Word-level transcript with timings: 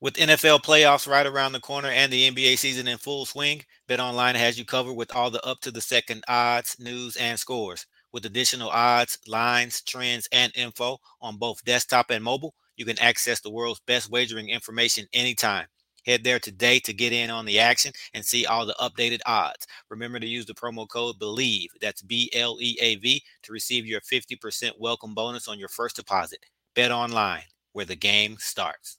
With 0.00 0.14
NFL 0.14 0.62
playoffs 0.62 1.08
right 1.08 1.26
around 1.26 1.50
the 1.50 1.58
corner 1.60 1.88
and 1.88 2.12
the 2.12 2.30
NBA 2.30 2.56
season 2.56 2.86
in 2.86 2.98
full 2.98 3.26
swing, 3.26 3.64
BetOnline 3.88 4.36
has 4.36 4.56
you 4.56 4.64
covered 4.64 4.92
with 4.92 5.12
all 5.12 5.28
the 5.28 5.44
up 5.44 5.58
to 5.62 5.72
the 5.72 5.80
second 5.80 6.22
odds, 6.28 6.76
news, 6.78 7.16
and 7.16 7.36
scores. 7.36 7.84
With 8.12 8.24
additional 8.24 8.70
odds, 8.70 9.18
lines, 9.26 9.80
trends, 9.82 10.28
and 10.30 10.52
info 10.54 10.98
on 11.20 11.36
both 11.36 11.64
desktop 11.64 12.10
and 12.10 12.22
mobile, 12.22 12.54
you 12.76 12.84
can 12.84 12.96
access 13.00 13.40
the 13.40 13.50
world's 13.50 13.80
best 13.88 14.08
wagering 14.08 14.50
information 14.50 15.08
anytime. 15.12 15.66
Head 16.06 16.22
there 16.22 16.38
today 16.38 16.78
to 16.78 16.92
get 16.92 17.12
in 17.12 17.28
on 17.28 17.44
the 17.44 17.58
action 17.58 17.90
and 18.14 18.24
see 18.24 18.46
all 18.46 18.66
the 18.66 18.76
updated 18.80 19.18
odds. 19.26 19.66
Remember 19.90 20.20
to 20.20 20.28
use 20.28 20.46
the 20.46 20.54
promo 20.54 20.88
code 20.88 21.18
BLEAV, 21.18 21.66
that's 21.80 22.02
B 22.02 22.30
L 22.32 22.58
E 22.60 22.78
A 22.80 22.94
V, 22.94 23.20
to 23.42 23.52
receive 23.52 23.84
your 23.84 24.00
50% 24.00 24.78
welcome 24.78 25.12
bonus 25.12 25.48
on 25.48 25.58
your 25.58 25.68
first 25.68 25.96
deposit. 25.96 26.46
Bet 26.76 26.92
online, 26.92 27.42
where 27.72 27.84
the 27.84 27.96
game 27.96 28.36
starts. 28.38 28.98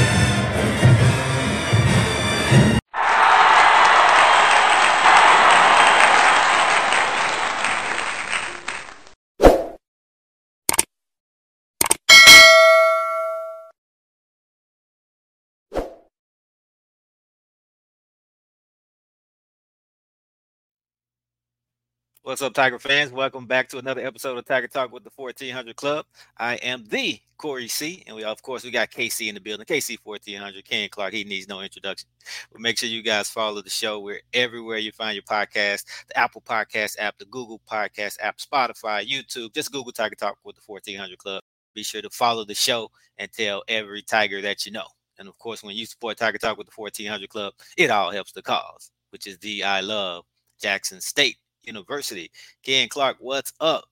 What's 22.23 22.43
up, 22.43 22.53
Tiger 22.53 22.77
fans? 22.77 23.11
Welcome 23.11 23.47
back 23.47 23.67
to 23.69 23.79
another 23.79 24.05
episode 24.05 24.37
of 24.37 24.45
Tiger 24.45 24.67
Talk 24.67 24.91
with 24.91 25.03
the 25.03 25.09
1400 25.15 25.75
Klub. 25.75 26.05
I 26.37 26.53
am 26.57 26.85
the 26.85 27.19
Corey 27.37 27.67
C, 27.67 28.03
and 28.05 28.15
we 28.15 28.23
of 28.23 28.43
course 28.43 28.63
we 28.63 28.69
got 28.69 28.91
KC 28.91 29.27
in 29.27 29.33
the 29.33 29.41
building. 29.41 29.65
KC 29.65 29.97
1400, 30.03 30.63
Ken 30.63 30.87
Clark. 30.89 31.13
He 31.13 31.23
needs 31.23 31.47
no 31.47 31.61
introduction. 31.61 32.07
But 32.51 32.61
make 32.61 32.77
sure 32.77 32.87
you 32.87 33.01
guys 33.01 33.31
follow 33.31 33.63
the 33.63 33.71
show. 33.71 33.99
We're 33.99 34.21
everywhere 34.33 34.77
you 34.77 34.91
find 34.91 35.15
your 35.15 35.23
podcast: 35.23 35.85
the 36.09 36.15
Apple 36.15 36.41
Podcast 36.41 36.97
app, 36.99 37.17
the 37.17 37.25
Google 37.25 37.59
Podcast 37.67 38.17
app, 38.21 38.37
Spotify, 38.37 39.03
YouTube. 39.03 39.55
Just 39.55 39.71
Google 39.71 39.91
Tiger 39.91 40.13
Talk 40.13 40.37
with 40.43 40.57
the 40.57 40.61
1400 40.63 41.17
Klub. 41.17 41.41
Be 41.73 41.81
sure 41.81 42.03
to 42.03 42.09
follow 42.11 42.45
the 42.45 42.53
show 42.53 42.91
and 43.17 43.33
tell 43.33 43.63
every 43.67 44.03
Tiger 44.03 44.43
that 44.43 44.63
you 44.63 44.71
know. 44.71 44.85
And 45.17 45.27
of 45.27 45.39
course, 45.39 45.63
when 45.63 45.75
you 45.75 45.87
support 45.87 46.19
Tiger 46.19 46.37
Talk 46.37 46.59
with 46.59 46.67
the 46.67 46.73
1400 46.75 47.29
Klub, 47.29 47.53
it 47.77 47.89
all 47.89 48.11
helps 48.11 48.31
the 48.31 48.43
cause, 48.43 48.91
which 49.09 49.25
is 49.25 49.39
the 49.39 49.63
I 49.63 49.81
Love 49.81 50.25
Jackson 50.61 51.01
State 51.01 51.37
University. 51.63 52.31
Ken 52.63 52.87
Clark, 52.89 53.17
what's 53.19 53.53
up? 53.59 53.85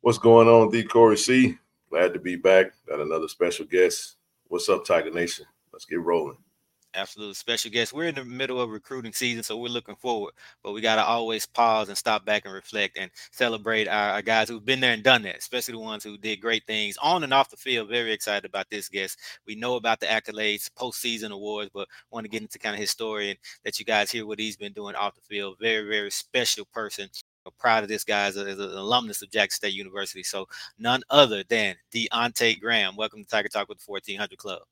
What's 0.00 0.18
going 0.18 0.48
on, 0.48 0.70
D. 0.70 0.84
Corey 0.84 1.16
C? 1.16 1.58
Glad 1.90 2.12
to 2.14 2.20
be 2.20 2.36
back. 2.36 2.72
Got 2.88 3.00
another 3.00 3.28
special 3.28 3.66
guest. 3.66 4.16
What's 4.46 4.68
up, 4.68 4.84
Tiger 4.84 5.10
Nation? 5.10 5.46
Let's 5.72 5.84
get 5.84 6.00
rolling. 6.00 6.38
Absolutely 6.98 7.34
special 7.34 7.70
guest. 7.70 7.92
We're 7.92 8.08
in 8.08 8.16
the 8.16 8.24
middle 8.24 8.60
of 8.60 8.70
recruiting 8.70 9.12
season, 9.12 9.44
so 9.44 9.56
we're 9.56 9.68
looking 9.68 9.94
forward. 9.94 10.34
But 10.64 10.72
we 10.72 10.80
got 10.80 10.96
to 10.96 11.04
always 11.04 11.46
pause 11.46 11.88
and 11.88 11.96
stop 11.96 12.24
back 12.24 12.44
and 12.44 12.52
reflect 12.52 12.98
and 12.98 13.08
celebrate 13.30 13.86
our, 13.86 14.14
our, 14.14 14.22
guys 14.22 14.48
who've 14.48 14.64
been 14.64 14.80
there 14.80 14.94
and 14.94 15.04
done 15.04 15.22
that, 15.22 15.36
especially 15.36 15.74
the 15.74 15.78
ones 15.78 16.02
who 16.02 16.18
did 16.18 16.40
great 16.40 16.66
things 16.66 16.96
on 17.00 17.22
and 17.22 17.32
off 17.32 17.50
the 17.50 17.56
field. 17.56 17.88
Very 17.88 18.10
excited 18.10 18.44
about 18.44 18.68
this 18.68 18.88
guest. 18.88 19.16
We 19.46 19.54
know 19.54 19.76
about 19.76 20.00
the 20.00 20.06
accolades, 20.06 20.68
postseason 20.76 21.30
awards, 21.30 21.70
but 21.72 21.86
want 22.10 22.24
to 22.24 22.30
get 22.30 22.42
into 22.42 22.58
kind 22.58 22.74
of 22.74 22.80
his 22.80 22.90
story 22.90 23.30
and 23.30 23.38
let 23.64 23.78
you 23.78 23.84
guys 23.84 24.10
hear 24.10 24.26
what 24.26 24.40
he's 24.40 24.56
been 24.56 24.72
doing 24.72 24.96
off 24.96 25.14
the 25.14 25.20
field. 25.20 25.58
Very, 25.60 25.88
very 25.88 26.10
special 26.10 26.64
person. 26.64 27.08
I'm 27.46 27.52
proud 27.60 27.84
of 27.84 27.88
this 27.88 28.02
guy 28.02 28.26
as, 28.26 28.36
a, 28.36 28.40
as 28.40 28.58
an 28.58 28.72
alumnus 28.72 29.22
of 29.22 29.30
Jackson 29.30 29.56
State 29.56 29.74
University. 29.74 30.24
So 30.24 30.48
none 30.80 31.02
other 31.10 31.44
than 31.48 31.76
Deontae 31.94 32.58
Graham. 32.58 32.96
Welcome 32.96 33.22
to 33.22 33.28
Tiger 33.28 33.48
Talk 33.48 33.68
with 33.68 33.78
the 33.78 33.84
1400 33.86 34.36
Klub. 34.36 34.62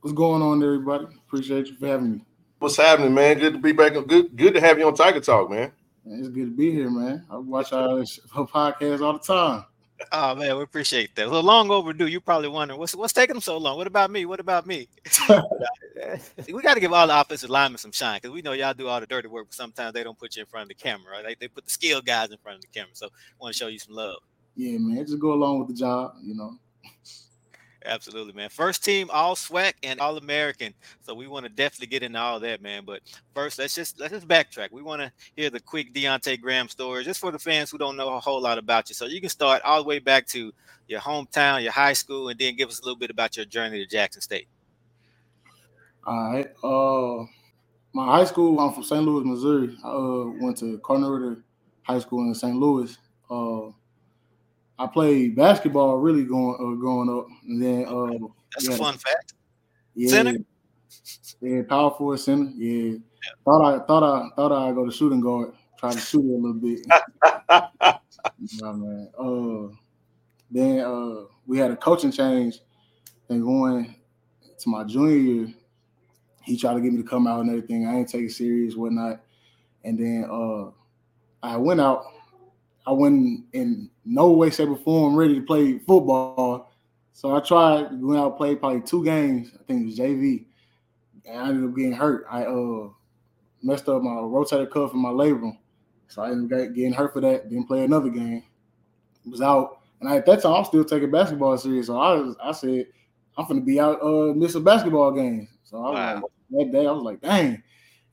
What's 0.00 0.14
going 0.14 0.42
on, 0.42 0.62
everybody? 0.62 1.06
Appreciate 1.26 1.66
you 1.66 1.76
for 1.76 1.88
having 1.88 2.12
me. 2.12 2.20
What's 2.60 2.76
happening, 2.76 3.12
man? 3.12 3.36
Good 3.36 3.54
to 3.54 3.58
be 3.58 3.72
back. 3.72 3.94
Good, 3.94 4.36
good 4.36 4.54
to 4.54 4.60
have 4.60 4.78
you 4.78 4.86
on 4.86 4.94
Tiger 4.94 5.18
Talk, 5.18 5.50
man. 5.50 5.72
It's 6.06 6.28
good 6.28 6.44
to 6.44 6.56
be 6.56 6.70
here, 6.70 6.88
man. 6.88 7.24
I 7.28 7.36
watch 7.36 7.72
our, 7.72 7.98
our 8.34 8.46
podcast 8.46 9.00
all 9.00 9.14
the 9.14 9.18
time. 9.18 9.64
Oh 10.12 10.36
man, 10.36 10.56
we 10.56 10.62
appreciate 10.62 11.16
that. 11.16 11.28
Well, 11.28 11.42
long 11.42 11.72
overdue. 11.72 12.06
You 12.06 12.20
probably 12.20 12.48
wondering 12.48 12.78
what's 12.78 12.94
what's 12.94 13.12
taking 13.12 13.34
them 13.34 13.42
so 13.42 13.58
long. 13.58 13.76
What 13.76 13.88
about 13.88 14.12
me? 14.12 14.24
What 14.24 14.38
about 14.38 14.64
me? 14.64 14.88
we 16.52 16.62
got 16.62 16.74
to 16.74 16.80
give 16.80 16.92
all 16.92 17.08
the 17.08 17.20
offensive 17.20 17.50
linemen 17.50 17.78
some 17.78 17.90
shine 17.90 18.20
because 18.22 18.30
we 18.30 18.40
know 18.40 18.52
y'all 18.52 18.74
do 18.74 18.86
all 18.86 19.00
the 19.00 19.06
dirty 19.08 19.26
work, 19.26 19.48
but 19.48 19.54
sometimes 19.54 19.94
they 19.94 20.04
don't 20.04 20.16
put 20.16 20.36
you 20.36 20.42
in 20.42 20.46
front 20.46 20.62
of 20.62 20.68
the 20.68 20.80
camera. 20.80 21.10
Right? 21.10 21.24
They, 21.24 21.34
they 21.40 21.48
put 21.48 21.64
the 21.64 21.72
skilled 21.72 22.06
guys 22.06 22.30
in 22.30 22.38
front 22.38 22.58
of 22.58 22.62
the 22.62 22.68
camera. 22.68 22.92
So, 22.92 23.08
want 23.40 23.52
to 23.52 23.58
show 23.58 23.66
you 23.66 23.80
some 23.80 23.96
love. 23.96 24.18
Yeah, 24.54 24.78
man. 24.78 25.04
Just 25.04 25.18
go 25.18 25.32
along 25.32 25.58
with 25.58 25.68
the 25.68 25.74
job, 25.74 26.14
you 26.22 26.36
know. 26.36 26.56
Absolutely, 27.84 28.32
man. 28.32 28.48
First 28.48 28.84
team 28.84 29.08
all 29.12 29.36
SWAC 29.36 29.74
and 29.82 30.00
all 30.00 30.16
American. 30.16 30.74
So 31.02 31.14
we 31.14 31.28
want 31.28 31.46
to 31.46 31.48
definitely 31.48 31.86
get 31.86 32.02
into 32.02 32.18
all 32.18 32.40
that, 32.40 32.60
man. 32.60 32.84
But 32.84 33.02
first, 33.34 33.58
let's 33.58 33.74
just 33.74 34.00
let's 34.00 34.12
just 34.12 34.26
backtrack. 34.26 34.72
We 34.72 34.82
want 34.82 35.00
to 35.00 35.12
hear 35.36 35.48
the 35.48 35.60
quick 35.60 35.94
Deontae 35.94 36.40
Graham 36.40 36.68
story, 36.68 37.04
just 37.04 37.20
for 37.20 37.30
the 37.30 37.38
fans 37.38 37.70
who 37.70 37.78
don't 37.78 37.96
know 37.96 38.14
a 38.14 38.20
whole 38.20 38.40
lot 38.40 38.58
about 38.58 38.88
you. 38.88 38.94
So 38.94 39.06
you 39.06 39.20
can 39.20 39.30
start 39.30 39.62
all 39.62 39.82
the 39.82 39.88
way 39.88 40.00
back 40.00 40.26
to 40.28 40.52
your 40.88 41.00
hometown, 41.00 41.62
your 41.62 41.72
high 41.72 41.92
school, 41.92 42.28
and 42.28 42.38
then 42.38 42.56
give 42.56 42.68
us 42.68 42.80
a 42.80 42.82
little 42.82 42.98
bit 42.98 43.10
about 43.10 43.36
your 43.36 43.46
journey 43.46 43.78
to 43.78 43.86
Jackson 43.86 44.22
State. 44.22 44.48
All 46.04 46.32
right. 46.32 46.52
Uh 46.64 47.26
my 47.92 48.06
high 48.06 48.24
school, 48.24 48.60
I'm 48.60 48.72
from 48.72 48.84
St. 48.84 49.02
Louis, 49.02 49.24
Missouri. 49.24 49.76
I 49.82 49.88
uh, 49.88 50.24
went 50.40 50.58
to 50.58 50.80
Ritter 50.88 51.42
High 51.82 51.98
School 51.98 52.20
in 52.20 52.34
St. 52.34 52.54
Louis. 52.54 52.96
Uh, 53.30 53.72
I 54.78 54.86
played 54.86 55.34
basketball 55.34 55.96
really 55.96 56.24
going 56.24 56.54
uh, 56.54 56.78
growing 56.78 57.10
up, 57.10 57.26
and 57.46 57.62
then 57.62 57.84
uh, 57.86 58.26
that's 58.54 58.68
yeah, 58.68 58.74
a 58.74 58.78
fun 58.78 58.94
fact. 58.94 59.34
Yeah, 59.94 60.10
center. 60.10 60.38
Yeah, 61.40 61.62
power 61.68 61.90
forward 61.90 62.20
center. 62.20 62.50
Yeah. 62.56 62.92
yeah. 62.92 62.98
Thought 63.44 63.74
I 63.74 63.86
thought 63.86 64.02
I 64.02 64.28
thought 64.36 64.52
I'd 64.52 64.74
go 64.74 64.84
to 64.86 64.92
shooting 64.92 65.20
guard, 65.20 65.52
try 65.78 65.92
to 65.92 65.98
shoot 65.98 66.20
it 66.20 66.32
a 66.32 66.36
little 66.36 66.54
bit. 66.54 66.80
nah, 68.60 68.72
man. 68.72 69.10
Uh, 69.18 69.74
then 70.50 70.80
uh, 70.80 71.24
we 71.46 71.58
had 71.58 71.70
a 71.70 71.76
coaching 71.76 72.12
change, 72.12 72.60
and 73.28 73.42
going 73.42 73.94
to 74.58 74.68
my 74.68 74.84
junior 74.84 75.16
year, 75.16 75.54
he 76.42 76.56
tried 76.56 76.74
to 76.74 76.80
get 76.80 76.92
me 76.92 77.02
to 77.02 77.08
come 77.08 77.26
out 77.26 77.40
and 77.40 77.50
everything. 77.50 77.86
I 77.86 77.96
ain't 77.96 78.08
take 78.08 78.26
it 78.26 78.32
serious, 78.32 78.74
whatnot. 78.74 79.20
And 79.84 79.98
then 79.98 80.28
uh, 80.30 80.70
I 81.42 81.56
went 81.56 81.80
out 81.80 82.04
I 82.88 82.92
wasn't 82.92 83.44
in 83.52 83.90
no 84.06 84.30
way, 84.30 84.48
shape, 84.48 84.70
or 84.70 84.76
form 84.76 85.14
ready 85.14 85.34
to 85.34 85.42
play 85.42 85.78
football. 85.78 86.72
So 87.12 87.36
I 87.36 87.40
tried, 87.40 87.88
went 88.00 88.18
out, 88.18 88.38
played 88.38 88.60
probably 88.60 88.80
two 88.80 89.04
games. 89.04 89.50
I 89.54 89.62
think 89.64 89.82
it 89.82 89.84
was 89.84 89.98
JV. 89.98 90.46
And 91.26 91.38
I 91.38 91.48
ended 91.50 91.68
up 91.68 91.76
getting 91.76 91.92
hurt. 91.92 92.24
I 92.30 92.44
uh 92.44 92.88
messed 93.62 93.90
up 93.90 94.00
my 94.00 94.12
rotator 94.12 94.70
cuff 94.70 94.94
and 94.94 95.02
my 95.02 95.10
labrum. 95.10 95.58
So 96.06 96.22
I 96.22 96.30
ended 96.30 96.58
up 96.58 96.74
getting 96.74 96.94
hurt 96.94 97.12
for 97.12 97.20
that. 97.20 97.50
Didn't 97.50 97.66
play 97.66 97.84
another 97.84 98.08
game. 98.08 98.42
Was 99.26 99.42
out. 99.42 99.80
And 100.00 100.08
I, 100.08 100.16
at 100.16 100.24
that 100.24 100.40
time, 100.40 100.54
I'm 100.54 100.64
still 100.64 100.84
taking 100.84 101.10
basketball 101.10 101.58
serious. 101.58 101.88
So 101.88 102.00
I 102.00 102.14
was, 102.14 102.36
I 102.42 102.52
said, 102.52 102.86
I'm 103.36 103.46
gonna 103.46 103.60
be 103.60 103.78
out 103.78 104.00
uh 104.02 104.32
missing 104.32 104.64
basketball 104.64 105.12
games. 105.12 105.50
So 105.64 105.78
wow. 105.78 106.14
like, 106.14 106.22
that 106.52 106.72
day, 106.72 106.86
I 106.86 106.92
was 106.92 107.02
like, 107.02 107.20
dang. 107.20 107.62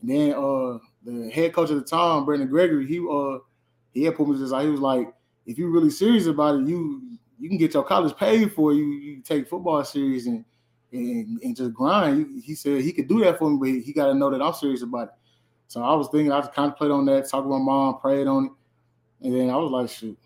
And 0.02 0.10
then 0.10 0.34
uh 0.34 0.80
the 1.06 1.32
head 1.34 1.54
coach 1.54 1.72
at 1.72 1.78
the 1.78 1.84
time, 1.84 2.26
Brandon 2.26 2.50
Gregory, 2.50 2.86
he 2.86 3.00
uh 3.00 3.38
he 3.96 4.04
had 4.04 4.20
me 4.20 4.38
just 4.38 4.52
like 4.52 4.66
he 4.66 4.70
was 4.70 4.82
like, 4.82 5.14
if 5.46 5.58
you're 5.58 5.72
really 5.72 5.90
serious 5.90 6.28
about 6.28 6.60
it, 6.60 6.68
you 6.68 7.18
you 7.40 7.50
can 7.50 7.58
get 7.58 7.74
your 7.74 7.84
college 7.84 8.16
paid 8.18 8.52
for 8.54 8.74
you. 8.74 8.84
You 8.86 9.22
take 9.22 9.48
football 9.48 9.84
serious 9.84 10.28
and 10.28 10.44
and, 10.92 11.42
and 11.42 11.56
just 11.56 11.74
grind. 11.74 12.44
He 12.44 12.56
said 12.56 12.82
he 12.82 12.92
could 12.92 13.08
do 13.08 13.24
that 13.24 13.40
for 13.40 13.50
me, 13.50 13.58
but 13.58 13.84
he 13.84 13.94
got 13.94 14.08
to 14.08 14.14
know 14.14 14.30
that 14.30 14.42
I'm 14.42 14.54
serious 14.54 14.82
about 14.82 15.08
it. 15.08 15.14
So 15.68 15.82
I 15.82 15.96
was 15.96 16.10
thinking, 16.10 16.32
I 16.32 16.42
just 16.42 16.54
contemplate 16.54 16.92
on 16.92 17.06
that, 17.06 17.28
talk 17.28 17.44
to 17.44 17.50
my 17.50 17.58
mom, 17.58 18.00
prayed 18.00 18.28
on 18.28 18.46
it, 18.46 18.52
and 19.26 19.34
then 19.34 19.50
I 19.50 19.56
was 19.56 19.72
like, 19.72 19.90
shoot, 19.90 20.18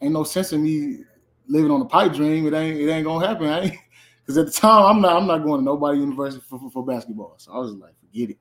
ain't 0.00 0.12
no 0.12 0.24
sense 0.24 0.52
in 0.52 0.62
me 0.62 1.00
living 1.48 1.70
on 1.70 1.82
a 1.82 1.86
pipe 1.86 2.14
dream. 2.14 2.46
It 2.46 2.54
ain't 2.54 2.80
it 2.80 2.90
ain't 2.90 3.04
gonna 3.04 3.26
happen. 3.26 3.76
Because 4.20 4.38
at 4.38 4.46
the 4.46 4.52
time, 4.52 4.84
I'm 4.84 5.00
not 5.00 5.16
I'm 5.16 5.26
not 5.26 5.38
going 5.38 5.60
to 5.60 5.64
nobody 5.64 5.98
university 5.98 6.44
for, 6.48 6.60
for, 6.60 6.70
for, 6.70 6.86
basketball. 6.86 7.34
So 7.38 7.52
I 7.52 7.58
was 7.58 7.72
like, 7.72 7.94
forget 7.98 8.30
it. 8.30 8.38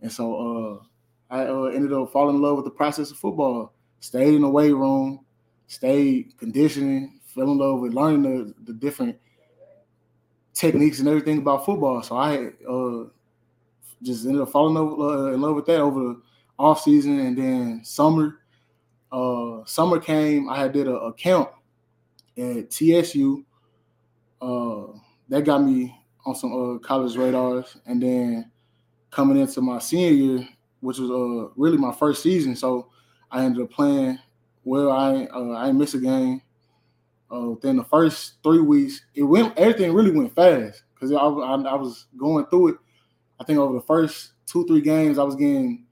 And 0.00 0.10
so 0.10 0.80
uh, 1.30 1.34
I 1.34 1.44
uh, 1.44 1.64
ended 1.64 1.92
up 1.92 2.10
falling 2.10 2.36
in 2.36 2.42
love 2.42 2.56
with 2.56 2.64
the 2.64 2.72
process 2.72 3.12
of 3.12 3.18
football 3.18 3.74
stayed 4.00 4.34
in 4.34 4.42
the 4.42 4.48
weight 4.48 4.72
room, 4.72 5.24
stayed 5.66 6.36
conditioning, 6.38 7.20
fell 7.24 7.50
in 7.50 7.58
love 7.58 7.80
with 7.80 7.94
learning 7.94 8.22
the, 8.22 8.54
the 8.64 8.72
different 8.72 9.16
techniques 10.54 10.98
and 10.98 11.08
everything 11.08 11.38
about 11.38 11.64
football. 11.64 12.02
So 12.02 12.16
I 12.16 12.50
uh, 12.68 13.08
just 14.02 14.26
ended 14.26 14.42
up 14.42 14.50
falling 14.50 14.76
over, 14.76 15.02
uh, 15.02 15.32
in 15.32 15.40
love 15.40 15.54
with 15.54 15.66
that 15.66 15.80
over 15.80 16.00
the 16.00 16.22
off 16.58 16.82
season 16.82 17.18
and 17.20 17.36
then 17.36 17.84
summer. 17.84 18.40
Uh, 19.10 19.64
summer 19.64 19.98
came, 19.98 20.48
I 20.48 20.58
had 20.58 20.72
did 20.72 20.88
a, 20.88 20.94
a 20.94 21.12
camp 21.12 21.50
at 22.36 22.70
TSU. 22.70 23.44
Uh, 24.40 24.86
that 25.28 25.44
got 25.44 25.62
me 25.62 25.94
on 26.24 26.34
some 26.34 26.52
uh, 26.52 26.78
college 26.78 27.16
radars, 27.16 27.76
and 27.86 28.02
then 28.02 28.50
coming 29.10 29.38
into 29.38 29.60
my 29.60 29.78
senior 29.78 30.10
year, 30.10 30.48
which 30.80 30.98
was 30.98 31.10
uh, 31.10 31.52
really 31.56 31.76
my 31.76 31.92
first 31.92 32.22
season. 32.22 32.54
So 32.54 32.90
I 33.30 33.44
ended 33.44 33.62
up 33.62 33.70
playing 33.70 34.18
well. 34.64 34.90
I 34.90 35.26
uh, 35.32 35.54
I 35.54 35.72
miss 35.72 35.94
a 35.94 35.98
game, 35.98 36.42
uh, 37.32 37.50
within 37.50 37.76
the 37.76 37.84
first 37.84 38.34
three 38.42 38.60
weeks, 38.60 39.02
it 39.14 39.22
went 39.22 39.56
everything 39.58 39.92
really 39.92 40.10
went 40.10 40.34
fast 40.34 40.82
because 40.94 41.12
I, 41.12 41.16
I, 41.16 41.54
I, 41.54 41.74
was 41.74 42.06
going 42.16 42.46
through 42.46 42.68
it. 42.68 42.76
I 43.38 43.44
think 43.44 43.58
over 43.58 43.74
the 43.74 43.82
first 43.82 44.32
two 44.46 44.66
three 44.66 44.80
games, 44.80 45.18
I 45.18 45.24
was 45.24 45.36
getting 45.36 45.84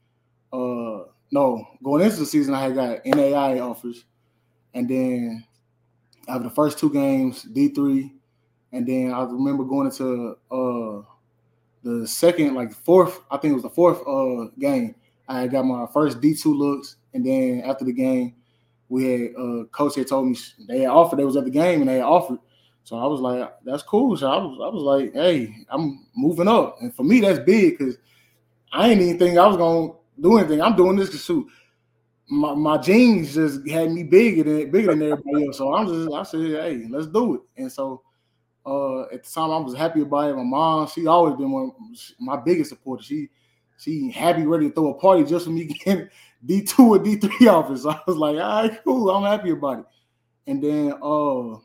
uh 0.53 1.05
no 1.31 1.67
going 1.83 2.03
into 2.03 2.17
the 2.17 2.27
season, 2.27 2.55
I 2.55 2.63
had 2.63 2.75
got 2.75 3.05
NAI 3.05 3.59
offers, 3.61 4.05
and 4.75 4.89
then 4.89 5.45
after 6.29 6.45
the 6.45 6.55
first 6.55 6.79
two 6.79 6.91
games, 6.91 7.43
D 7.43 7.69
three, 7.69 8.15
and 8.73 8.87
then 8.87 9.13
I 9.13 9.23
remember 9.25 9.65
going 9.65 9.89
into 9.89 10.37
uh 10.51 11.03
the 11.83 12.07
second 12.07 12.55
like 12.55 12.73
fourth, 12.73 13.21
I 13.31 13.37
think 13.37 13.53
it 13.53 13.55
was 13.55 13.63
the 13.63 13.71
fourth 13.71 14.01
uh 14.07 14.51
game. 14.59 14.95
I 15.29 15.49
got 15.49 15.67
my 15.67 15.87
first 15.93 16.21
D 16.21 16.35
two 16.35 16.55
looks, 16.55 16.97
and 17.17 17.25
then 17.25 17.63
after 17.65 17.85
the 17.85 17.93
game 17.93 18.35
we 18.89 19.05
had 19.11 19.31
uh 19.37 19.65
coach 19.73 19.97
had 19.97 20.07
told 20.07 20.29
me 20.29 20.37
they 20.69 20.81
had 20.81 20.91
offered, 20.91 21.19
they 21.19 21.25
was 21.25 21.37
at 21.37 21.45
the 21.45 21.51
game 21.51 21.81
and 21.81 21.89
they 21.89 21.97
had 21.97 22.05
offered. 22.05 22.39
So 22.85 22.97
I 22.97 23.07
was 23.07 23.21
like, 23.21 23.53
that's 23.65 23.83
cool. 23.83 24.17
So 24.17 24.31
I 24.31 24.37
was 24.37 24.59
I 24.63 24.69
was 24.69 24.83
like, 24.83 25.13
hey, 25.13 25.57
I'm 25.71 26.07
moving 26.15 26.47
up. 26.47 26.77
And 26.81 26.95
for 26.95 27.03
me, 27.03 27.21
that's 27.21 27.41
big 27.41 27.79
because 27.79 27.97
I 28.73 28.91
ain't 28.91 29.01
even 29.01 29.19
think 29.19 29.39
I 29.39 29.47
was 29.47 29.57
gonna 29.57 29.93
do 30.21 30.39
anything. 30.39 30.61
I'm 30.63 30.77
doing 30.77 30.97
this 30.97 31.27
to. 31.27 31.51
My, 32.29 32.55
my 32.55 32.77
genes 32.77 33.35
just 33.35 33.69
had 33.69 33.93
me 33.93 34.03
bigger 34.03 34.43
than 34.43 34.71
bigger 34.71 34.89
than 34.89 35.03
everybody 35.03 35.47
else. 35.47 35.59
So 35.59 35.75
I'm 35.75 35.87
just 35.87 36.13
I 36.13 36.23
said, 36.25 36.41
hey, 36.41 36.87
let's 36.91 37.07
do 37.07 37.37
it. 37.37 37.41
And 37.57 37.71
so 37.73 38.03
uh 38.65 39.03
at 39.05 39.25
the 39.25 39.31
time 39.31 39.51
I 39.51 39.59
was 39.59 39.75
happy 39.75 40.03
about 40.03 40.31
it. 40.31 40.37
My 40.37 40.43
mom, 40.43 40.89
she 40.89 41.07
always 41.07 41.37
been 41.37 41.51
one 41.51 41.73
my 42.19 42.37
biggest 42.37 42.71
supporter. 42.71 43.03
She 43.03 43.31
she 43.79 44.11
happy 44.11 44.45
ready 44.47 44.69
to 44.69 44.75
throw 44.75 44.93
a 44.93 44.95
party 44.95 45.25
just 45.25 45.45
for 45.45 45.53
me 45.53 45.65
getting 45.85 46.09
D2 46.45 46.79
or 46.79 46.99
D3 46.99 47.47
office. 47.53 47.87
I 47.87 48.01
was 48.07 48.17
like, 48.17 48.37
all 48.37 48.63
right, 48.63 48.85
cool. 48.85 49.11
I'm 49.11 49.25
happy 49.25 49.51
about 49.51 49.81
it. 49.81 49.87
And 50.47 50.63
then 50.63 50.93
uh 51.03 51.59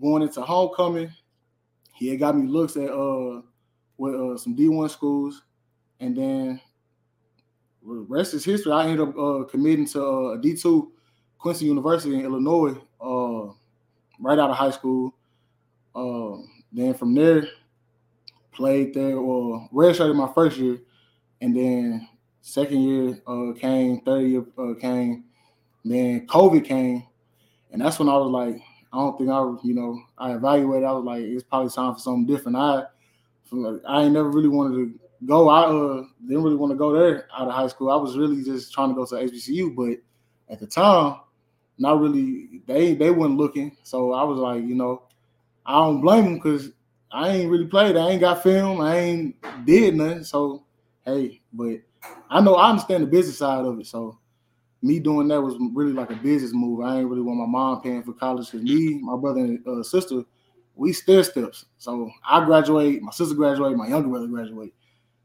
going 0.00 0.22
into 0.22 0.42
homecoming, 0.42 1.12
he 1.94 2.08
had 2.08 2.18
got 2.18 2.36
me 2.36 2.46
looks 2.46 2.76
at 2.76 2.90
uh 2.90 3.42
with 3.96 4.14
uh, 4.14 4.36
some 4.36 4.56
D1 4.56 4.90
schools. 4.90 5.42
And 6.00 6.16
then 6.16 6.60
rest 7.82 8.34
is 8.34 8.44
history. 8.44 8.72
I 8.72 8.84
ended 8.84 9.08
up 9.08 9.16
uh, 9.16 9.44
committing 9.44 9.86
to 9.88 10.02
uh, 10.02 10.36
D2 10.38 10.90
Quincy 11.38 11.66
University 11.66 12.14
in 12.14 12.24
Illinois 12.24 12.74
uh, 13.00 13.52
right 14.18 14.38
out 14.38 14.50
of 14.50 14.56
high 14.56 14.70
school. 14.70 15.14
Uh, 15.94 16.42
then 16.72 16.94
from 16.94 17.14
there, 17.14 17.46
played 18.52 18.94
there 18.94 19.16
or 19.16 19.68
redshirted 19.72 20.16
my 20.16 20.32
first 20.32 20.56
year, 20.56 20.78
and 21.40 21.54
then 21.54 22.08
Second 22.46 22.82
year 22.82 23.18
uh, 23.26 23.54
came, 23.58 24.02
third 24.02 24.26
year 24.26 24.44
uh, 24.58 24.74
came, 24.74 25.24
then 25.82 26.26
COVID 26.26 26.62
came, 26.62 27.02
and 27.72 27.80
that's 27.80 27.98
when 27.98 28.10
I 28.10 28.18
was 28.18 28.30
like, 28.30 28.60
I 28.92 28.98
don't 28.98 29.16
think 29.16 29.30
I, 29.30 29.40
you 29.66 29.72
know, 29.72 29.98
I 30.18 30.34
evaluated. 30.34 30.86
I 30.86 30.92
was 30.92 31.04
like, 31.04 31.22
it's 31.22 31.42
probably 31.42 31.70
time 31.70 31.94
for 31.94 32.00
something 32.00 32.26
different. 32.26 32.58
I, 32.58 32.84
I 33.88 34.02
ain't 34.02 34.12
never 34.12 34.28
really 34.28 34.50
wanted 34.50 34.74
to 34.74 35.00
go. 35.24 35.48
I 35.48 35.62
uh, 35.62 36.04
didn't 36.28 36.42
really 36.42 36.56
want 36.56 36.70
to 36.72 36.76
go 36.76 36.92
there 36.92 37.28
out 37.34 37.48
of 37.48 37.54
high 37.54 37.66
school. 37.66 37.90
I 37.90 37.96
was 37.96 38.18
really 38.18 38.44
just 38.44 38.74
trying 38.74 38.90
to 38.90 38.94
go 38.94 39.06
to 39.06 39.14
HBCU, 39.14 39.74
but 39.74 40.52
at 40.52 40.60
the 40.60 40.66
time, 40.66 41.20
not 41.78 41.98
really. 41.98 42.60
They 42.66 42.94
they 42.94 43.10
weren't 43.10 43.38
looking, 43.38 43.74
so 43.84 44.12
I 44.12 44.22
was 44.22 44.38
like, 44.38 44.62
you 44.64 44.74
know, 44.74 45.04
I 45.64 45.82
don't 45.82 46.02
blame 46.02 46.24
them 46.24 46.34
because 46.34 46.72
I 47.10 47.30
ain't 47.30 47.50
really 47.50 47.68
played. 47.68 47.96
I 47.96 48.10
ain't 48.10 48.20
got 48.20 48.42
film. 48.42 48.82
I 48.82 48.98
ain't 48.98 49.64
did 49.64 49.94
nothing. 49.94 50.24
So 50.24 50.62
hey, 51.06 51.40
but 51.54 51.80
I 52.30 52.40
know 52.40 52.54
I 52.56 52.70
understand 52.70 53.02
the 53.02 53.06
business 53.08 53.38
side 53.38 53.64
of 53.64 53.78
it. 53.78 53.86
So 53.86 54.18
me 54.82 54.98
doing 54.98 55.28
that 55.28 55.40
was 55.40 55.56
really 55.72 55.92
like 55.92 56.10
a 56.10 56.16
business 56.16 56.52
move. 56.52 56.84
I 56.84 56.98
ain't 56.98 57.08
really 57.08 57.22
want 57.22 57.38
my 57.38 57.46
mom 57.46 57.80
paying 57.80 58.02
for 58.02 58.12
college 58.12 58.50
because 58.50 58.62
me, 58.62 58.98
my 59.00 59.16
brother 59.16 59.40
and 59.40 59.66
uh, 59.66 59.82
sister, 59.82 60.22
we 60.74 60.92
stair 60.92 61.24
steps. 61.24 61.66
So 61.78 62.10
I 62.28 62.44
graduate, 62.44 63.02
my 63.02 63.12
sister 63.12 63.34
graduate, 63.34 63.76
my 63.76 63.88
younger 63.88 64.08
brother 64.08 64.26
graduate. 64.26 64.74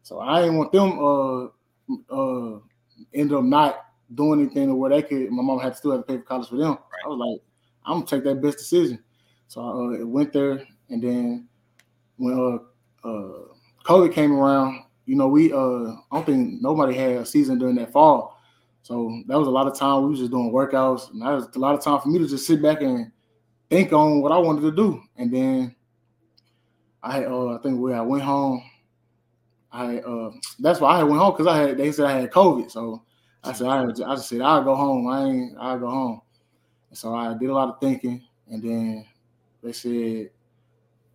So 0.03 0.19
I 0.19 0.41
didn't 0.41 0.57
want 0.57 0.71
them 0.71 0.99
uh 0.99 1.45
uh 2.13 2.59
end 3.13 3.33
up 3.33 3.43
not 3.43 3.85
doing 4.15 4.41
anything 4.41 4.75
where 4.77 4.89
they 4.89 5.01
could. 5.01 5.29
My 5.31 5.43
mom 5.43 5.59
had 5.59 5.73
to 5.73 5.77
still 5.77 5.91
have 5.91 6.01
to 6.01 6.07
pay 6.07 6.17
for 6.17 6.23
college 6.23 6.49
for 6.49 6.57
them. 6.57 6.71
Right. 6.71 7.05
I 7.05 7.07
was 7.07 7.17
like, 7.17 7.41
I'm 7.85 7.97
gonna 7.97 8.05
take 8.05 8.23
that 8.23 8.41
best 8.41 8.57
decision. 8.59 9.03
So 9.47 9.61
I 9.61 10.01
uh, 10.01 10.05
went 10.05 10.31
there, 10.31 10.65
and 10.89 11.01
then 11.01 11.47
when 12.17 12.33
uh, 12.33 13.07
uh, 13.07 13.45
COVID 13.83 14.13
came 14.13 14.31
around, 14.31 14.83
you 15.09 15.15
know, 15.15 15.27
we 15.27 15.51
uh 15.51 15.57
I 15.57 15.95
don't 16.11 16.25
think 16.27 16.61
nobody 16.61 16.93
had 16.93 17.13
a 17.13 17.25
season 17.25 17.57
during 17.57 17.75
that 17.77 17.91
fall. 17.91 18.39
So 18.83 19.23
that 19.25 19.39
was 19.39 19.47
a 19.47 19.51
lot 19.51 19.65
of 19.65 19.75
time. 19.75 20.03
We 20.03 20.09
was 20.11 20.19
just 20.19 20.29
doing 20.29 20.51
workouts, 20.51 21.09
and 21.09 21.23
that 21.23 21.31
was 21.31 21.49
a 21.55 21.59
lot 21.59 21.73
of 21.73 21.83
time 21.83 21.99
for 21.99 22.09
me 22.09 22.19
to 22.19 22.27
just 22.27 22.45
sit 22.45 22.61
back 22.61 22.81
and 22.83 23.11
think 23.71 23.91
on 23.91 24.21
what 24.21 24.31
I 24.31 24.37
wanted 24.37 24.61
to 24.61 24.71
do. 24.71 25.01
And 25.17 25.33
then 25.33 25.75
I 27.01 27.25
uh 27.25 27.57
I 27.57 27.63
think 27.63 27.79
we 27.79 27.91
I 27.91 28.01
went 28.01 28.21
home. 28.21 28.63
I 29.71 29.97
uh 29.97 30.29
that's 30.59 30.79
why 30.79 30.99
I 30.99 31.03
went 31.03 31.19
home 31.19 31.31
because 31.31 31.47
I 31.47 31.57
had 31.57 31.77
they 31.79 31.91
said 31.91 32.05
I 32.05 32.19
had 32.21 32.29
COVID. 32.29 32.69
So 32.69 33.01
I 33.43 33.51
said 33.53 33.65
I, 33.65 33.85
I 33.85 34.15
just 34.15 34.29
said 34.29 34.41
I'll 34.41 34.63
go 34.63 34.75
home. 34.75 35.07
I 35.07 35.23
ain't 35.23 35.57
I'll 35.59 35.79
go 35.79 35.89
home. 35.89 36.21
And 36.89 36.97
so 36.99 37.15
I 37.15 37.35
did 37.35 37.49
a 37.49 37.53
lot 37.53 37.69
of 37.69 37.79
thinking, 37.81 38.21
and 38.47 38.61
then 38.61 39.05
they 39.63 39.73
said 39.73 40.29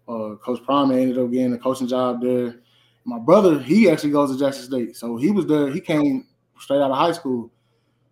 uh 0.08 0.34
Coach 0.42 0.64
Prime 0.64 0.90
ended 0.90 1.16
up 1.16 1.30
getting 1.30 1.52
a 1.52 1.58
coaching 1.58 1.86
job 1.86 2.20
there 2.20 2.56
my 3.04 3.18
brother, 3.18 3.58
he 3.58 3.90
actually 3.90 4.10
goes 4.10 4.32
to 4.32 4.38
Jackson 4.38 4.64
State. 4.64 4.96
So 4.96 5.16
he 5.16 5.30
was 5.30 5.46
there. 5.46 5.70
He 5.70 5.80
came 5.80 6.26
straight 6.58 6.80
out 6.80 6.90
of 6.90 6.96
high 6.96 7.12
school. 7.12 7.50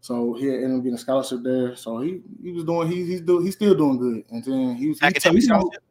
So 0.01 0.35
he 0.35 0.49
ended 0.49 0.73
up 0.73 0.79
getting 0.79 0.95
a 0.95 0.99
scholarship 0.99 1.41
there. 1.43 1.77
So 1.77 2.01
he 2.01 2.21
he 2.43 2.53
was 2.53 2.65
doing 2.65 2.89
he, 2.89 3.07
he's 3.07 3.21
do, 3.21 3.41
he's 3.41 3.55
still 3.55 3.75
doing 3.75 3.99
good. 3.99 4.25
And 4.31 4.45
then 4.45 4.75
he 4.75 4.89
was 4.89 5.01
academic 5.01 5.43
scholarship. 5.43 5.83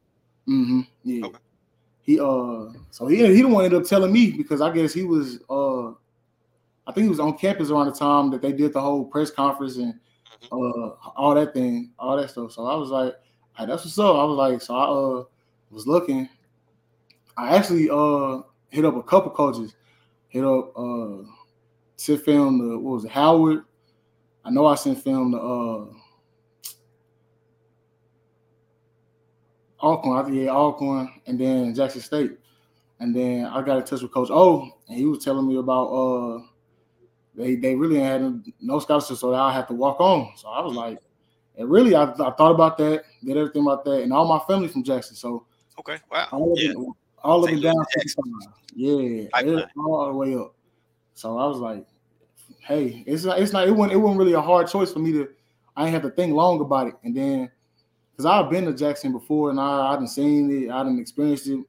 Mm-hmm. 0.47 0.81
Yeah. 1.03 1.25
Okay. 1.27 1.39
He 2.01 2.19
uh 2.19 2.73
so 2.89 3.07
he 3.07 3.25
he 3.33 3.41
the 3.41 3.47
one 3.47 3.63
ended 3.63 3.81
up 3.81 3.87
telling 3.87 4.11
me 4.11 4.31
because 4.31 4.59
I 4.59 4.71
guess 4.71 4.93
he 4.93 5.03
was 5.03 5.39
uh 5.49 5.91
I 6.85 6.93
think 6.93 7.03
he 7.05 7.09
was 7.09 7.21
on 7.21 7.37
campus 7.37 7.69
around 7.69 7.85
the 7.85 7.93
time 7.93 8.31
that 8.31 8.41
they 8.41 8.51
did 8.51 8.73
the 8.73 8.81
whole 8.81 9.05
press 9.05 9.31
conference 9.31 9.77
and 9.77 9.93
mm-hmm. 10.51 10.55
uh 10.55 11.11
all 11.15 11.33
that 11.35 11.53
thing, 11.53 11.91
all 11.97 12.17
that 12.17 12.31
stuff. 12.31 12.51
So 12.51 12.65
I 12.65 12.75
was 12.75 12.89
like, 12.89 13.15
hey, 13.57 13.65
that's 13.65 13.85
what's 13.85 13.97
up. 13.97 14.15
I 14.15 14.23
was 14.25 14.37
like, 14.37 14.61
so 14.61 14.75
I 14.75 14.83
uh 14.83 15.23
was 15.69 15.87
looking. 15.87 16.27
I 17.37 17.55
actually 17.55 17.89
uh 17.89 18.41
hit 18.71 18.85
up 18.85 18.95
a 18.95 19.03
couple 19.03 19.29
coaches, 19.31 19.75
hit 20.29 20.43
up 20.43 20.75
uh 20.75 21.17
sent 21.97 22.23
film 22.23 22.59
to 22.59 22.79
what 22.79 22.95
was 22.95 23.05
it, 23.05 23.11
Howard. 23.11 23.63
I 24.43 24.49
know 24.49 24.65
I 24.65 24.75
sent 24.75 25.03
film 25.03 25.33
to 25.33 25.37
uh 25.37 25.85
Alcorn, 29.83 30.19
I 30.19 30.23
think 30.23 30.35
yeah, 30.35 30.49
Alcorn, 30.49 31.09
and 31.25 31.39
then 31.39 31.75
Jackson 31.75 32.01
State. 32.01 32.37
And 32.99 33.15
then 33.15 33.45
I 33.45 33.63
got 33.63 33.79
in 33.79 33.83
touch 33.83 34.01
with 34.01 34.11
Coach 34.11 34.29
O, 34.29 34.69
and 34.87 34.97
he 34.97 35.05
was 35.05 35.23
telling 35.23 35.47
me 35.47 35.57
about 35.57 35.87
uh 35.87 36.39
they 37.35 37.55
they 37.55 37.75
really 37.75 37.99
had 37.99 38.43
no 38.59 38.79
scholarship, 38.79 39.17
so 39.17 39.33
I 39.33 39.53
had 39.53 39.67
to 39.67 39.73
walk 39.73 39.99
on. 39.99 40.31
So 40.37 40.47
I 40.49 40.61
was 40.61 40.75
like, 40.75 40.99
and 41.57 41.69
really 41.69 41.95
I, 41.95 42.03
I 42.03 42.31
thought 42.31 42.51
about 42.51 42.77
that, 42.77 43.03
did 43.23 43.37
everything 43.37 43.63
about 43.63 43.83
that, 43.85 44.01
and 44.01 44.13
all 44.13 44.27
my 44.27 44.39
family 44.45 44.67
from 44.67 44.83
Jackson. 44.83 45.15
So 45.15 45.45
okay, 45.79 45.97
wow, 46.11 46.27
all 46.31 46.53
yeah. 46.57 46.71
it, 46.71 46.77
all 47.23 47.43
of 47.43 47.51
it 47.51 47.61
down 47.61 47.75
yeah, 48.75 49.27
all 49.77 50.07
the 50.07 50.17
way 50.17 50.35
up. 50.35 50.55
So 51.13 51.37
I 51.37 51.45
was 51.45 51.57
like, 51.57 51.85
hey, 52.61 53.03
it's 53.05 53.25
not, 53.25 53.39
it's 53.39 53.53
not, 53.53 53.67
it 53.67 53.71
wasn't, 53.71 53.93
it 53.93 53.97
wasn't 53.97 54.19
really 54.19 54.33
a 54.33 54.41
hard 54.41 54.67
choice 54.67 54.91
for 54.91 54.99
me 54.99 55.11
to. 55.13 55.29
I 55.75 55.85
didn't 55.85 56.01
have 56.01 56.11
to 56.11 56.15
think 56.15 56.33
long 56.33 56.59
about 56.59 56.87
it, 56.87 56.95
and 57.03 57.15
then 57.15 57.49
because 58.11 58.25
I've 58.25 58.49
been 58.49 58.65
to 58.65 58.73
Jackson 58.73 59.11
before, 59.11 59.49
and 59.49 59.59
I 59.59 59.91
I 59.91 59.95
didn't 59.95 60.09
seen 60.09 60.65
it, 60.65 60.69
I 60.69 60.83
didn't 60.83 60.99
experienced 60.99 61.47
it. 61.47 61.59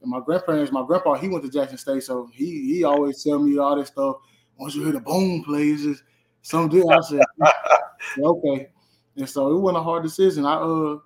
And 0.00 0.10
my 0.10 0.20
grandparents, 0.20 0.72
my 0.72 0.84
grandpa, 0.84 1.14
he 1.14 1.28
went 1.28 1.44
to 1.44 1.50
Jackson 1.50 1.78
State, 1.78 2.02
so 2.02 2.28
he 2.32 2.74
he 2.74 2.84
always 2.84 3.22
tell 3.22 3.38
me 3.38 3.58
all 3.58 3.76
this 3.76 3.88
stuff. 3.88 4.16
Once 4.58 4.74
you 4.74 4.82
hear 4.82 4.92
the 4.92 5.00
boom 5.00 5.44
plays, 5.44 5.84
just 5.84 6.02
something. 6.42 6.82
I 6.90 7.00
said, 7.00 7.22
okay. 8.18 8.68
And 9.16 9.28
so 9.28 9.56
it 9.56 9.60
wasn't 9.60 9.78
a 9.78 9.82
hard 9.82 10.02
decision. 10.02 10.44
I 10.44 10.54
uh 10.54 10.98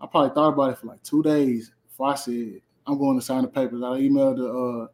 I 0.00 0.06
probably 0.06 0.34
thought 0.34 0.52
about 0.52 0.72
it 0.72 0.78
for 0.78 0.86
like 0.88 1.02
two 1.02 1.22
days 1.22 1.72
before 1.88 2.12
I 2.12 2.14
said, 2.14 2.60
I'm 2.86 2.98
going 2.98 3.18
to 3.18 3.24
sign 3.24 3.42
the 3.42 3.48
papers. 3.48 3.82
I 3.82 3.98
emailed 4.00 4.36
the 4.36 4.88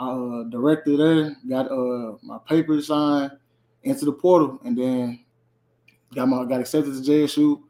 uh, 0.00 0.02
uh, 0.02 0.44
director 0.44 0.96
there, 0.96 1.36
got 1.48 1.70
uh, 1.70 2.16
my 2.22 2.38
papers 2.46 2.88
signed 2.88 3.32
into 3.82 4.04
the 4.04 4.12
portal, 4.12 4.60
and 4.64 4.76
then 4.76 5.24
got 6.14 6.28
my 6.28 6.44
got 6.44 6.60
accepted 6.60 6.92
to 6.92 7.10
JSU. 7.10 7.62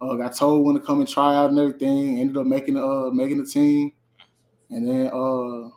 Uh, 0.00 0.14
got 0.14 0.36
told 0.36 0.64
when 0.64 0.74
to 0.74 0.80
come 0.80 1.00
and 1.00 1.08
try 1.08 1.34
out 1.34 1.50
and 1.50 1.58
everything. 1.58 2.18
Ended 2.20 2.36
up 2.36 2.46
making 2.46 2.76
uh 2.76 3.10
making 3.10 3.38
the 3.38 3.46
team, 3.46 3.92
and 4.70 4.88
then 4.88 5.06
uh 5.08 5.68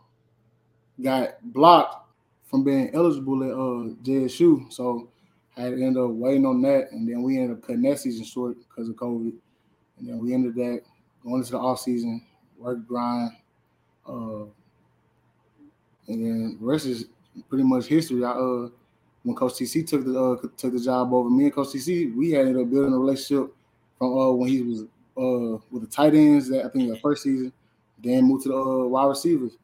got 1.01 1.41
blocked 1.53 2.07
from 2.45 2.63
being 2.63 2.89
eligible 2.93 3.43
at 3.43 3.51
uh 3.51 3.95
JSU. 4.03 4.71
So 4.71 5.09
I 5.57 5.61
had 5.63 5.75
to 5.75 5.83
end 5.83 5.97
up 5.97 6.11
waiting 6.11 6.45
on 6.45 6.61
that, 6.61 6.91
and 6.91 7.07
then 7.07 7.23
we 7.23 7.37
ended 7.37 7.57
up 7.57 7.63
cutting 7.63 7.81
that 7.83 7.99
season 7.99 8.23
short 8.23 8.57
because 8.69 8.87
of 8.87 8.95
COVID. 8.95 9.33
And 9.97 10.07
then 10.07 10.19
we 10.19 10.33
ended 10.33 10.55
that 10.55 10.81
going 11.23 11.39
into 11.39 11.51
the 11.51 11.59
off 11.59 11.81
season 11.81 12.25
work 12.59 12.85
grind. 12.87 13.31
Uh, 14.07 14.45
and 16.07 16.25
then 16.25 16.57
the 16.59 16.65
rest 16.65 16.85
is 16.85 17.05
pretty 17.49 17.63
much 17.63 17.85
history. 17.85 18.23
I 18.23 18.31
uh 18.31 18.69
when 19.23 19.35
Coach 19.35 19.53
TC 19.53 19.85
took 19.85 20.05
the 20.05 20.19
uh, 20.19 20.35
took 20.57 20.73
the 20.73 20.79
job 20.79 21.13
over 21.13 21.29
me 21.29 21.45
and 21.45 21.53
Coach 21.53 21.67
TC, 21.67 22.15
we 22.15 22.35
ended 22.35 22.57
up 22.57 22.69
building 22.69 22.93
a 22.93 22.97
relationship 22.97 23.53
from 23.97 24.17
uh, 24.17 24.31
when 24.31 24.49
he 24.49 24.61
was 24.61 24.81
uh, 25.17 25.61
with 25.71 25.81
the 25.83 25.87
tight 25.87 26.15
ends. 26.15 26.49
That 26.49 26.65
I 26.65 26.69
think 26.69 26.89
the 26.89 26.97
first 26.99 27.23
season, 27.23 27.51
then 28.03 28.23
moved 28.23 28.43
to 28.43 28.49
the 28.49 28.57
uh, 28.57 28.87
wide 28.87 29.07
receivers. 29.07 29.57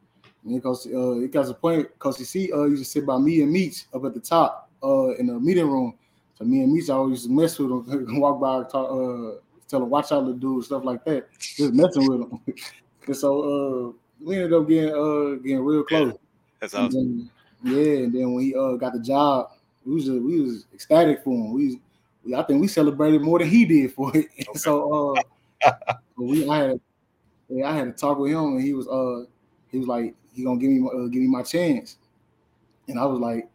And 0.44 0.56
because 0.56 0.86
uh, 0.86 1.20
it 1.20 1.32
got 1.32 1.44
to 1.44 1.48
the 1.50 1.54
point, 1.56 1.88
Coach 2.00 2.16
TC 2.16 2.54
uh, 2.54 2.66
you 2.66 2.78
just 2.78 2.92
sit 2.92 3.06
by 3.06 3.18
me 3.18 3.42
and 3.42 3.54
Meach 3.54 3.86
up 3.94 4.06
at 4.06 4.14
the 4.14 4.20
top 4.20 4.70
uh, 4.84 5.16
in 5.16 5.28
the 5.28 5.40
meeting 5.40 5.70
room. 5.70 5.96
So 6.38 6.44
me 6.44 6.62
and 6.62 6.76
Meach 6.76 6.90
I 6.90 6.94
always 6.94 7.20
used 7.20 7.28
to 7.28 7.32
mess 7.32 7.58
with 7.58 7.72
him, 7.72 8.20
walk 8.20 8.42
by, 8.42 8.70
talk, 8.70 8.92
uh, 8.92 9.40
tell 9.68 9.82
him 9.82 9.90
watch 9.90 10.12
out, 10.12 10.26
the 10.26 10.34
dude, 10.34 10.66
stuff 10.66 10.84
like 10.84 11.04
that, 11.06 11.32
just 11.40 11.74
messing 11.74 12.08
with 12.08 12.22
him. 12.22 12.40
and 13.08 13.18
so 13.18 13.42
uh, 13.42 13.92
we 14.24 14.36
ended 14.36 14.54
up 14.54 14.68
getting 14.68 14.94
uh, 14.94 15.36
getting 15.42 15.64
real 15.64 15.84
close. 15.84 16.14
Yeah, 16.14 16.18
that's 16.60 16.74
awesome. 16.74 17.00
And 17.00 17.30
then, 17.64 17.76
yeah, 17.78 18.04
and 18.04 18.14
then 18.14 18.34
when 18.34 18.44
he 18.44 18.56
uh, 18.56 18.74
got 18.74 18.94
the 18.94 19.00
job, 19.00 19.52
we 19.86 19.96
was 19.96 20.06
just, 20.06 20.22
we 20.22 20.42
was 20.42 20.66
ecstatic 20.74 21.24
for 21.24 21.32
him. 21.32 21.54
We, 21.54 21.80
we 22.24 22.36
I 22.36 22.44
think 22.44 22.62
we 22.62 22.68
celebrated 22.68 23.22
more 23.22 23.40
than 23.40 23.50
he 23.50 23.66
did 23.66 23.94
for 23.94 24.16
it. 24.16 24.28
Okay. 24.50 24.60
so 24.60 25.16
uh, 25.64 25.72
we 26.18 26.48
I 26.50 26.58
had 26.58 26.80
yeah, 27.50 27.70
I 27.70 27.76
had 27.76 27.86
to 27.86 27.92
talk 27.92 28.18
with 28.18 28.32
him, 28.32 28.58
and 28.58 28.62
he 28.62 28.74
was 28.74 28.88
uh 28.88 29.26
he 29.72 29.78
was 29.78 29.88
like 29.88 30.14
he 30.34 30.44
gonna 30.44 30.60
give 30.60 30.70
me 30.70 30.88
uh, 30.88 31.08
give 31.08 31.22
me 31.22 31.28
my 31.28 31.44
chance, 31.44 31.98
and 32.88 33.00
I 33.00 33.06
was 33.06 33.20
like 33.20 33.50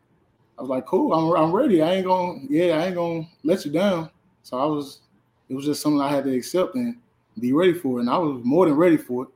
I 0.61 0.63
was 0.63 0.69
like, 0.69 0.85
cool, 0.85 1.15
I'm 1.15 1.43
I'm 1.43 1.53
ready. 1.53 1.81
I 1.81 1.95
ain't 1.95 2.07
gonna, 2.07 2.41
yeah, 2.51 2.77
I 2.77 2.87
ain't 2.87 2.95
gonna 2.95 3.27
let 3.45 3.65
you 3.65 3.73
down. 3.73 4.11
So 4.43 4.59
I 4.59 4.67
was, 4.67 5.01
it 5.49 5.55
was 5.55 5.65
just 5.65 5.81
something 5.81 6.03
I 6.03 6.11
had 6.11 6.25
to 6.25 6.37
accept 6.37 6.75
and 6.75 6.99
be 7.39 7.55
ready 7.55 7.73
for, 7.73 8.01
and 8.01 8.11
I 8.11 8.19
was 8.19 8.45
more 8.45 8.67
than 8.67 8.75
ready 8.75 8.99
for 8.99 9.23
it. 9.25 9.29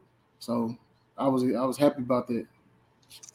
So 0.45 0.77
I 1.17 1.27
was 1.27 1.43
I 1.43 1.65
was 1.65 1.79
happy 1.79 2.03
about 2.03 2.29
that. 2.29 2.47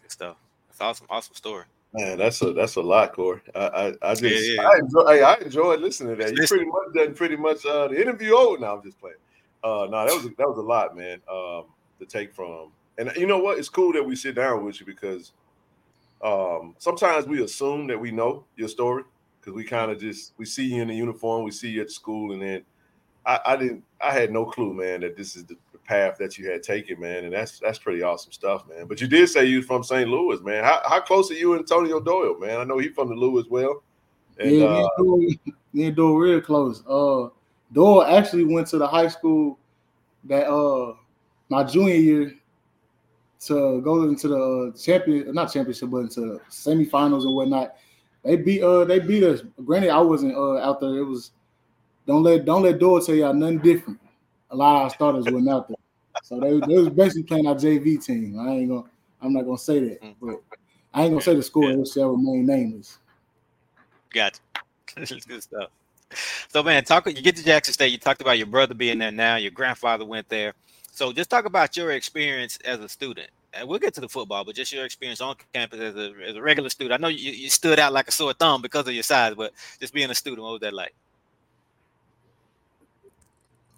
Good 0.02 0.12
stuff. 0.12 0.38
That's 0.68 0.80
awesome, 0.80 1.08
awesome 1.10 1.34
story. 1.34 1.66
Man, 1.92 2.20
that's 2.20 2.40
a 2.44 2.54
that's 2.54 2.76
a 2.76 2.82
lot, 2.82 3.14
Corey. 3.14 3.42
I 3.56 3.60
I, 3.60 3.94
I 4.04 4.14
just 4.14 4.24
yeah, 4.24 4.62
yeah. 4.62 4.70
I 4.70 4.78
enjoy 4.78 5.24
I 5.24 5.36
enjoy 5.38 5.76
listening 5.78 6.18
to 6.18 6.24
that. 6.24 6.36
You 6.36 6.46
pretty 6.46 6.66
much 6.66 6.94
done 6.94 7.14
pretty 7.16 7.36
much 7.36 7.66
uh, 7.66 7.88
the 7.88 8.00
interview 8.00 8.36
over. 8.36 8.60
Now 8.60 8.78
I'm 8.78 8.84
just 8.84 9.00
playing. 9.00 9.18
Uh, 9.64 9.88
no, 9.90 10.06
that 10.06 10.14
was 10.14 10.24
that 10.24 10.48
was 10.48 10.58
a 10.60 10.62
lot, 10.62 10.96
man. 10.96 11.20
Um, 11.32 11.66
to 12.00 12.06
take 12.08 12.32
from, 12.34 12.72
and 13.00 13.12
you 13.16 13.26
know 13.26 13.40
what? 13.40 13.58
It's 13.58 13.70
cool 13.70 13.92
that 13.94 14.06
we 14.06 14.16
sit 14.16 14.36
down 14.36 14.64
with 14.64 14.80
you 14.80 14.86
because 14.86 15.32
um, 16.24 16.76
sometimes 16.78 17.26
we 17.26 17.44
assume 17.44 17.88
that 17.88 18.00
we 18.00 18.12
know 18.12 18.46
your 18.56 18.68
story 18.68 19.04
because 19.40 19.54
we 19.54 19.64
kind 19.64 19.90
of 19.90 20.00
just 20.00 20.34
we 20.38 20.46
see 20.46 20.66
you 20.66 20.84
in 20.84 20.90
the 20.90 20.96
uniform, 20.96 21.44
we 21.44 21.52
see 21.52 21.70
you 21.70 21.82
at 21.82 21.90
school, 21.90 22.34
and 22.34 22.42
then 22.44 22.64
I, 23.26 23.40
I 23.48 23.56
didn't 23.56 23.84
I 24.00 24.12
had 24.12 24.32
no 24.32 24.46
clue, 24.46 24.74
man, 24.74 25.02
that 25.02 25.18
this 25.18 25.36
is 25.36 25.46
the, 25.46 25.56
the, 25.69 25.69
path 25.90 26.18
that 26.20 26.38
you 26.38 26.50
had 26.50 26.62
taken, 26.62 27.00
man, 27.00 27.26
and 27.26 27.34
that's 27.34 27.60
that's 27.60 27.80
pretty 27.80 28.04
awesome 28.04 28.32
stuff, 28.32 28.68
man. 28.70 28.86
But 28.86 29.02
you 29.02 29.08
did 29.08 29.28
say 29.28 29.46
you 29.46 29.64
from 29.64 29.84
St. 29.84 30.08
Louis, 30.08 30.40
man. 30.42 30.64
How, 30.64 30.82
how 30.86 31.02
close 31.02 31.32
are 31.32 31.34
you 31.34 31.54
and 31.54 31.62
Antonio 31.62 32.00
Doyle, 32.00 32.38
man? 32.40 32.60
I 32.60 32.64
know 32.64 32.78
he's 32.78 32.94
from 32.94 33.10
the 33.10 33.16
Lou 33.16 33.40
as 33.40 33.48
well. 33.48 33.82
And, 34.38 34.52
yeah, 34.52 34.60
me 34.60 34.78
and, 34.78 34.86
uh, 34.86 34.90
Doyle, 34.98 35.30
me 35.74 35.86
and 35.86 35.96
Doyle 35.96 36.16
real 36.16 36.42
close. 36.42 36.84
Uh, 36.88 37.30
Doyle 37.74 38.04
actually 38.04 38.46
went 38.46 38.68
to 38.68 38.78
the 38.78 38.88
high 38.88 39.08
school 39.08 39.58
that 40.26 40.48
uh 40.48 40.94
my 41.50 41.64
junior 41.64 41.96
year 41.96 42.36
to 43.42 43.82
go 43.82 44.04
into 44.04 44.28
the 44.28 44.78
champion, 44.80 45.34
not 45.34 45.52
championship, 45.52 45.90
but 45.90 46.00
into 46.00 46.22
the 46.22 46.40
semifinals 46.50 47.24
and 47.24 47.36
whatnot. 47.36 47.76
They 48.24 48.36
beat 48.36 48.62
uh 48.62 48.86
they 48.86 49.00
beat 49.00 49.24
us. 49.24 49.42
Granted, 49.66 49.90
I 49.90 50.02
wasn't 50.02 50.36
uh 50.36 50.58
out 50.58 50.80
there. 50.80 50.98
It 50.98 51.06
was 51.06 51.32
don't 52.06 52.22
let 52.22 52.46
don't 52.46 52.62
let 52.62 52.78
Doyle 52.78 53.02
tell 53.02 53.16
y'all 53.16 53.34
nothing 53.34 53.60
different. 53.60 54.00
A 54.52 54.56
lot 54.56 54.78
of 54.78 54.82
our 54.84 54.90
starters 54.90 55.26
were 55.26 55.42
not 55.42 55.56
out 55.56 55.68
there. 55.68 55.79
So 56.24 56.40
they, 56.40 56.60
they 56.60 56.82
was 56.82 56.90
basically 56.90 57.24
playing 57.24 57.48
our 57.48 57.56
JV 57.56 58.04
team. 58.04 58.40
I 58.40 58.52
ain't 58.52 58.70
gonna 58.70 58.84
I'm 59.22 59.34
not 59.34 59.46
gonna 59.46 59.58
say 59.58 59.80
that, 59.80 60.16
but 60.22 60.42
I 60.94 61.04
ain't 61.04 61.12
gonna 61.12 61.22
say 61.22 61.36
the 61.36 61.44
score, 61.44 61.70
it 61.72 61.88
shall 61.88 62.10
remain 62.10 62.46
nameless. 62.46 62.98
Gotcha. 64.14 64.40
good 64.96 65.44
stuff. 65.44 65.70
So 66.48 66.64
man, 66.64 66.84
talk 66.84 67.06
you 67.06 67.22
get 67.22 67.36
to 67.36 67.44
Jackson 67.44 67.74
State, 67.74 67.92
you 67.92 67.98
talked 67.98 68.22
about 68.22 68.38
your 68.38 68.48
brother 68.48 68.74
being 68.74 68.98
there 68.98 69.12
now, 69.12 69.36
your 69.36 69.52
grandfather 69.52 70.06
went 70.06 70.28
there. 70.30 70.54
So 70.92 71.14
just 71.14 71.30
talk 71.30 71.46
about 71.46 71.78
your 71.78 71.92
experience 71.92 72.58
as 72.66 72.80
a 72.80 72.90
student. 72.90 73.30
And 73.54 73.68
we'll 73.68 73.80
get 73.80 73.94
to 73.96 74.02
the 74.02 74.10
football, 74.10 74.44
but 74.44 74.56
just 74.56 74.72
your 74.72 74.86
experience 74.86 75.22
on 75.22 75.36
campus 75.54 75.80
as 75.80 75.96
a, 75.96 76.14
as 76.28 76.36
a 76.36 76.42
regular 76.42 76.70
student. 76.70 77.00
I 77.00 77.02
know 77.02 77.08
you, 77.08 77.32
you 77.32 77.50
stood 77.50 77.80
out 77.80 77.94
like 77.94 78.08
a 78.08 78.12
sore 78.12 78.34
thumb 78.34 78.62
because 78.62 78.88
of 78.88 78.94
your 78.94 79.04
size, 79.04 79.34
but 79.34 79.54
just 79.80 79.94
being 79.94 80.10
a 80.10 80.16
student, 80.16 80.44
what 80.44 80.52
was 80.52 80.62
that 80.62 80.74
like? 80.74 80.94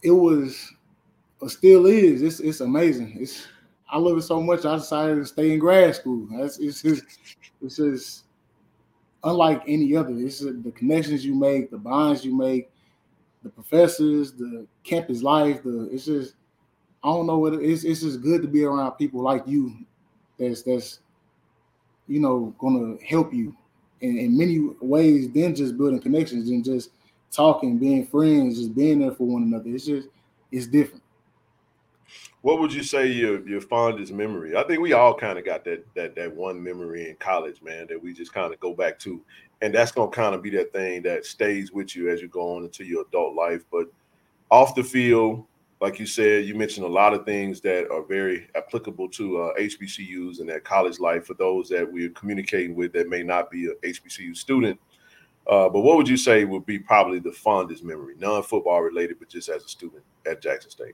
It 0.04 0.12
was, 0.12 0.74
still 1.50 1.86
is. 1.88 2.22
It's 2.22 2.40
it's 2.40 2.60
amazing. 2.60 3.18
It's 3.20 3.48
I 3.90 3.98
love 3.98 4.18
it 4.18 4.22
so 4.24 4.42
much. 4.42 4.66
I 4.66 4.76
decided 4.78 5.16
to 5.16 5.26
stay 5.26 5.52
in 5.52 5.60
grad 5.60 5.96
school. 5.96 6.28
That's 6.32 6.60
it's 6.60 6.82
just 6.82 7.04
it's 7.62 7.78
just 7.78 8.24
unlike 9.24 9.64
any 9.68 9.96
other. 9.96 10.14
It's 10.18 10.40
the 10.40 10.74
connections 10.76 11.26
you 11.26 11.36
make, 11.36 11.72
the 11.72 11.78
bonds 11.78 12.24
you 12.24 12.36
make, 12.36 12.70
the 13.44 13.50
professors, 13.50 14.34
the 14.34 14.68
campus 14.84 15.24
life. 15.24 15.64
The 15.64 15.90
it's 15.92 16.06
just 16.06 16.36
I 17.04 17.08
don't 17.08 17.28
know 17.28 17.40
what 17.40 17.54
it 17.54 17.62
is. 17.62 17.86
It's 17.86 18.02
just 18.02 18.22
good 18.22 18.42
to 18.44 18.48
be 18.48 18.64
around 18.64 18.92
people 18.94 19.22
like 19.22 19.48
you 19.48 19.74
that's 20.38 20.62
that's 20.64 21.00
you 22.08 22.20
know 22.20 22.54
gonna 22.60 22.98
help 23.04 23.34
you 23.34 23.56
in, 24.02 24.18
in 24.18 24.38
many 24.38 24.60
ways 24.82 25.32
than 25.32 25.56
just 25.56 25.78
building 25.78 26.02
connections 26.02 26.50
and 26.50 26.64
just 26.66 26.92
talking, 27.32 27.78
being 27.78 28.06
friends, 28.06 28.58
just 28.58 28.76
being 28.76 29.00
there 29.00 29.12
for 29.12 29.26
one 29.26 29.44
another. 29.44 29.70
It's 29.70 29.86
just 29.86 30.10
it's 30.52 30.68
different. 30.68 31.01
What 32.42 32.60
would 32.60 32.74
you 32.74 32.84
say 32.84 33.08
your 33.08 33.48
your 33.48 33.62
fondest 33.62 34.12
memory? 34.12 34.56
I 34.56 34.64
think 34.64 34.82
we 34.82 34.94
all 34.94 35.14
kind 35.14 35.38
of 35.38 35.46
got 35.46 35.64
that 35.66 35.86
that 35.96 36.16
that 36.16 36.36
one 36.36 36.62
memory 36.62 37.10
in 37.10 37.16
college, 37.18 37.62
man, 37.62 37.88
that 37.88 38.02
we 38.02 38.14
just 38.14 38.34
kind 38.34 38.54
of 38.54 38.60
go 38.60 38.74
back 38.74 38.98
to, 39.00 39.22
and 39.62 39.74
that's 39.74 39.92
gonna 39.92 40.12
kind 40.12 40.34
of 40.34 40.42
be 40.42 40.50
that 40.52 40.74
thing 40.74 41.04
that 41.04 41.26
stays 41.26 41.72
with 41.72 41.96
you 41.96 42.10
as 42.10 42.22
you 42.22 42.28
go 42.28 42.56
on 42.56 42.64
into 42.64 42.84
your 42.84 43.04
adult 43.04 43.36
life. 43.36 43.64
But 43.72 43.88
off 44.50 44.76
the 44.76 44.84
field, 44.84 45.46
like 45.82 46.00
you 46.00 46.06
said, 46.06 46.46
you 46.46 46.54
mentioned 46.54 46.86
a 46.86 46.90
lot 46.90 47.14
of 47.14 47.26
things 47.26 47.60
that 47.62 47.90
are 47.92 48.04
very 48.04 48.48
applicable 48.56 49.10
to 49.10 49.42
uh, 49.42 49.54
HBCUs 49.60 50.40
and 50.40 50.48
that 50.50 50.64
college 50.64 51.00
life 51.00 51.26
for 51.26 51.34
those 51.34 51.70
that 51.70 51.92
we're 51.92 52.12
communicating 52.12 52.76
with 52.76 52.94
that 52.94 53.10
may 53.10 53.24
not 53.24 53.50
be 53.50 53.68
a 53.68 53.74
HBCU 53.88 54.38
student. 54.38 54.80
Uh, 55.48 55.68
but 55.70 55.82
what 55.82 55.98
would 55.98 56.08
you 56.08 56.18
say 56.18 56.46
would 56.46 56.68
be 56.68 56.78
probably 56.78 57.18
the 57.18 57.32
fondest 57.32 57.84
memory, 57.84 58.14
non-football 58.20 58.82
related, 58.82 59.18
but 59.18 59.28
just 59.28 59.50
as 59.50 59.64
a 59.64 59.68
student 59.68 60.04
at 60.28 60.40
Jackson 60.40 60.70
State? 60.70 60.94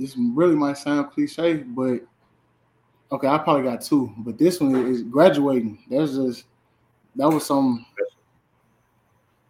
This 0.00 0.16
really 0.16 0.54
might 0.56 0.78
sound 0.78 1.10
cliche, 1.10 1.58
but 1.58 2.00
okay, 3.12 3.28
I 3.28 3.36
probably 3.36 3.64
got 3.64 3.82
two, 3.82 4.10
but 4.16 4.38
this 4.38 4.58
one 4.58 4.74
is 4.86 5.02
graduating. 5.02 5.84
That's 5.90 6.12
just 6.12 6.44
that 7.16 7.28
was 7.28 7.44
some 7.44 7.84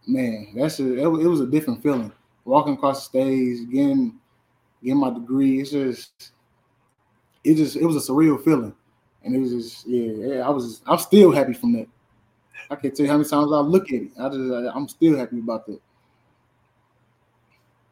man. 0.09 0.53
That's 0.57 0.81
a, 0.81 0.99
it 0.99 1.07
was 1.07 1.41
a 1.41 1.47
different 1.47 1.85
feeling 1.85 2.13
walking 2.45 2.75
across 2.75 3.09
the 3.09 3.21
stage, 3.21 3.71
getting 3.71 4.19
getting 4.83 4.99
my 4.99 5.11
degree. 5.11 5.61
It's 5.61 5.71
just 5.71 6.33
it 7.45 7.55
just 7.55 7.77
it 7.77 7.85
was 7.85 7.97
a 7.97 8.13
surreal 8.13 8.43
feeling. 8.43 8.75
And 9.23 9.37
it 9.37 9.39
was 9.39 9.53
just 9.53 9.87
yeah, 9.87 10.45
I 10.45 10.51
was 10.51 10.83
I'm 10.85 10.99
still 10.99 11.31
happy 11.31 11.53
from 11.53 11.75
that. 11.75 11.87
I 12.71 12.75
can't 12.75 12.93
tell 12.93 13.07
you 13.07 13.13
how 13.13 13.19
many 13.19 13.29
times 13.29 13.53
I 13.53 13.61
look 13.61 13.89
at 13.93 14.03
it. 14.03 14.11
I 14.19 14.29
just 14.29 14.77
I'm 14.77 14.89
still 14.89 15.17
happy 15.17 15.39
about 15.39 15.65
that. 15.67 15.81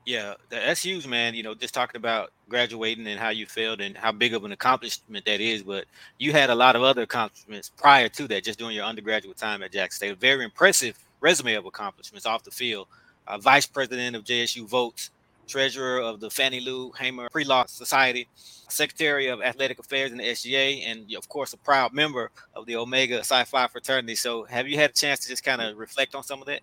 Yeah, 0.09 0.37
that's 0.49 0.83
huge, 0.83 1.07
man. 1.07 1.35
You 1.35 1.43
know, 1.43 1.55
just 1.55 1.75
talking 1.75 1.99
about 1.99 2.31
graduating 2.49 3.07
and 3.09 3.21
how 3.21 3.29
you 3.29 3.45
felt 3.45 3.83
and 3.83 3.95
how 3.95 4.11
big 4.11 4.33
of 4.33 4.43
an 4.43 4.53
accomplishment 4.53 5.27
that 5.27 5.39
is. 5.39 5.63
But 5.63 5.85
you 6.17 6.33
had 6.33 6.49
a 6.49 6.55
lot 6.55 6.77
of 6.77 6.83
other 6.83 7.03
accomplishments 7.03 7.71
prior 7.77 8.09
to 8.09 8.27
that, 8.29 8.43
just 8.43 8.59
during 8.59 8.75
your 8.75 8.87
undergraduate 8.87 9.37
time 9.37 9.63
at 9.63 9.71
Jackson 9.71 9.97
State. 9.99 10.13
A 10.13 10.17
very 10.17 10.45
impressive 10.47 10.99
resume 11.21 11.53
of 11.57 11.67
accomplishments 11.67 12.25
off 12.25 12.43
the 12.43 12.51
field 12.51 12.87
uh, 13.27 13.37
vice 13.37 13.67
president 13.67 14.17
of 14.17 14.25
JSU 14.25 14.67
Votes, 14.67 15.11
treasurer 15.47 16.01
of 16.01 16.21
the 16.21 16.31
Fannie 16.31 16.61
Lou 16.63 16.91
Hamer 16.93 17.29
Pre-Law 17.29 17.67
Society, 17.67 18.27
secretary 18.35 19.27
of 19.27 19.43
athletic 19.43 19.79
affairs 19.79 20.11
in 20.11 20.17
the 20.17 20.25
SGA, 20.25 20.87
and 20.87 21.15
of 21.17 21.29
course 21.29 21.53
a 21.53 21.59
proud 21.59 21.93
member 21.93 22.31
of 22.57 22.65
the 22.65 22.77
Omega 22.77 23.23
Phi 23.23 23.45
fraternity. 23.45 24.15
So, 24.15 24.45
have 24.45 24.69
you 24.69 24.79
had 24.79 24.89
a 24.89 24.95
chance 24.95 25.21
to 25.21 25.29
just 25.29 25.45
kind 25.45 25.61
of 25.61 25.77
reflect 25.77 26.15
on 26.15 26.23
some 26.23 26.41
of 26.41 26.47
that? 26.47 26.63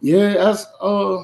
Yeah, 0.00 0.50
as 0.50 0.66
uh, 0.80 1.22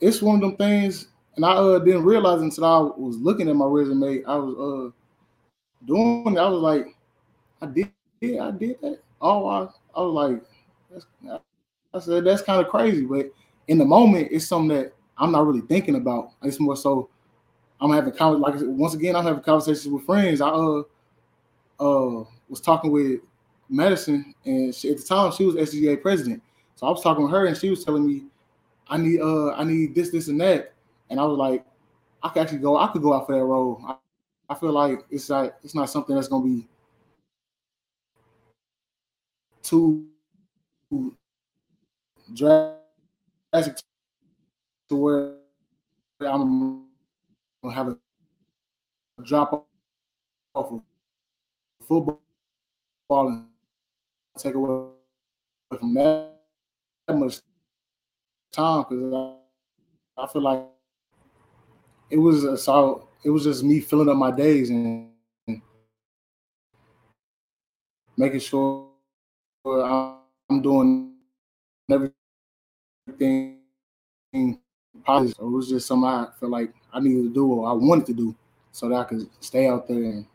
it's 0.00 0.22
one 0.22 0.36
of 0.36 0.40
them 0.42 0.56
things, 0.56 1.08
and 1.36 1.44
I 1.44 1.52
uh, 1.52 1.78
didn't 1.78 2.04
realize 2.04 2.40
until 2.42 2.64
I 2.64 2.78
was 2.78 3.16
looking 3.18 3.48
at 3.48 3.56
my 3.56 3.66
resume. 3.66 4.24
I 4.24 4.36
was 4.36 4.92
uh 4.92 5.86
doing. 5.86 6.38
I 6.38 6.48
was 6.48 6.60
like, 6.60 6.96
I 7.62 7.66
did, 7.66 7.90
I 8.38 8.50
did 8.50 8.80
that. 8.82 8.98
Oh, 9.20 9.46
I, 9.46 9.68
I 9.96 10.02
was 10.02 10.42
like, 11.22 11.40
I 11.94 11.98
said 12.00 12.24
that's 12.24 12.42
kind 12.42 12.60
of 12.60 12.68
crazy, 12.68 13.04
but 13.04 13.30
in 13.68 13.78
the 13.78 13.84
moment, 13.84 14.28
it's 14.30 14.46
something 14.46 14.76
that 14.76 14.92
I'm 15.16 15.32
not 15.32 15.46
really 15.46 15.62
thinking 15.62 15.94
about. 15.94 16.30
It's 16.42 16.60
more 16.60 16.76
so 16.76 17.08
I'm 17.80 17.90
having 17.92 18.12
con- 18.12 18.40
like 18.40 18.54
once 18.58 18.94
again, 18.94 19.16
I'm 19.16 19.24
having 19.24 19.42
conversations 19.42 19.88
with 19.88 20.04
friends. 20.04 20.40
I 20.40 20.48
uh 20.48 20.82
uh 21.80 22.24
was 22.48 22.60
talking 22.60 22.90
with 22.90 23.20
Madison, 23.68 24.34
and 24.44 24.74
she, 24.74 24.90
at 24.90 24.98
the 24.98 25.02
time 25.02 25.32
she 25.32 25.44
was 25.44 25.54
SGA 25.56 26.00
president. 26.00 26.42
So 26.76 26.86
I 26.86 26.90
was 26.90 27.02
talking 27.02 27.24
with 27.24 27.32
her, 27.32 27.46
and 27.46 27.56
she 27.56 27.70
was 27.70 27.84
telling 27.84 28.06
me, 28.06 28.24
I 28.88 28.98
need 28.98 29.20
uh 29.20 29.52
I 29.52 29.64
need 29.64 29.94
this, 29.94 30.10
this, 30.10 30.28
and 30.28 30.40
that. 30.40 30.72
And 31.10 31.20
I 31.20 31.24
was 31.24 31.38
like, 31.38 31.64
I 32.22 32.28
could 32.28 32.42
actually 32.42 32.58
go, 32.58 32.76
I 32.76 32.88
could 32.88 33.02
go 33.02 33.12
out 33.12 33.26
for 33.26 33.34
that 33.36 33.44
role. 33.44 33.80
I, 33.86 33.96
I 34.48 34.54
feel 34.54 34.72
like 34.72 35.04
it's 35.10 35.30
like 35.30 35.54
it's 35.62 35.74
not 35.74 35.90
something 35.90 36.14
that's 36.14 36.28
gonna 36.28 36.44
be 36.44 36.66
too 39.62 40.06
drastic 42.32 43.76
to 44.88 44.96
where 44.96 45.34
I'm 46.20 46.84
gonna 47.62 47.74
have 47.74 47.88
a 47.88 47.98
drop 49.22 49.66
off 50.54 50.72
of 50.72 50.82
football 51.86 52.18
and 53.10 53.46
take 54.38 54.54
away 54.54 54.88
from 55.78 55.94
that, 55.94 56.30
that 57.06 57.16
much 57.16 57.40
time 58.54 58.84
because 58.88 59.12
I, 59.12 60.22
I 60.22 60.26
feel 60.28 60.42
like 60.42 60.62
it 62.10 62.16
was 62.16 62.44
a 62.44 62.56
so 62.56 63.08
it 63.24 63.30
was 63.30 63.44
just 63.44 63.64
me 63.64 63.80
filling 63.80 64.08
up 64.08 64.16
my 64.16 64.30
days 64.30 64.70
and 64.70 65.10
making 68.16 68.40
sure 68.40 68.88
I'm 69.66 70.62
doing 70.62 71.14
everything 71.90 73.58
positive. 75.04 75.36
It 75.40 75.44
was 75.44 75.68
just 75.68 75.86
something 75.86 76.08
I 76.08 76.28
felt 76.38 76.52
like 76.52 76.72
I 76.92 77.00
needed 77.00 77.22
to 77.24 77.34
do 77.34 77.52
or 77.52 77.68
I 77.68 77.72
wanted 77.72 78.06
to 78.06 78.14
do 78.14 78.34
so 78.70 78.88
that 78.88 78.94
I 78.94 79.04
could 79.04 79.28
stay 79.40 79.66
out 79.66 79.88
there 79.88 80.02
and 80.04 80.26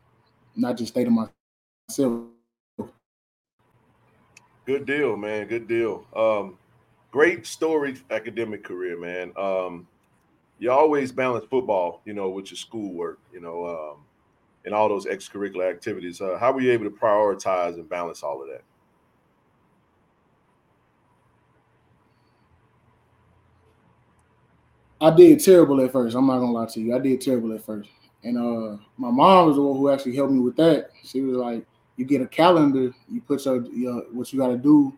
not 0.55 0.77
just 0.77 0.91
stay 0.91 1.05
to 1.05 1.09
myself. 1.09 2.23
Good 4.65 4.85
deal, 4.85 5.17
man. 5.17 5.47
Good 5.47 5.67
deal. 5.67 6.05
Um, 6.15 6.58
great 7.11 7.45
storied 7.45 8.01
academic 8.11 8.63
career, 8.63 8.97
man. 8.99 9.31
Um, 9.37 9.87
you 10.59 10.71
always 10.71 11.11
balance 11.11 11.45
football, 11.49 12.01
you 12.05 12.13
know, 12.13 12.29
with 12.29 12.51
your 12.51 12.57
schoolwork, 12.57 13.19
you 13.33 13.39
know, 13.39 13.65
um, 13.65 14.03
and 14.65 14.73
all 14.73 14.89
those 14.89 15.05
extracurricular 15.05 15.69
activities. 15.69 16.21
Uh, 16.21 16.37
how 16.39 16.51
were 16.51 16.61
you 16.61 16.71
able 16.71 16.83
to 16.85 16.91
prioritize 16.91 17.75
and 17.75 17.87
balance 17.89 18.23
all 18.23 18.41
of 18.41 18.49
that? 18.49 18.63
I 25.01 25.09
did 25.11 25.39
terrible 25.39 25.81
at 25.81 25.93
first. 25.93 26.15
I'm 26.15 26.27
not 26.27 26.39
gonna 26.39 26.51
lie 26.51 26.65
to 26.65 26.81
you. 26.81 26.93
I 26.93 26.99
did 26.99 27.21
terrible 27.21 27.53
at 27.53 27.65
first. 27.65 27.89
And 28.23 28.37
uh 28.37 28.77
my 28.97 29.09
mom 29.09 29.47
was 29.47 29.55
the 29.55 29.61
one 29.61 29.77
who 29.77 29.89
actually 29.89 30.15
helped 30.15 30.33
me 30.33 30.39
with 30.39 30.57
that. 30.57 30.89
She 31.05 31.21
was 31.21 31.37
like, 31.37 31.65
you 31.95 32.03
get 32.03 32.21
a 32.21 32.27
calendar, 32.27 32.93
you 33.07 33.21
put 33.21 33.45
your, 33.45 33.65
your 33.71 34.01
what 34.11 34.33
you 34.33 34.39
gotta 34.39 34.57
do 34.57 34.93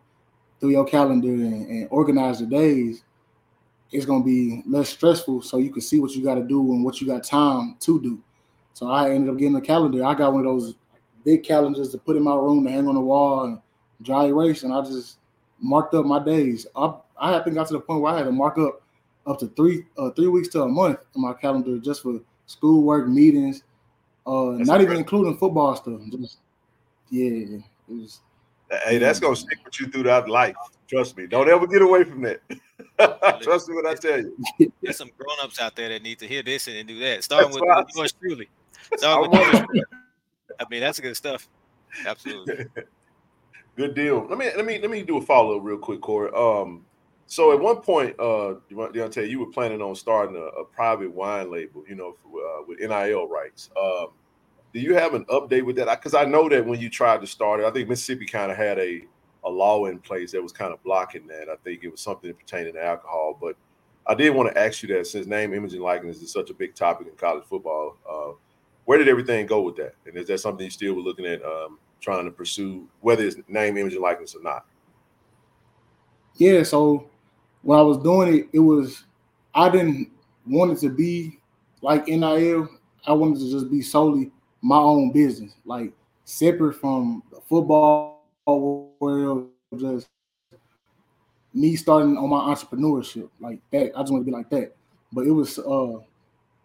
through 0.62 0.70
your 0.70 0.84
calendar 0.84 1.26
and, 1.26 1.66
and 1.66 1.88
organize 1.90 2.38
the 2.38 2.46
days. 2.46 3.02
It's 3.90 4.06
gonna 4.06 4.22
be 4.22 4.62
less 4.64 4.90
stressful 4.90 5.42
so 5.42 5.58
you 5.58 5.70
can 5.70 5.82
see 5.82 5.98
what 5.98 6.12
you 6.12 6.22
gotta 6.22 6.44
do 6.44 6.72
and 6.72 6.84
what 6.84 7.00
you 7.00 7.06
got 7.08 7.24
time 7.24 7.76
to 7.80 8.00
do. 8.00 8.22
So 8.72 8.88
I 8.88 9.10
ended 9.10 9.28
up 9.28 9.38
getting 9.38 9.56
a 9.56 9.60
calendar. 9.60 10.04
I 10.04 10.14
got 10.14 10.32
one 10.32 10.46
of 10.46 10.46
those 10.46 10.76
big 11.24 11.42
calendars 11.42 11.90
to 11.90 11.98
put 11.98 12.16
in 12.16 12.22
my 12.22 12.36
room 12.36 12.64
to 12.64 12.70
hang 12.70 12.86
on 12.86 12.94
the 12.94 13.00
wall 13.00 13.44
and 13.44 13.60
dry 14.02 14.26
erase, 14.26 14.62
and 14.62 14.72
I 14.72 14.80
just 14.82 15.18
marked 15.60 15.94
up 15.94 16.06
my 16.06 16.22
days. 16.22 16.64
I, 16.76 16.94
I 17.18 17.40
think 17.40 17.56
got 17.56 17.66
to 17.66 17.74
the 17.74 17.80
point 17.80 18.00
where 18.00 18.14
I 18.14 18.18
had 18.18 18.24
to 18.24 18.32
mark 18.32 18.56
up 18.56 18.82
up 19.26 19.40
to 19.40 19.48
three 19.48 19.84
uh, 19.98 20.10
three 20.10 20.28
weeks 20.28 20.48
to 20.50 20.62
a 20.62 20.68
month 20.68 21.00
in 21.16 21.22
my 21.22 21.32
calendar 21.32 21.76
just 21.78 22.02
for 22.04 22.20
schoolwork, 22.46 23.08
meetings, 23.08 23.64
uh, 24.28 24.54
not 24.58 24.80
even 24.80 24.96
including 24.96 25.36
football 25.36 25.74
stuff. 25.74 26.00
Just 26.12 26.38
yeah, 27.10 27.58
was, 27.88 28.20
Hey, 28.84 28.98
that's 28.98 29.20
gonna 29.20 29.36
stick 29.36 29.58
with 29.64 29.78
you 29.80 29.88
throughout 29.88 30.28
life. 30.28 30.56
Trust 30.88 31.16
me. 31.16 31.26
Don't 31.26 31.48
ever 31.48 31.66
get 31.66 31.82
away 31.82 32.04
from 32.04 32.22
that. 32.22 32.40
Trust 33.42 33.68
me 33.68 33.76
when 33.76 33.86
I 33.86 33.94
tell 33.94 34.18
you. 34.18 34.72
There's 34.82 34.96
some 34.96 35.10
grown-ups 35.16 35.60
out 35.60 35.74
there 35.76 35.88
that 35.88 36.02
need 36.02 36.18
to 36.18 36.26
hear 36.26 36.42
this 36.42 36.68
and 36.68 36.86
do 36.86 36.98
that. 37.00 37.24
Starting 37.24 37.50
with 37.50 37.62
yours 37.94 38.12
truly. 38.12 38.48
Starting 38.96 39.30
with 39.30 39.66
yours. 39.72 39.84
I 40.60 40.66
mean, 40.70 40.80
that's 40.80 41.00
good 41.00 41.16
stuff. 41.16 41.48
Absolutely. 42.06 42.66
Good 43.74 43.94
deal. 43.94 44.26
Let 44.28 44.38
me 44.38 44.50
let 44.54 44.66
me 44.66 44.78
let 44.80 44.90
me 44.90 45.02
do 45.02 45.16
a 45.16 45.22
follow 45.22 45.56
up 45.56 45.64
real 45.64 45.78
quick, 45.78 46.02
Corey. 46.02 46.30
Um, 46.36 46.84
so 47.26 47.52
at 47.52 47.60
one 47.60 47.76
point, 47.76 48.14
uh, 48.18 48.56
Deontae, 48.70 49.30
you 49.30 49.40
were 49.40 49.50
planning 49.50 49.80
on 49.80 49.94
starting 49.94 50.36
a, 50.36 50.60
a 50.60 50.64
private 50.66 51.10
wine 51.10 51.50
label, 51.50 51.82
you 51.88 51.94
know, 51.94 52.14
for, 52.22 52.38
uh, 52.38 52.62
with 52.68 52.80
NIL 52.80 53.28
rights. 53.28 53.70
Um, 53.82 54.08
do 54.72 54.80
you 54.80 54.94
have 54.94 55.14
an 55.14 55.24
update 55.26 55.64
with 55.64 55.76
that? 55.76 56.00
Because 56.00 56.14
I 56.14 56.24
know 56.24 56.48
that 56.48 56.64
when 56.64 56.80
you 56.80 56.88
tried 56.88 57.20
to 57.20 57.26
start 57.26 57.60
it, 57.60 57.66
I 57.66 57.70
think 57.70 57.88
Mississippi 57.88 58.26
kind 58.26 58.50
of 58.50 58.56
had 58.56 58.78
a 58.78 59.02
a 59.44 59.50
law 59.50 59.86
in 59.86 59.98
place 59.98 60.32
that 60.32 60.42
was 60.42 60.52
kind 60.52 60.72
of 60.72 60.82
blocking 60.84 61.26
that. 61.26 61.48
I 61.48 61.56
think 61.64 61.82
it 61.82 61.90
was 61.90 62.00
something 62.00 62.32
pertaining 62.32 62.74
to 62.74 62.84
alcohol, 62.84 63.36
but 63.40 63.56
I 64.06 64.14
did 64.14 64.30
want 64.30 64.52
to 64.52 64.60
ask 64.60 64.82
you 64.82 64.94
that 64.94 65.06
since 65.06 65.26
name, 65.26 65.52
image, 65.54 65.72
and 65.74 65.82
likeness 65.82 66.22
is 66.22 66.32
such 66.32 66.50
a 66.50 66.54
big 66.54 66.74
topic 66.74 67.08
in 67.08 67.14
college 67.14 67.44
football. 67.44 67.96
Uh, 68.08 68.32
where 68.84 68.98
did 68.98 69.08
everything 69.08 69.46
go 69.46 69.60
with 69.62 69.76
that? 69.76 69.94
And 70.06 70.16
is 70.16 70.26
that 70.28 70.38
something 70.38 70.64
you 70.64 70.70
still 70.70 70.94
were 70.94 71.02
looking 71.02 71.26
at 71.26 71.44
um, 71.44 71.78
trying 72.00 72.24
to 72.24 72.30
pursue, 72.30 72.88
whether 73.00 73.24
it's 73.24 73.36
name, 73.48 73.76
image, 73.76 73.94
and 73.94 74.02
likeness 74.02 74.34
or 74.34 74.42
not? 74.42 74.64
Yeah. 76.36 76.62
So 76.62 77.08
when 77.62 77.78
I 77.78 77.82
was 77.82 77.98
doing 77.98 78.34
it, 78.34 78.48
it 78.52 78.58
was 78.58 79.04
I 79.54 79.68
didn't 79.68 80.10
want 80.46 80.72
it 80.72 80.78
to 80.80 80.88
be 80.88 81.38
like 81.80 82.06
NIL. 82.06 82.68
I 83.06 83.12
wanted 83.12 83.40
to 83.40 83.50
just 83.50 83.70
be 83.70 83.82
solely 83.82 84.30
my 84.62 84.78
own 84.78 85.12
business, 85.12 85.52
like 85.64 85.92
separate 86.24 86.74
from 86.74 87.22
the 87.30 87.40
football 87.40 88.24
world, 88.46 89.50
just 89.76 90.08
me 91.52 91.76
starting 91.76 92.16
on 92.16 92.30
my 92.30 92.54
entrepreneurship 92.54 93.28
like 93.40 93.60
that. 93.72 93.92
I 93.94 94.00
just 94.00 94.12
want 94.12 94.24
to 94.24 94.30
be 94.30 94.30
like 94.30 94.48
that. 94.50 94.74
But 95.12 95.26
it 95.26 95.32
was 95.32 95.58
uh 95.58 95.98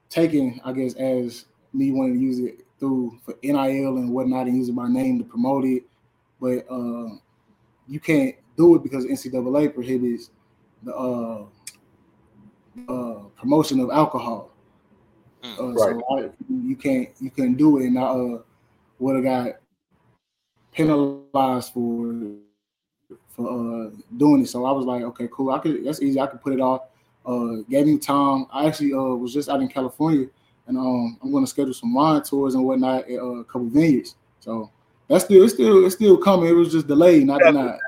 taken, 0.09 0.61
I 0.63 0.71
guess, 0.71 0.93
as 0.95 1.45
me 1.73 1.91
wanting 1.91 2.13
to 2.13 2.19
use 2.19 2.39
it 2.39 2.65
through 2.79 3.19
for 3.25 3.35
NIL 3.43 3.97
and 3.97 4.11
whatnot 4.11 4.47
and 4.47 4.55
using 4.55 4.75
my 4.75 4.87
name 4.87 5.17
to 5.19 5.25
promote 5.25 5.65
it. 5.65 5.83
But 6.39 6.65
uh 6.69 7.15
you 7.87 7.99
can't 7.99 8.35
do 8.57 8.75
it 8.75 8.83
because 8.83 9.05
NCAA 9.05 9.73
prohibits 9.73 10.29
the 10.83 10.93
uh, 10.95 11.45
uh, 12.89 13.19
promotion 13.39 13.79
of 13.79 13.89
alcohol. 13.91 14.51
Mm. 15.43 15.59
Uh, 15.59 15.73
right. 15.73 15.77
So 15.77 16.17
I, 16.17 16.29
you 16.49 16.75
can't 16.75 17.09
you 17.19 17.29
can 17.29 17.55
do 17.55 17.77
it, 17.79 17.87
and 17.87 17.99
I 17.99 18.03
uh, 18.03 18.39
would 18.99 19.15
have 19.15 19.23
got 19.23 19.55
penalized 20.71 21.73
for 21.73 22.13
for 23.29 23.47
uh, 23.47 23.89
doing 24.17 24.43
it. 24.43 24.47
So 24.47 24.65
I 24.65 24.71
was 24.71 24.85
like, 24.85 25.03
okay, 25.03 25.27
cool. 25.31 25.51
I 25.51 25.59
could 25.59 25.85
that's 25.85 26.01
easy. 26.01 26.19
I 26.19 26.27
could 26.27 26.41
put 26.41 26.53
it 26.53 26.61
off. 26.61 26.81
Uh, 27.25 27.61
gave 27.69 27.85
me 27.85 27.97
time. 27.97 28.45
I 28.51 28.67
actually 28.67 28.93
uh, 28.93 28.97
was 28.97 29.33
just 29.33 29.49
out 29.49 29.61
in 29.61 29.67
California, 29.67 30.27
and 30.67 30.77
um, 30.77 31.17
I'm 31.21 31.31
going 31.31 31.43
to 31.43 31.49
schedule 31.49 31.73
some 31.73 31.93
wine 31.93 32.21
tours 32.23 32.55
and 32.55 32.65
whatnot 32.65 33.09
at 33.09 33.19
uh, 33.19 33.25
a 33.25 33.43
couple 33.43 33.67
vineyards. 33.67 34.15
So 34.39 34.71
that's 35.07 35.25
still 35.25 35.43
it's 35.43 35.53
still 35.53 35.85
it's 35.85 35.95
still 35.95 36.17
coming. 36.17 36.49
It 36.49 36.53
was 36.53 36.71
just 36.71 36.87
delayed, 36.87 37.27
not 37.27 37.41
denied. 37.41 37.79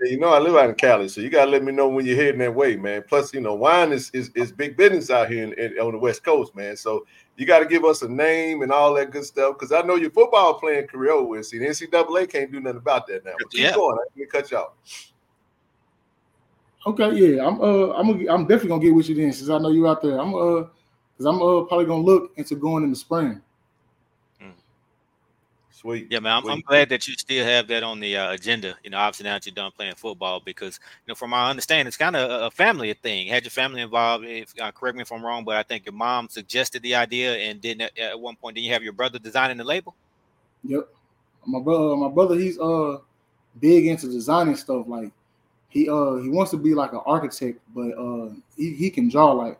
You 0.00 0.18
know, 0.18 0.28
I 0.28 0.38
live 0.38 0.56
out 0.56 0.68
in 0.68 0.74
Cali, 0.74 1.08
so 1.08 1.20
you 1.20 1.30
gotta 1.30 1.50
let 1.50 1.64
me 1.64 1.72
know 1.72 1.88
when 1.88 2.04
you're 2.04 2.16
heading 2.16 2.40
that 2.40 2.54
way, 2.54 2.76
man. 2.76 3.02
Plus, 3.08 3.32
you 3.32 3.40
know, 3.40 3.54
wine 3.54 3.92
is 3.92 4.10
is, 4.10 4.30
is 4.34 4.52
big 4.52 4.76
business 4.76 5.10
out 5.10 5.30
here 5.30 5.44
in, 5.44 5.52
in, 5.54 5.78
on 5.78 5.92
the 5.92 5.98
West 5.98 6.22
Coast, 6.22 6.54
man. 6.54 6.76
So 6.76 7.06
you 7.36 7.46
got 7.46 7.60
to 7.60 7.66
give 7.66 7.84
us 7.84 8.02
a 8.02 8.08
name 8.08 8.62
and 8.62 8.72
all 8.72 8.94
that 8.94 9.10
good 9.10 9.24
stuff. 9.24 9.58
Because 9.58 9.72
I 9.72 9.82
know 9.82 9.96
your 9.96 10.10
football 10.10 10.54
playing 10.54 10.86
career 10.86 11.12
over. 11.12 11.42
See, 11.42 11.58
the 11.58 11.66
NCAA 11.66 12.30
can't 12.30 12.50
do 12.50 12.60
nothing 12.60 12.78
about 12.78 13.06
that 13.08 13.24
now. 13.24 13.32
But 13.38 13.50
keep 13.50 13.60
yeah. 13.62 13.74
going. 13.74 13.98
I 13.98 14.18
can 14.18 14.28
cut 14.28 14.50
you 14.50 14.58
off. 14.58 14.72
Okay, 16.86 17.14
yeah, 17.14 17.44
I'm 17.44 17.60
uh, 17.60 17.92
I'm 17.94 18.08
I'm 18.28 18.46
definitely 18.46 18.68
gonna 18.68 18.82
get 18.82 18.94
with 18.94 19.08
you 19.08 19.16
then, 19.16 19.32
since 19.32 19.50
I 19.50 19.58
know 19.58 19.70
you're 19.70 19.88
out 19.88 20.02
there. 20.02 20.20
I'm 20.20 20.34
uh, 20.34 20.66
because 21.16 21.26
I'm 21.26 21.42
uh 21.42 21.62
probably 21.62 21.86
gonna 21.86 22.02
look 22.02 22.32
into 22.36 22.54
going 22.54 22.84
in 22.84 22.90
the 22.90 22.96
spring. 22.96 23.42
Sweet. 25.76 26.06
Yeah, 26.10 26.20
man. 26.20 26.38
I'm, 26.38 26.48
I'm, 26.48 26.60
glad 26.62 26.88
that 26.88 27.06
you 27.06 27.12
still 27.18 27.44
have 27.44 27.68
that 27.68 27.82
on 27.82 28.00
the 28.00 28.16
uh, 28.16 28.32
agenda. 28.32 28.76
You 28.82 28.88
know, 28.88 28.96
obviously 28.96 29.24
now 29.24 29.34
that 29.34 29.44
you're 29.44 29.54
done 29.54 29.70
playing 29.76 29.94
football, 29.96 30.40
because 30.40 30.80
you 31.04 31.10
know, 31.10 31.14
from 31.14 31.30
my 31.30 31.50
understanding, 31.50 31.86
it's 31.86 31.98
kind 31.98 32.16
of 32.16 32.44
a, 32.44 32.50
family 32.50 32.94
thing. 32.94 33.26
Had 33.26 33.44
your 33.44 33.50
family 33.50 33.82
involved? 33.82 34.24
If 34.24 34.54
uh, 34.58 34.72
correct 34.72 34.96
me 34.96 35.02
if 35.02 35.12
I'm 35.12 35.22
wrong, 35.22 35.44
but 35.44 35.56
I 35.56 35.62
think 35.62 35.84
your 35.84 35.92
mom 35.92 36.30
suggested 36.30 36.80
the 36.80 36.94
idea, 36.94 37.34
and 37.34 37.60
didn't 37.60 37.90
at 37.98 38.18
one 38.18 38.36
point, 38.36 38.54
did 38.54 38.62
you 38.62 38.72
have 38.72 38.82
your 38.82 38.94
brother 38.94 39.18
designing 39.18 39.58
the 39.58 39.64
label? 39.64 39.94
Yep. 40.64 40.88
My 41.44 41.60
brother, 41.60 41.94
my 41.94 42.08
brother, 42.08 42.36
he's 42.36 42.58
uh 42.58 42.96
big 43.60 43.86
into 43.86 44.06
designing 44.06 44.56
stuff. 44.56 44.86
Like 44.88 45.10
he 45.68 45.90
uh 45.90 46.14
he 46.16 46.30
wants 46.30 46.52
to 46.52 46.56
be 46.56 46.72
like 46.72 46.94
an 46.94 47.02
architect, 47.04 47.60
but 47.74 47.90
uh 47.98 48.30
he, 48.56 48.72
he 48.72 48.88
can 48.88 49.10
draw 49.10 49.32
like 49.32 49.58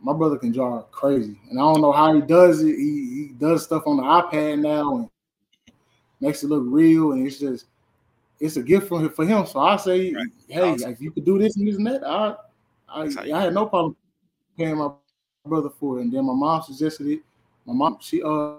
my 0.00 0.12
brother 0.12 0.36
can 0.36 0.52
draw 0.52 0.82
crazy, 0.82 1.36
and 1.50 1.58
I 1.58 1.62
don't 1.62 1.80
know 1.80 1.90
how 1.90 2.14
he 2.14 2.20
does 2.20 2.62
it. 2.62 2.76
He, 2.76 3.26
he 3.26 3.32
does 3.40 3.64
stuff 3.64 3.88
on 3.88 3.96
the 3.96 4.04
iPad 4.04 4.60
now, 4.60 4.96
and 4.98 5.08
makes 6.22 6.42
it 6.42 6.48
look 6.48 6.62
real, 6.66 7.12
and 7.12 7.26
it's 7.26 7.38
just 7.38 7.66
it's 8.40 8.56
a 8.56 8.62
gift 8.62 8.88
for 8.88 9.08
for 9.10 9.26
him. 9.26 9.44
So 9.44 9.60
I 9.60 9.76
say, 9.76 10.12
right. 10.14 10.26
hey, 10.48 10.72
awesome. 10.72 10.92
if 10.92 11.00
you 11.00 11.10
could 11.10 11.24
do 11.24 11.38
this 11.38 11.56
and 11.56 11.66
this 11.66 11.76
and 11.76 11.86
that, 11.86 12.04
I 12.06 12.34
I, 12.88 13.08
I 13.34 13.42
had 13.42 13.54
no 13.54 13.66
problem 13.66 13.96
paying 14.56 14.76
my 14.76 14.90
brother 15.44 15.70
for 15.70 15.98
it. 15.98 16.02
And 16.02 16.12
then 16.12 16.24
my 16.24 16.32
mom 16.32 16.62
suggested 16.62 17.08
it. 17.08 17.20
My 17.66 17.74
mom, 17.74 17.98
she 18.00 18.22
uh, 18.22 18.54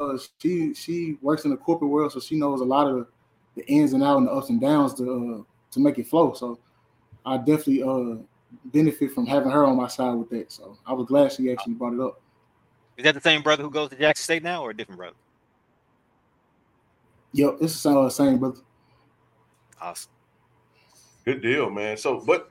uh 0.00 0.18
she 0.38 0.74
she 0.74 1.18
works 1.20 1.44
in 1.44 1.50
the 1.50 1.56
corporate 1.56 1.90
world, 1.90 2.12
so 2.12 2.20
she 2.20 2.36
knows 2.36 2.60
a 2.60 2.64
lot 2.64 2.86
of 2.86 3.06
the 3.56 3.66
ins 3.66 3.92
and 3.92 4.02
outs 4.02 4.18
and 4.18 4.28
the 4.28 4.32
ups 4.32 4.48
and 4.48 4.60
downs 4.60 4.94
to 4.94 5.04
uh, 5.04 5.72
to 5.72 5.80
make 5.80 5.98
it 5.98 6.06
flow. 6.06 6.32
So 6.32 6.58
I 7.26 7.36
definitely 7.36 7.82
uh 7.82 8.16
benefit 8.66 9.12
from 9.12 9.26
having 9.26 9.50
her 9.50 9.64
on 9.64 9.76
my 9.76 9.88
side 9.88 10.14
with 10.14 10.30
that. 10.30 10.50
So 10.50 10.78
I 10.86 10.92
was 10.92 11.06
glad 11.06 11.32
she 11.32 11.52
actually 11.52 11.74
brought 11.74 11.94
it 11.94 12.00
up. 12.00 12.20
Is 12.96 13.04
that 13.04 13.14
the 13.14 13.20
same 13.20 13.42
brother 13.42 13.62
who 13.62 13.70
goes 13.70 13.90
to 13.90 13.96
Jackson 13.96 14.24
State 14.24 14.42
now, 14.42 14.62
or 14.62 14.70
a 14.70 14.76
different 14.76 14.98
brother? 14.98 15.16
Yep, 17.32 17.58
it's 17.60 17.82
the 17.82 18.08
same, 18.08 18.10
same 18.10 18.38
brother. 18.38 18.60
Awesome. 19.80 20.10
Good 21.24 21.42
deal, 21.42 21.70
man. 21.70 21.96
So, 21.96 22.20
but 22.20 22.50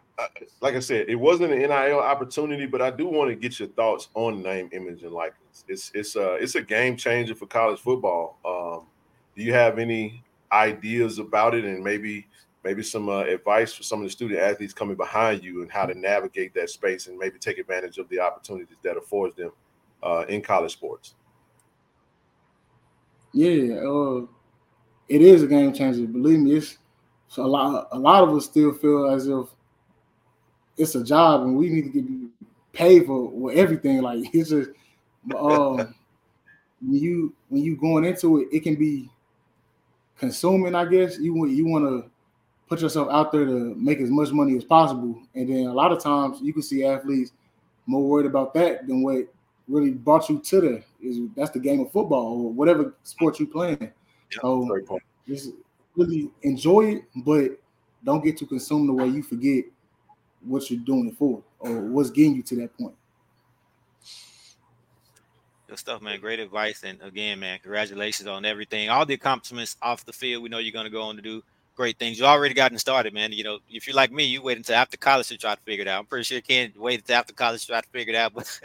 like 0.61 0.75
I 0.75 0.79
said, 0.79 1.09
it 1.09 1.15
wasn't 1.15 1.53
an 1.53 1.59
NIL 1.59 1.99
opportunity, 1.99 2.65
but 2.65 2.81
I 2.81 2.91
do 2.91 3.07
want 3.07 3.29
to 3.29 3.35
get 3.35 3.59
your 3.59 3.69
thoughts 3.69 4.09
on 4.13 4.41
name, 4.41 4.69
image, 4.71 5.03
and 5.03 5.11
likeness. 5.11 5.65
It's 5.67 5.91
it's 5.93 6.15
a 6.15 6.35
it's 6.35 6.55
a 6.55 6.61
game 6.61 6.97
changer 6.97 7.35
for 7.35 7.45
college 7.45 7.79
football. 7.79 8.37
Um, 8.45 8.87
do 9.35 9.43
you 9.43 9.53
have 9.53 9.79
any 9.79 10.23
ideas 10.51 11.19
about 11.19 11.55
it, 11.55 11.65
and 11.65 11.83
maybe 11.83 12.27
maybe 12.63 12.83
some 12.83 13.09
uh, 13.09 13.21
advice 13.21 13.73
for 13.73 13.83
some 13.83 13.99
of 13.99 14.05
the 14.05 14.11
student 14.11 14.39
athletes 14.39 14.73
coming 14.73 14.95
behind 14.95 15.43
you 15.43 15.61
and 15.61 15.71
how 15.71 15.85
to 15.85 15.97
navigate 15.97 16.53
that 16.53 16.69
space 16.69 17.07
and 17.07 17.17
maybe 17.17 17.39
take 17.39 17.57
advantage 17.57 17.97
of 17.97 18.09
the 18.09 18.19
opportunities 18.19 18.77
that 18.83 18.97
affords 18.97 19.35
them 19.35 19.51
uh, 20.03 20.25
in 20.27 20.41
college 20.41 20.73
sports? 20.73 21.15
Yeah, 23.31 23.75
uh, 23.75 24.25
it 25.10 25.22
is 25.22 25.43
a 25.43 25.48
game 25.48 25.74
changer. 25.74 26.08
Believe 26.08 26.39
me, 26.39 26.56
it's 26.56 26.78
a 27.38 27.41
lot. 27.41 27.88
A 27.91 28.00
lot 28.00 28.24
of 28.24 28.36
us 28.36 28.45
still 28.45 28.72
feel 28.72 29.10
as 29.10 29.28
if 29.28 29.48
it's 30.78 30.95
a 30.95 31.04
job 31.04 31.41
and 31.41 31.58
we 31.58 31.69
need 31.69 31.91
to 31.91 32.02
get 32.02 32.06
paid 32.72 33.06
for 33.06 33.52
everything. 33.52 34.02
Like 34.02 34.24
it's 34.34 34.52
just 34.52 34.69
um, 35.38 35.93
when 36.82 36.93
you 36.93 37.34
when 37.50 37.63
you 37.63 37.76
going 37.76 38.06
into 38.06 38.39
it, 38.41 38.48
it 38.52 38.62
can 38.62 38.76
be 38.76 39.10
consuming. 40.17 40.76
I 40.76 40.86
guess 40.86 41.17
you 41.19 41.34
want 41.34 41.52
you 41.52 41.67
want 41.67 41.86
to 41.86 42.10
put 42.67 42.82
yourself 42.82 43.10
out 43.10 43.32
there 43.32 43.45
to 43.45 43.76
make 43.76 44.00
as 44.00 44.12
much 44.12 44.32
money 44.32 44.56
as 44.56 44.63
possible, 44.63 45.19
and 45.36 45.50
then 45.50 45.65
a 45.65 45.74
lot 45.74 45.91
of 45.91 46.02
times 46.02 46.39
you 46.41 46.54
can 46.54 46.62
see 46.62 46.86
athletes 46.86 47.32
more 47.88 48.04
worried 48.04 48.28
about 48.28 48.54
that 48.54 48.88
than 48.88 49.02
what 49.02 49.28
really 49.67 49.91
brought 49.91 50.30
you 50.30 50.39
to 50.39 50.62
the 50.62 50.84
is 51.02 51.19
that's 51.36 51.52
the 51.52 51.60
game 51.60 51.80
of 51.80 51.91
football 51.91 52.45
or 52.45 52.52
whatever 52.52 52.93
sport 53.04 53.39
you 53.39 53.48
playing. 53.48 53.91
So 54.31 54.99
just 55.27 55.51
really 55.95 56.29
enjoy 56.43 56.95
it, 56.95 57.03
but 57.17 57.51
don't 58.03 58.23
get 58.23 58.37
too 58.37 58.45
consumed 58.45 58.89
the 58.89 58.93
way 58.93 59.07
you 59.07 59.23
forget 59.23 59.65
what 60.41 60.69
you're 60.69 60.79
doing 60.79 61.07
it 61.07 61.17
for 61.17 61.41
or 61.59 61.81
what's 61.81 62.09
getting 62.09 62.35
you 62.35 62.43
to 62.43 62.55
that 62.57 62.75
point. 62.77 62.95
Good 65.67 65.77
stuff, 65.77 66.01
man. 66.01 66.19
Great 66.19 66.39
advice. 66.39 66.83
And 66.83 66.99
again, 67.01 67.39
man, 67.39 67.59
congratulations 67.59 68.27
on 68.27 68.43
everything. 68.43 68.89
All 68.89 69.05
the 69.05 69.13
accomplishments 69.13 69.77
off 69.81 70.03
the 70.03 70.13
field. 70.13 70.41
We 70.41 70.49
know 70.49 70.57
you're 70.57 70.71
going 70.73 70.85
to 70.85 70.91
go 70.91 71.03
on 71.03 71.15
to 71.15 71.21
do 71.21 71.43
great 71.75 71.99
things. 71.99 72.17
You 72.17 72.25
already 72.25 72.55
gotten 72.55 72.77
started, 72.79 73.13
man. 73.13 73.31
You 73.31 73.43
know, 73.43 73.59
if 73.69 73.85
you're 73.85 73.95
like 73.95 74.11
me, 74.11 74.23
you 74.23 74.41
wait 74.41 74.57
until 74.57 74.75
after 74.75 74.97
college 74.97 75.27
to 75.27 75.37
try 75.37 75.53
to 75.53 75.61
figure 75.61 75.83
it 75.83 75.87
out. 75.87 75.99
I'm 75.99 76.05
pretty 76.07 76.23
sure 76.23 76.37
you 76.37 76.41
can't 76.41 76.75
wait 76.77 77.01
until 77.01 77.17
after 77.17 77.33
college 77.33 77.61
to 77.61 77.67
try 77.67 77.81
to 77.81 77.87
figure 77.89 78.13
it 78.13 78.17
out, 78.17 78.33
but, 78.33 78.59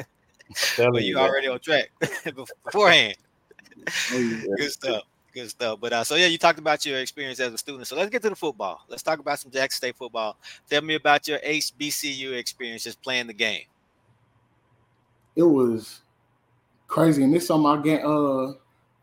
but 0.76 1.04
you 1.04 1.18
already 1.18 1.48
on 1.48 1.60
track 1.60 1.92
beforehand. 2.64 3.16
Oh, 4.12 4.18
yeah. 4.18 4.44
Good 4.56 4.72
stuff. 4.72 5.02
Good 5.34 5.50
stuff. 5.50 5.80
But 5.80 5.92
uh, 5.92 6.04
so 6.04 6.14
yeah, 6.14 6.26
you 6.26 6.38
talked 6.38 6.60
about 6.60 6.86
your 6.86 7.00
experience 7.00 7.40
as 7.40 7.52
a 7.52 7.58
student. 7.58 7.88
So 7.88 7.96
let's 7.96 8.08
get 8.08 8.22
to 8.22 8.30
the 8.30 8.36
football. 8.36 8.82
Let's 8.88 9.02
talk 9.02 9.18
about 9.18 9.40
some 9.40 9.50
Jackson 9.50 9.78
State 9.78 9.96
football. 9.96 10.36
Tell 10.70 10.80
me 10.80 10.94
about 10.94 11.26
your 11.26 11.40
HBCU 11.40 12.34
experience 12.34 12.84
just 12.84 13.02
playing 13.02 13.26
the 13.26 13.32
game. 13.32 13.64
It 15.34 15.42
was 15.42 16.02
crazy, 16.86 17.24
and 17.24 17.34
this 17.34 17.48
something 17.48 17.66
I 17.66 17.82
get. 17.82 18.04
Uh, 18.04 18.52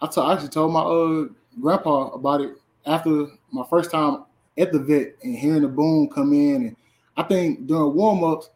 I, 0.01 0.07
t- 0.09 0.21
I 0.21 0.33
actually 0.33 0.49
told 0.49 0.71
my 0.71 0.79
uh 0.79 1.25
grandpa 1.59 2.11
about 2.11 2.39
it 2.39 2.53
after 2.85 3.27
my 3.51 3.65
first 3.69 3.91
time 3.91 4.23
at 4.57 4.71
the 4.71 4.79
vet 4.79 5.15
and 5.23 5.35
hearing 5.35 5.63
the 5.63 5.67
boom 5.67 6.07
come 6.07 6.31
in, 6.31 6.67
and 6.67 6.75
I 7.17 7.23
think 7.23 7.67
during 7.67 7.93
warm 7.93 8.23
ups, 8.23 8.51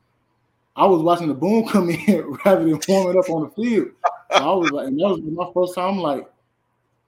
I 0.77 0.85
was 0.85 1.01
watching 1.01 1.27
the 1.27 1.33
boom 1.33 1.67
come 1.67 1.89
in 1.89 2.37
rather 2.45 2.63
than 2.63 2.79
warming 2.87 3.19
up 3.19 3.29
on 3.29 3.43
the 3.43 3.49
field. 3.49 3.89
So 4.31 4.49
I 4.49 4.53
was 4.53 4.71
like, 4.71 4.87
and 4.87 4.97
that 4.97 5.09
was 5.09 5.19
my 5.23 5.51
first 5.53 5.75
time. 5.75 5.95
I'm 5.95 5.99
like, 5.99 6.29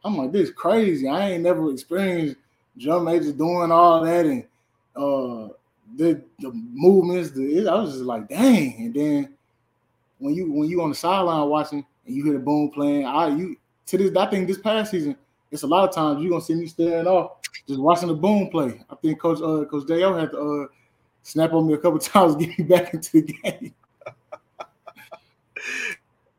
I'm 0.04 0.18
like, 0.18 0.32
this 0.32 0.52
crazy. 0.52 1.08
I 1.08 1.32
ain't 1.32 1.44
never 1.44 1.72
experienced 1.72 2.38
drum 2.78 3.06
majors 3.06 3.34
doing 3.34 3.72
all 3.72 4.04
that 4.04 4.26
and 4.26 4.44
uh 4.96 5.50
the 5.96 6.22
the 6.40 6.52
movements. 6.54 7.32
The, 7.32 7.68
I 7.68 7.76
was 7.76 7.94
just 7.94 8.04
like, 8.04 8.28
dang. 8.28 8.76
And 8.78 8.94
then 8.94 9.34
when 10.20 10.34
you 10.34 10.52
when 10.52 10.70
you 10.70 10.82
on 10.82 10.90
the 10.90 10.96
sideline 10.96 11.50
watching 11.50 11.86
and 12.06 12.16
you 12.16 12.24
hear 12.24 12.34
the 12.34 12.40
boom 12.40 12.70
playing, 12.72 13.06
I 13.06 13.30
you 13.30 13.58
to 13.88 13.98
this 13.98 14.16
I 14.16 14.26
think 14.28 14.48
this 14.48 14.58
past 14.58 14.92
season, 14.92 15.16
it's 15.52 15.64
a 15.64 15.68
lot 15.68 15.88
of 15.88 15.96
times 15.96 16.22
you're 16.22 16.32
gonna 16.32 16.44
see 16.44 16.56
me 16.56 16.68
staring 16.68 17.08
off 17.08 17.38
just 17.68 17.80
watching 17.80 18.10
the 18.10 18.14
boom 18.14 18.50
play. 18.50 18.82
I 18.90 18.96
think 18.96 19.20
Coach 19.20 19.40
uh 19.42 19.66
Coach 19.66 19.88
Dale 19.88 20.16
had 20.16 20.32
to 20.32 20.38
uh 20.40 20.68
snap 21.24 21.54
on 21.54 21.68
me 21.68 21.74
a 21.74 21.78
couple 21.78 22.00
times 22.00 22.36
to 22.36 22.46
get 22.46 22.58
me 22.58 22.66
back 22.66 22.94
into 22.94 23.22
the 23.22 23.34
game. 23.44 23.74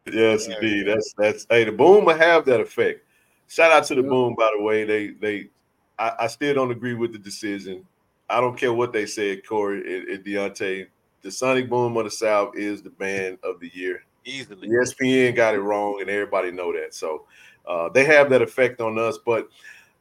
yes, 0.12 0.46
indeed. 0.46 0.86
That's 0.86 1.14
that's 1.16 1.46
hey 1.50 1.64
the 1.64 1.72
boom 1.72 2.04
will 2.04 2.16
have 2.16 2.44
that 2.46 2.60
effect. 2.60 3.04
Shout 3.48 3.72
out 3.72 3.84
to 3.84 3.94
the 3.94 4.02
Boom, 4.02 4.34
by 4.36 4.50
the 4.56 4.62
way. 4.62 4.84
They 4.84 5.08
they 5.08 5.50
I, 5.98 6.12
I, 6.20 6.26
still 6.28 6.54
don't 6.54 6.70
agree 6.70 6.94
with 6.94 7.12
the 7.12 7.18
decision. 7.18 7.84
I 8.30 8.40
don't 8.40 8.56
care 8.56 8.72
what 8.72 8.92
they 8.92 9.06
said, 9.06 9.46
Corey 9.46 9.98
and, 9.98 10.08
and 10.08 10.24
Deontae. 10.24 10.86
The 11.22 11.30
Sonic 11.30 11.68
Boom 11.68 11.96
of 11.96 12.04
the 12.04 12.10
South 12.10 12.56
is 12.56 12.82
the 12.82 12.90
band 12.90 13.38
of 13.42 13.58
the 13.58 13.70
year. 13.74 14.02
Easily. 14.24 14.68
ESPN 14.68 15.34
got 15.34 15.54
it 15.54 15.60
wrong, 15.60 16.00
and 16.00 16.10
everybody 16.10 16.52
know 16.52 16.72
that. 16.72 16.94
So 16.94 17.24
uh, 17.66 17.88
they 17.88 18.04
have 18.04 18.30
that 18.30 18.42
effect 18.42 18.80
on 18.80 18.98
us. 18.98 19.18
But 19.24 19.48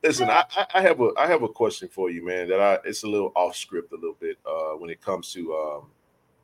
listen, 0.03 0.29
I, 0.29 0.43
I, 0.73 0.81
have 0.81 0.99
a 0.99 1.11
I 1.17 1.25
have 1.27 1.43
a 1.43 1.47
question 1.47 1.87
for 1.87 2.09
you, 2.09 2.25
man. 2.25 2.49
That 2.49 2.59
I 2.59 2.79
it's 2.87 3.03
a 3.03 3.07
little 3.07 3.31
off 3.35 3.55
script 3.55 3.93
a 3.93 3.95
little 3.95 4.17
bit 4.19 4.37
uh, 4.45 4.73
when 4.77 4.89
it 4.89 5.01
comes 5.01 5.31
to 5.33 5.53
um, 5.55 5.89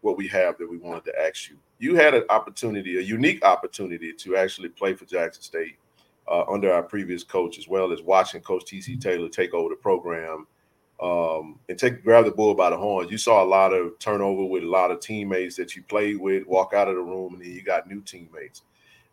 what 0.02 0.18
we 0.18 0.28
have 0.30 0.58
that 0.58 0.70
we 0.70 0.78
wanted 0.78 1.04
to 1.06 1.22
ask 1.22 1.50
you. 1.50 1.58
You 1.80 1.96
had 1.96 2.14
an 2.14 2.24
opportunity, 2.30 2.98
a 2.98 3.02
unique 3.02 3.44
opportunity 3.44 4.14
to 4.14 4.38
actually 4.38 4.70
play 4.70 4.94
for 4.94 5.06
Jackson 5.06 5.44
State 5.44 5.78
uh, 6.28 6.44
under 6.50 6.72
our 6.72 6.84
previous 6.84 7.24
coach, 7.24 7.58
as 7.58 7.68
well 7.68 7.92
as 7.92 8.02
watching 8.02 8.42
Coach 8.42 8.66
TC 8.66 9.00
Taylor 9.00 9.30
take 9.30 9.54
over 9.54 9.70
the 9.70 9.76
program 9.76 10.48
um, 11.02 11.60
and 11.68 11.78
take 11.78 12.04
grab 12.04 12.26
the 12.26 12.32
bull 12.32 12.56
by 12.56 12.70
the 12.70 12.78
horns. 12.78 13.12
You 13.12 13.18
saw 13.18 13.44
a 13.44 13.46
lot 13.46 13.74
of 13.74 13.98
turnover 14.00 14.46
with 14.46 14.64
a 14.64 14.70
lot 14.70 14.92
of 14.92 15.00
teammates 15.00 15.56
that 15.58 15.76
you 15.76 15.84
played 15.84 16.18
with, 16.18 16.48
walk 16.48 16.74
out 16.74 16.88
of 16.88 16.96
the 16.96 17.02
room, 17.02 17.34
and 17.34 17.44
then 17.44 17.52
you 17.52 17.62
got 17.62 17.90
new 17.90 18.02
teammates. 18.02 18.64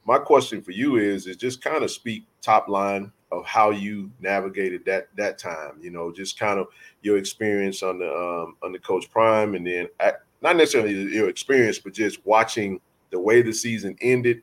My 0.04 0.18
question 0.18 0.62
for 0.62 0.70
you 0.70 0.96
is, 0.96 1.26
is 1.26 1.36
just 1.36 1.62
kind 1.62 1.82
of 1.84 1.90
speak 1.90 2.24
top 2.40 2.68
line 2.68 3.12
of 3.32 3.44
how 3.44 3.70
you 3.70 4.10
navigated 4.20 4.84
that 4.86 5.08
that 5.16 5.38
time. 5.38 5.78
You 5.80 5.90
know, 5.90 6.12
just 6.12 6.38
kind 6.38 6.58
of 6.58 6.68
your 7.02 7.18
experience 7.18 7.82
on 7.82 7.98
the 7.98 8.12
um, 8.12 8.56
under 8.62 8.78
Coach 8.78 9.10
Prime, 9.10 9.54
and 9.54 9.66
then 9.66 9.88
at, 9.98 10.22
not 10.42 10.56
necessarily 10.56 10.92
your 10.92 11.28
experience, 11.28 11.78
but 11.78 11.92
just 11.92 12.24
watching 12.24 12.80
the 13.10 13.18
way 13.18 13.42
the 13.42 13.52
season 13.52 13.96
ended 14.00 14.42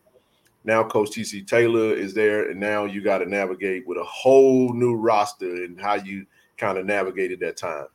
now 0.67 0.83
Coach 0.83 1.11
TC 1.11 1.47
Taylor 1.47 1.93
is 1.93 2.13
there, 2.13 2.51
and 2.51 2.59
now 2.59 2.83
you 2.83 3.01
got 3.01 3.19
to 3.19 3.25
navigate 3.25 3.87
with 3.87 3.97
a 3.97 4.03
whole 4.03 4.73
new 4.73 4.95
roster 4.95 5.63
and 5.63 5.79
how 5.79 5.93
you 5.93 6.25
kind 6.57 6.77
of 6.77 6.85
navigated 6.85 7.39
that 7.39 7.55
time. 7.55 7.87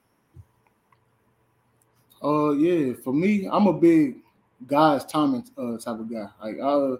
Uh, 2.24 2.52
yeah, 2.52 2.94
for 2.94 3.12
me, 3.12 3.46
I'm 3.50 3.66
a 3.66 3.74
big 3.74 4.16
God's 4.66 5.04
timing 5.04 5.44
uh, 5.58 5.76
type 5.76 6.00
of 6.00 6.10
guy. 6.10 6.28
Like, 6.42 6.58
uh, 6.60 6.96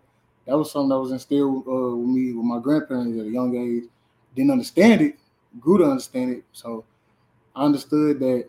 that 0.47 0.59
was 0.59 0.71
something 0.71 0.91
that 0.91 0.99
was 0.99 1.11
instilled 1.11 1.67
uh, 1.67 1.97
with 1.97 2.09
me 2.09 2.33
with 2.35 2.45
my 2.45 2.61
grandparents 2.61 3.19
at 3.19 3.27
a 3.27 3.31
young 3.31 3.57
age. 3.57 3.89
Didn't 4.37 4.51
understand 4.51 5.01
it, 5.01 5.17
grew 5.59 5.79
to 5.79 5.85
understand 5.85 6.33
it. 6.33 6.45
So 6.53 6.85
I 7.57 7.65
understood 7.65 8.21
that 8.21 8.47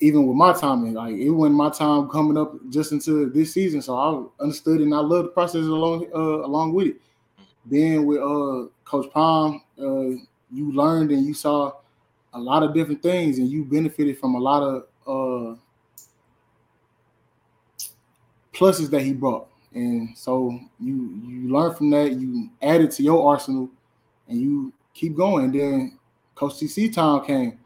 even 0.00 0.26
with 0.26 0.36
my 0.36 0.52
timing, 0.52 0.94
like 0.94 1.14
it 1.14 1.30
wasn't 1.30 1.56
my 1.56 1.70
time 1.70 2.08
coming 2.08 2.36
up 2.36 2.54
just 2.68 2.92
into 2.92 3.30
this 3.30 3.52
season, 3.52 3.80
so 3.80 3.96
I 3.96 4.42
understood 4.42 4.80
and 4.80 4.94
I 4.94 4.98
love 4.98 5.24
the 5.24 5.30
process 5.30 5.64
along 5.64 6.06
uh, 6.14 6.44
along 6.44 6.74
with 6.74 6.88
it. 6.88 6.96
Then 7.64 8.04
with 8.04 8.18
uh, 8.18 8.68
Coach 8.84 9.10
Prime, 9.10 9.62
uh, 9.78 10.20
you 10.52 10.72
learned 10.72 11.10
and 11.10 11.24
you 11.24 11.34
saw 11.34 11.72
a 12.34 12.38
lot 12.38 12.62
of 12.62 12.74
different 12.74 13.02
things, 13.02 13.38
and 13.38 13.48
you 13.48 13.64
benefited 13.64 14.18
from 14.18 14.34
a 14.34 14.38
lot 14.38 14.62
of 14.62 14.82
uh, 15.06 15.56
pluses 18.52 18.90
that 18.90 19.02
he 19.02 19.12
brought. 19.12 19.48
And 19.72 20.16
so 20.16 20.58
you 20.78 21.20
you 21.26 21.50
learn 21.50 21.74
from 21.74 21.90
that, 21.90 22.12
you 22.12 22.50
add 22.60 22.82
it 22.82 22.90
to 22.92 23.02
your 23.02 23.26
arsenal, 23.30 23.70
and 24.28 24.40
you 24.40 24.72
keep 24.94 25.16
going. 25.16 25.46
And 25.46 25.54
then 25.54 25.98
Coach 26.34 26.54
TC 26.54 26.92
time 26.92 27.24
came, 27.24 27.58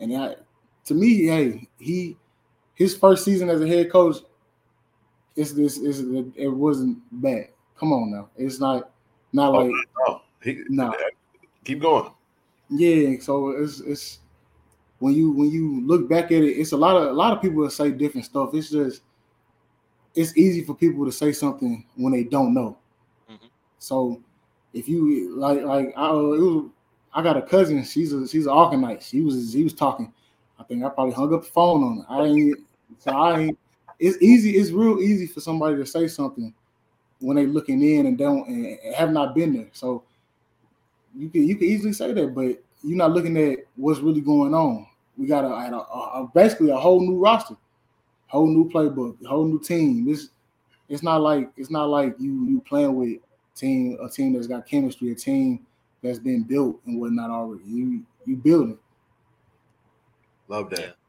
and 0.00 0.16
I 0.16 0.34
to 0.86 0.94
me, 0.94 1.26
hey, 1.26 1.68
he 1.78 2.16
his 2.74 2.96
first 2.96 3.24
season 3.24 3.50
as 3.50 3.60
a 3.60 3.66
head 3.66 3.90
coach, 3.90 4.16
it's 5.34 5.52
this 5.52 5.76
is 5.76 6.00
it 6.34 6.48
wasn't 6.48 6.98
bad. 7.22 7.48
Come 7.78 7.92
on 7.92 8.10
now, 8.10 8.30
it's 8.36 8.58
not 8.58 8.90
not 9.32 9.54
oh, 9.54 9.58
like 9.58 9.72
no, 10.06 10.22
he, 10.42 10.62
no. 10.68 10.94
Keep 11.64 11.80
going. 11.80 12.10
Yeah, 12.70 13.18
so 13.20 13.50
it's 13.50 13.80
it's 13.80 14.20
when 14.98 15.14
you 15.14 15.32
when 15.32 15.50
you 15.50 15.84
look 15.86 16.08
back 16.08 16.26
at 16.26 16.42
it, 16.42 16.58
it's 16.58 16.72
a 16.72 16.76
lot 16.76 16.96
of 16.96 17.08
a 17.08 17.12
lot 17.12 17.32
of 17.32 17.42
people 17.42 17.62
that 17.64 17.72
say 17.72 17.90
different 17.90 18.24
stuff. 18.24 18.50
It's 18.54 18.70
just 18.70 19.02
it's 20.14 20.36
easy 20.36 20.64
for 20.64 20.74
people 20.74 21.04
to 21.04 21.12
say 21.12 21.32
something 21.32 21.84
when 21.96 22.12
they 22.12 22.24
don't 22.24 22.54
know. 22.54 22.78
Mm-hmm. 23.30 23.46
So 23.78 24.22
if 24.72 24.88
you 24.88 25.36
like 25.36 25.62
like 25.62 25.92
I 25.96 26.10
was, 26.10 26.70
I 27.12 27.22
got 27.22 27.36
a 27.36 27.42
cousin, 27.42 27.84
she's 27.84 28.12
a 28.12 28.26
she's 28.26 28.46
an 28.46 28.52
Arcanite. 28.52 29.02
She 29.02 29.20
was 29.20 29.52
he 29.52 29.64
was 29.64 29.74
talking. 29.74 30.12
I 30.58 30.62
think 30.64 30.84
I 30.84 30.88
probably 30.88 31.14
hung 31.14 31.34
up 31.34 31.42
the 31.42 31.50
phone 31.50 31.82
on 31.84 31.98
it. 31.98 32.04
I 32.08 32.24
ain't 32.26 32.58
so 32.98 33.10
I 33.12 33.40
ain't 33.40 33.58
it's 33.98 34.20
easy, 34.22 34.56
it's 34.56 34.70
real 34.70 35.00
easy 35.00 35.26
for 35.26 35.40
somebody 35.40 35.76
to 35.76 35.86
say 35.86 36.06
something 36.06 36.52
when 37.20 37.36
they 37.36 37.46
looking 37.46 37.82
in 37.82 38.06
and 38.06 38.18
don't 38.18 38.46
and 38.48 38.94
have 38.94 39.10
not 39.10 39.34
been 39.34 39.54
there. 39.54 39.68
So 39.72 40.02
you 41.14 41.28
can 41.28 41.46
you 41.46 41.56
can 41.56 41.66
easily 41.66 41.92
say 41.92 42.12
that, 42.12 42.34
but 42.34 42.62
you're 42.82 42.96
not 42.96 43.12
looking 43.12 43.36
at 43.36 43.60
what's 43.76 44.00
really 44.00 44.20
going 44.20 44.54
on. 44.54 44.86
we 45.16 45.26
got 45.26 45.44
a, 45.44 45.48
a, 45.48 45.78
a, 46.22 46.30
basically 46.34 46.70
a 46.70 46.76
whole 46.76 47.00
new 47.00 47.18
roster, 47.18 47.56
whole 48.26 48.46
new 48.46 48.68
playbook, 48.68 49.16
whole 49.24 49.46
new 49.46 49.60
team. 49.60 50.06
It's 50.08 50.28
it's 50.88 51.02
not 51.02 51.22
like 51.22 51.50
it's 51.56 51.70
not 51.70 51.88
like 51.88 52.14
you 52.18 52.46
you 52.46 52.62
playing 52.68 52.94
with 52.94 53.18
team 53.54 53.96
a 54.02 54.08
team 54.08 54.34
that's 54.34 54.46
got 54.46 54.66
chemistry, 54.66 55.10
a 55.10 55.14
team 55.14 55.66
that's 56.02 56.18
been 56.18 56.42
built 56.42 56.78
and 56.86 57.00
whatnot 57.00 57.30
already. 57.30 57.64
You 57.64 58.02
you 58.26 58.36
building. 58.36 58.78
Love 60.48 60.70
that. 60.70 60.80
Yeah 60.80 61.05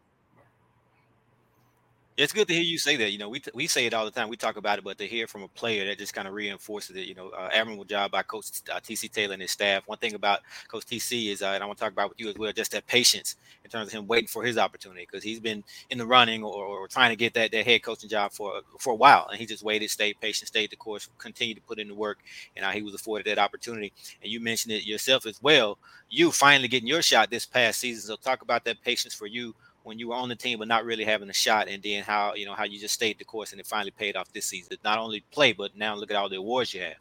it's 2.18 2.34
good 2.34 2.48
to 2.48 2.54
hear 2.54 2.64
you 2.64 2.80
say 2.80 2.96
that. 2.96 3.12
You 3.12 3.20
know, 3.20 3.30
we, 3.30 3.40
t- 3.40 3.52
we 3.54 3.68
say 3.68 3.86
it 3.86 3.94
all 3.94 4.04
the 4.04 4.12
time. 4.12 4.28
We 4.28 4.38
talk 4.38 4.58
about 4.58 4.80
it, 4.80 4.84
but 4.84 4.98
to 4.98 5.06
hear 5.06 5.28
from 5.28 5.44
a 5.44 5.48
player 5.48 5.86
that 5.86 6.00
just 6.00 6.16
kind 6.16 6.28
of 6.28 6.34
reinforces 6.34 6.96
it. 6.96 7.08
You 7.08 7.14
know, 7.14 7.30
uh, 7.30 7.50
admirable 7.54 7.86
job 7.86 8.10
by 8.10 8.24
Coach 8.24 8.48
uh, 8.74 8.80
TC 8.80 9.12
Taylor 9.12 9.34
and 9.34 9.42
his 9.42 9.52
staff. 9.52 9.84
One 9.86 10.00
thing 10.00 10.16
about 10.16 10.40
Coach 10.68 10.86
TC 10.88 11.30
is, 11.32 11.44
uh, 11.44 11.50
and 11.50 11.64
I 11.64 11.68
want 11.68 11.78
to 11.78 11.84
talk 11.84 11.94
about 11.94 12.10
with 12.10 12.20
you 12.20 12.28
as 12.30 12.36
well, 12.36 12.52
just 12.52 12.72
that 12.72 12.88
patience 12.88 13.36
in 13.64 13.70
terms 13.70 13.88
of 13.88 13.94
him 13.94 14.08
waiting 14.08 14.28
for 14.28 14.44
his 14.44 14.58
opportunity 14.58 15.08
because 15.10 15.24
he's 15.24 15.40
been 15.40 15.64
in 15.92 16.00
the 16.00 16.08
running 16.08 16.44
or, 16.44 16.66
or 16.66 16.88
trying 16.88 17.12
to 17.12 17.16
get 17.16 17.36
that, 17.36 17.52
that 17.52 17.66
head 17.66 17.84
coaching 17.84 18.10
job 18.10 18.32
for 18.32 18.62
for 18.80 18.94
a 18.94 18.96
while, 18.96 19.28
and 19.30 19.40
he 19.40 19.46
just 19.46 19.64
waited, 19.64 19.92
stayed 19.92 20.20
patient, 20.20 20.48
stayed 20.48 20.72
the 20.72 20.76
course, 20.76 21.10
continued 21.20 21.56
to 21.58 21.62
put 21.62 21.78
in 21.78 21.88
the 21.88 21.96
work, 21.96 22.18
and 22.56 22.66
he 22.74 22.82
was 22.82 22.96
afforded 22.96 23.28
that 23.28 23.40
opportunity. 23.40 23.94
And 24.24 24.32
you 24.32 24.40
mentioned 24.40 24.74
it 24.74 24.86
yourself 24.88 25.28
as 25.28 25.42
well. 25.42 25.78
You 26.10 26.32
finally 26.32 26.68
getting 26.68 26.88
your 26.88 27.04
shot 27.04 27.30
this 27.30 27.46
past 27.46 27.80
season. 27.80 28.08
So 28.08 28.16
talk 28.16 28.42
about 28.42 28.64
that 28.66 28.82
patience 28.82 29.14
for 29.14 29.28
you 29.28 29.54
when 29.88 29.98
you 29.98 30.10
were 30.10 30.16
on 30.16 30.30
the 30.30 30.36
team 30.36 30.60
but 30.60 30.68
not 30.68 30.86
really 30.86 31.04
having 31.06 31.30
a 31.30 31.34
shot, 31.34 31.68
and 31.68 31.82
then 31.82 32.04
how 32.04 32.36
you 32.36 32.46
know 32.46 32.54
how 32.54 32.66
you 32.66 32.80
just 32.80 32.94
stayed 32.94 33.18
the 33.18 33.26
course 33.26 33.52
and 33.52 33.60
it 33.60 33.66
finally 33.66 33.92
paid 33.92 34.16
off 34.16 34.32
this 34.34 34.46
season. 34.46 34.78
Not 34.84 35.00
only 35.00 35.22
play, 35.32 35.54
but 35.54 35.76
now 35.76 35.96
look 35.96 36.12
at 36.12 36.18
all 36.18 36.30
the 36.30 36.38
awards 36.38 36.74
you 36.74 36.82
have. 36.82 36.98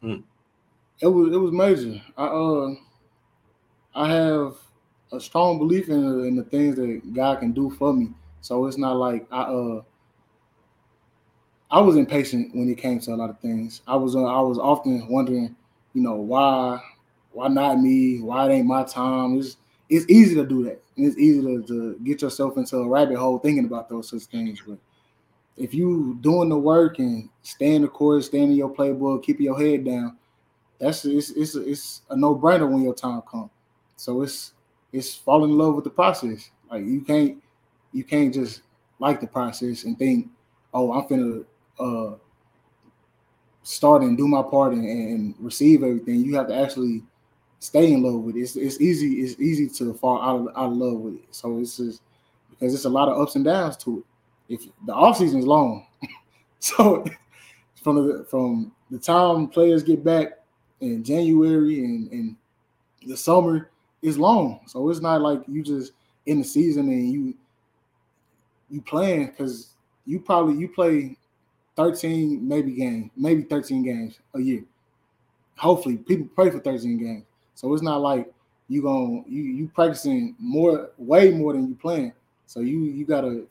Hmm. 0.00 0.20
It 1.00 1.08
was 1.08 1.32
it 1.32 1.36
was 1.36 1.52
major. 1.52 2.00
I 2.16 2.26
uh 2.26 2.74
I 3.94 4.08
have 4.08 4.56
a 5.12 5.20
strong 5.20 5.58
belief 5.58 5.88
in, 5.88 6.24
in 6.26 6.36
the 6.36 6.44
things 6.44 6.76
that 6.76 7.12
God 7.12 7.40
can 7.40 7.52
do 7.52 7.70
for 7.70 7.92
me. 7.92 8.10
So 8.40 8.66
it's 8.66 8.78
not 8.78 8.96
like 8.96 9.26
I 9.30 9.42
uh 9.42 9.82
I 11.70 11.80
was 11.80 11.96
impatient 11.96 12.54
when 12.54 12.68
it 12.68 12.78
came 12.78 13.00
to 13.00 13.14
a 13.14 13.16
lot 13.16 13.30
of 13.30 13.40
things. 13.40 13.82
I 13.88 13.96
was 13.96 14.14
uh, 14.14 14.24
I 14.24 14.40
was 14.40 14.58
often 14.58 15.08
wondering, 15.08 15.56
you 15.92 16.02
know, 16.02 16.14
why 16.14 16.80
why 17.32 17.48
not 17.48 17.80
me? 17.80 18.20
Why 18.20 18.48
it 18.48 18.54
ain't 18.54 18.66
my 18.66 18.84
time? 18.84 19.36
It's 19.38 19.56
it's 19.88 20.06
easy 20.08 20.36
to 20.36 20.46
do 20.46 20.64
that. 20.64 20.83
And 20.96 21.06
it's 21.06 21.18
easy 21.18 21.40
to, 21.42 21.62
to 21.64 21.98
get 22.04 22.22
yourself 22.22 22.56
into 22.56 22.76
a 22.76 22.88
rabbit 22.88 23.16
hole 23.16 23.38
thinking 23.38 23.64
about 23.64 23.88
those 23.88 24.10
such 24.10 24.22
things. 24.22 24.62
But 24.66 24.78
if 25.56 25.74
you 25.74 26.18
doing 26.20 26.48
the 26.48 26.58
work 26.58 26.98
and 26.98 27.28
staying 27.42 27.82
the 27.82 27.88
course, 27.88 28.26
staying 28.26 28.50
in 28.50 28.56
your 28.56 28.72
playbook, 28.72 29.24
keeping 29.24 29.46
your 29.46 29.58
head 29.58 29.84
down, 29.84 30.16
that's 30.78 31.04
it's 31.04 31.30
it's 31.30 31.54
it's 31.54 32.02
a 32.10 32.16
no 32.16 32.34
brainer 32.36 32.70
when 32.70 32.82
your 32.82 32.94
time 32.94 33.22
comes. 33.22 33.50
So 33.96 34.22
it's 34.22 34.52
it's 34.92 35.14
falling 35.14 35.50
in 35.50 35.58
love 35.58 35.74
with 35.74 35.84
the 35.84 35.90
process. 35.90 36.50
Like 36.70 36.84
you 36.84 37.00
can't 37.00 37.42
you 37.92 38.04
can't 38.04 38.34
just 38.34 38.62
like 38.98 39.20
the 39.20 39.26
process 39.26 39.84
and 39.84 39.98
think, 39.98 40.28
oh, 40.72 40.92
I'm 40.92 41.08
finna 41.08 41.44
uh, 41.78 42.16
start 43.62 44.02
and 44.02 44.16
do 44.16 44.28
my 44.28 44.42
part 44.42 44.72
and, 44.72 44.84
and 44.84 45.34
receive 45.38 45.82
everything. 45.82 46.20
You 46.20 46.36
have 46.36 46.48
to 46.48 46.54
actually 46.56 47.02
stay 47.64 47.92
in 47.92 48.02
love 48.02 48.20
with 48.22 48.36
it. 48.36 48.40
It's, 48.40 48.56
it's 48.56 48.80
easy. 48.80 49.20
It's 49.20 49.40
easy 49.40 49.68
to 49.78 49.94
fall 49.94 50.20
out 50.20 50.40
of, 50.40 50.48
out 50.48 50.72
of 50.72 50.76
love 50.76 50.98
with 50.98 51.14
it. 51.14 51.24
So 51.30 51.58
it's 51.58 51.78
just 51.78 52.02
because 52.50 52.74
it's 52.74 52.84
a 52.84 52.90
lot 52.90 53.08
of 53.08 53.20
ups 53.20 53.36
and 53.36 53.44
downs 53.44 53.76
to 53.78 53.98
it. 53.98 54.54
If 54.54 54.68
the 54.86 54.92
off 54.92 55.16
season 55.16 55.40
is 55.40 55.46
long, 55.46 55.86
so 56.58 57.04
from 57.82 57.96
the 57.96 58.26
from 58.30 58.72
the 58.90 58.98
time 58.98 59.48
players 59.48 59.82
get 59.82 60.04
back 60.04 60.40
in 60.80 61.02
January 61.02 61.78
and, 61.84 62.10
and 62.12 62.36
the 63.06 63.16
summer 63.16 63.70
is 64.02 64.18
long. 64.18 64.60
So 64.66 64.90
it's 64.90 65.00
not 65.00 65.22
like 65.22 65.40
you 65.48 65.62
just 65.62 65.92
in 66.26 66.38
the 66.38 66.44
season 66.44 66.88
and 66.88 67.10
you 67.10 67.34
you 68.70 68.82
playing 68.82 69.28
because 69.28 69.70
you 70.04 70.20
probably 70.20 70.56
you 70.56 70.68
play 70.68 71.16
13 71.76 72.46
maybe 72.46 72.72
games, 72.72 73.10
maybe 73.16 73.42
13 73.42 73.82
games 73.82 74.18
a 74.34 74.40
year. 74.40 74.64
Hopefully, 75.56 75.96
people 75.96 76.28
play 76.34 76.50
for 76.50 76.58
13 76.58 76.98
games. 76.98 77.24
So 77.54 77.72
it's 77.74 77.82
not 77.82 78.00
like 78.00 78.32
you 78.68 78.82
going 78.82 79.24
you 79.28 79.42
you 79.42 79.68
practicing 79.68 80.34
more, 80.38 80.90
way 80.98 81.30
more 81.30 81.52
than 81.52 81.68
you 81.68 81.74
playing. 81.74 82.12
So 82.46 82.60
you 82.60 82.84
you 82.84 83.04
gotta 83.04 83.46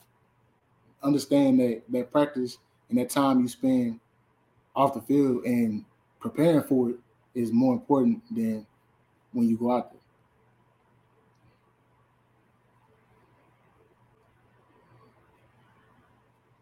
understand 1.02 1.60
that 1.60 1.82
that 1.90 2.12
practice 2.12 2.58
and 2.90 2.98
that 2.98 3.10
time 3.10 3.42
you 3.42 3.48
spend 3.48 4.00
off 4.76 4.94
the 4.94 5.02
field 5.02 5.46
and 5.46 5.86
preparing 6.20 6.64
for 6.64 6.92
it 6.92 6.98
is 7.36 7.52
more 7.52 7.74
important 7.74 8.24
than 8.34 8.66
when 9.34 9.50
you 9.50 9.58
go 9.58 9.72
out 9.72 9.92
there. 9.92 10.02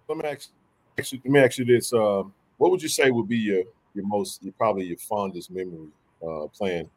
Let 0.08 0.18
me 0.18 0.30
ask, 0.30 0.50
let 0.98 1.26
me 1.26 1.40
ask 1.40 1.58
you 1.58 1.66
this: 1.66 1.94
uh, 1.94 2.24
What 2.58 2.72
would 2.72 2.82
you 2.82 2.90
say 2.90 3.10
would 3.12 3.28
be 3.28 3.38
your 3.38 3.64
your 3.94 4.06
most, 4.06 4.44
your, 4.44 4.54
probably 4.54 4.86
your 4.86 4.98
fondest 4.98 5.52
memory 5.52 5.88
uh, 6.26 6.48
playing 6.48 6.90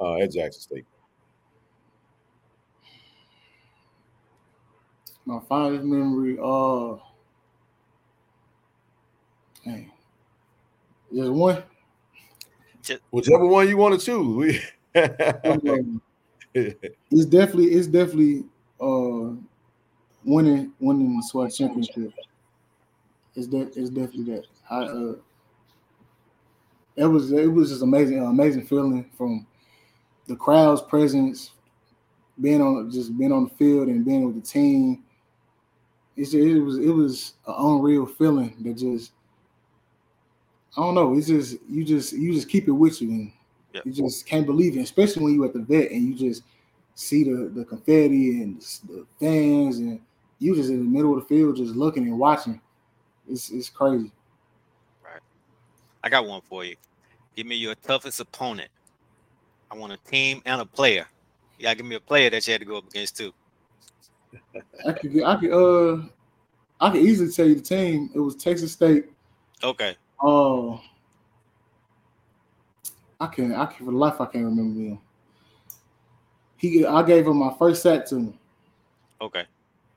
uh, 0.00 0.16
at 0.16 0.32
Jackson 0.32 0.62
State? 0.62 0.86
My 5.24 5.40
fondest 5.48 5.84
memory, 5.84 6.38
uh, 6.40 6.96
hey, 9.64 9.88
just 11.12 11.32
one. 11.32 11.64
Whichever 13.10 13.46
one 13.46 13.68
you 13.68 13.76
want 13.76 13.98
to 13.98 14.06
choose. 14.06 14.62
it's 14.94 17.26
definitely, 17.26 17.72
it's 17.72 17.88
definitely 17.88 18.44
uh, 18.80 19.30
winning, 20.24 20.72
winning 20.78 21.16
the 21.16 21.28
SWAC 21.32 21.56
championship. 21.56 22.12
It's 23.34 23.48
that, 23.48 23.76
it's 23.76 23.90
definitely 23.90 24.34
that. 24.34 24.44
I 24.70 24.84
uh, 24.84 25.14
it 26.96 27.04
was, 27.04 27.32
it 27.32 27.46
was 27.46 27.70
just 27.70 27.82
amazing, 27.82 28.20
amazing 28.20 28.64
feeling 28.64 29.10
from 29.18 29.44
the 30.26 30.36
crowd's 30.36 30.82
presence, 30.82 31.52
being 32.40 32.60
on 32.60 32.90
just 32.90 33.16
being 33.16 33.32
on 33.32 33.44
the 33.44 33.50
field 33.50 33.88
and 33.88 34.04
being 34.04 34.26
with 34.26 34.34
the 34.34 34.46
team, 34.46 35.04
it's 36.16 36.34
it 36.34 36.58
was 36.58 36.78
it 36.78 36.90
was 36.90 37.34
an 37.46 37.54
unreal 37.58 38.06
feeling 38.06 38.56
that 38.60 38.74
just 38.74 39.12
I 40.76 40.82
don't 40.82 40.94
know. 40.94 41.16
It's 41.16 41.26
just 41.26 41.58
you 41.68 41.84
just 41.84 42.12
you 42.12 42.32
just 42.32 42.48
keep 42.48 42.68
it 42.68 42.72
with 42.72 43.00
you 43.00 43.08
and 43.08 43.32
yeah. 43.74 43.80
you 43.84 43.92
just 43.92 44.26
can't 44.26 44.46
believe 44.46 44.76
it, 44.76 44.80
especially 44.80 45.24
when 45.24 45.34
you 45.34 45.44
at 45.44 45.52
the 45.52 45.60
vet 45.60 45.90
and 45.90 46.02
you 46.02 46.14
just 46.14 46.42
see 46.94 47.24
the 47.24 47.48
the 47.48 47.64
confetti 47.64 48.42
and 48.42 48.60
the 48.88 49.06
fans 49.20 49.78
and 49.78 50.00
you 50.38 50.54
just 50.54 50.70
in 50.70 50.78
the 50.78 50.84
middle 50.84 51.16
of 51.16 51.20
the 51.20 51.26
field 51.26 51.56
just 51.56 51.74
looking 51.74 52.04
and 52.04 52.18
watching. 52.18 52.60
It's 53.28 53.50
it's 53.50 53.70
crazy. 53.70 54.12
Right. 55.02 55.20
I 56.02 56.08
got 56.08 56.26
one 56.26 56.42
for 56.42 56.64
you. 56.64 56.76
Give 57.34 57.46
me 57.46 57.56
your 57.56 57.74
toughest 57.74 58.20
opponent 58.20 58.70
I 59.76 59.78
want 59.78 59.92
a 59.92 59.98
team 60.10 60.40
and 60.46 60.60
a 60.60 60.64
player. 60.64 61.06
Gotta 61.60 61.76
give 61.76 61.86
me 61.86 61.96
a 61.96 62.00
player 62.00 62.30
that 62.30 62.46
you 62.46 62.52
had 62.52 62.60
to 62.60 62.66
go 62.66 62.78
up 62.78 62.88
against 62.88 63.16
too. 63.16 63.32
I 64.86 64.92
could, 64.92 65.22
I 65.22 65.36
could, 65.36 65.52
uh, 65.52 66.02
I 66.80 66.90
could 66.90 67.02
easily 67.02 67.30
tell 67.30 67.46
you 67.46 67.56
the 67.56 67.60
team. 67.60 68.10
It 68.14 68.18
was 68.18 68.36
Texas 68.36 68.72
State. 68.72 69.06
Okay. 69.62 69.96
Oh, 70.20 70.74
uh, 70.74 70.78
I 73.20 73.26
can't. 73.26 73.54
I 73.54 73.66
can 73.66 73.86
for 73.86 73.92
life 73.92 74.20
I 74.20 74.26
can't 74.26 74.44
remember 74.44 74.80
him. 74.80 74.98
He, 76.56 76.86
I 76.86 77.02
gave 77.02 77.26
him 77.26 77.36
my 77.36 77.54
first 77.58 77.82
sack 77.82 78.06
to 78.06 78.16
him. 78.16 78.38
Okay. 79.20 79.44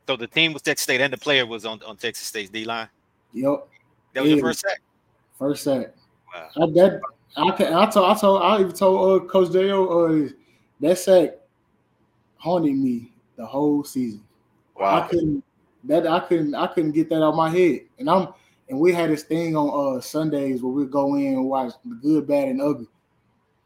So 0.07 0.17
the 0.17 0.27
team 0.27 0.51
was 0.53 0.61
Texas 0.61 0.83
State, 0.83 0.99
and 0.99 1.13
the 1.13 1.17
player 1.17 1.45
was 1.45 1.65
on, 1.65 1.81
on 1.83 1.95
Texas 1.95 2.27
State's 2.27 2.49
D 2.49 2.65
line. 2.65 2.89
Yep. 3.33 3.67
That 4.13 4.21
was 4.21 4.29
yeah. 4.29 4.35
your 4.35 4.45
first 4.45 4.59
sack. 4.59 4.81
First 5.37 5.63
sack. 5.63 5.93
Wow. 6.33 6.49
I, 6.55 6.65
that 6.71 7.01
I 7.37 7.51
can, 7.51 7.73
I 7.73 7.89
told, 7.89 8.11
I 8.11 8.19
told, 8.19 8.41
I 8.41 8.59
even 8.59 8.73
told 8.73 9.21
uh, 9.21 9.25
Coach 9.25 9.51
Jo 9.51 9.87
uh, 9.87 10.29
that 10.79 10.97
sack 10.97 11.31
haunted 12.37 12.75
me 12.75 13.11
the 13.35 13.45
whole 13.45 13.83
season. 13.83 14.23
Wow. 14.75 15.01
I 15.01 15.07
couldn't 15.07 15.43
that 15.85 16.07
I 16.07 16.19
couldn't 16.19 16.55
I 16.55 16.67
couldn't 16.67 16.91
get 16.91 17.09
that 17.09 17.23
out 17.23 17.35
my 17.35 17.49
head. 17.49 17.81
And 17.99 18.09
I'm 18.09 18.29
and 18.69 18.79
we 18.79 18.93
had 18.93 19.09
this 19.09 19.23
thing 19.23 19.55
on 19.55 19.97
uh 19.97 20.01
Sundays 20.01 20.61
where 20.61 20.71
we 20.71 20.85
go 20.85 21.15
in 21.15 21.33
and 21.33 21.45
watch 21.45 21.73
the 21.85 21.95
good, 21.95 22.27
bad, 22.27 22.49
and 22.49 22.61
ugly. 22.61 22.87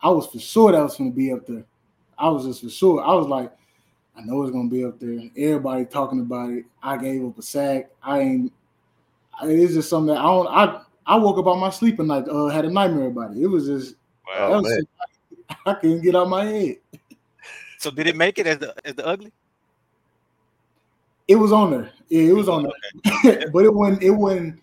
I 0.01 0.09
was 0.09 0.27
for 0.27 0.39
sure 0.39 0.71
that 0.71 0.81
was 0.83 0.97
gonna 0.97 1.11
be 1.11 1.31
up 1.31 1.45
there. 1.47 1.65
I 2.17 2.29
was 2.29 2.45
just 2.45 2.61
for 2.61 2.69
sure. 2.69 3.03
I 3.03 3.13
was 3.13 3.27
like, 3.27 3.51
I 4.17 4.21
know 4.21 4.41
it's 4.43 4.51
gonna 4.51 4.69
be 4.69 4.85
up 4.85 4.99
there. 4.99 5.19
Everybody 5.37 5.85
talking 5.85 6.19
about 6.19 6.51
it. 6.51 6.65
I 6.81 6.97
gave 6.97 7.25
up 7.25 7.37
a 7.37 7.41
sack. 7.41 7.89
I 8.01 8.19
ain't. 8.19 8.53
It's 9.43 9.73
just 9.73 9.89
something 9.89 10.13
that 10.13 10.19
I 10.19 10.23
don't. 10.23 10.47
I 10.47 10.81
I 11.05 11.15
woke 11.15 11.37
up 11.37 11.47
on 11.47 11.59
my 11.59 11.69
sleep 11.69 11.99
at 11.99 12.05
night, 12.05 12.27
uh, 12.29 12.47
had 12.47 12.65
a 12.65 12.71
nightmare 12.71 13.07
about 13.07 13.31
it. 13.31 13.41
It 13.41 13.47
was 13.47 13.65
just, 13.65 13.95
wow, 14.27 14.61
was 14.61 14.67
just 14.67 14.87
I 15.65 15.73
couldn't 15.75 16.01
get 16.01 16.15
out 16.15 16.29
my 16.29 16.45
head. 16.45 16.77
So 17.77 17.91
did 17.91 18.07
it 18.07 18.15
make 18.15 18.39
it 18.39 18.47
as 18.47 18.59
the 18.59 18.73
as 18.85 18.95
the 18.95 19.05
ugly? 19.05 19.31
It 21.27 21.35
was 21.35 21.51
on 21.51 21.71
there. 21.71 21.91
Yeah, 22.09 22.29
it 22.29 22.35
was 22.35 22.49
on 22.49 22.63
there. 22.63 23.49
but 23.53 23.65
it 23.65 23.73
wasn't 23.73 24.03
it 24.03 24.11
wasn't 24.11 24.61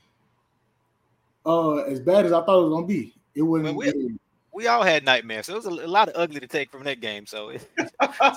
uh 1.45 1.77
as 1.79 2.01
bad 2.01 2.27
as 2.27 2.33
I 2.33 2.43
thought 2.43 2.61
it 2.61 2.69
was 2.69 2.73
gonna 2.73 2.87
be. 2.87 3.15
It 3.35 3.43
wasn't 3.43 3.77
we, 3.77 4.19
we 4.53 4.67
all 4.67 4.83
had 4.83 5.05
nightmares. 5.05 5.47
So 5.47 5.55
it 5.55 5.65
was 5.65 5.67
a, 5.67 5.71
a, 5.71 5.87
lot 5.87 6.09
of 6.09 6.15
ugly 6.17 6.41
to 6.41 6.47
take 6.47 6.71
from 6.71 6.85
that 6.85 7.01
game. 7.01 7.27
So, 7.27 7.57
so 7.79 7.89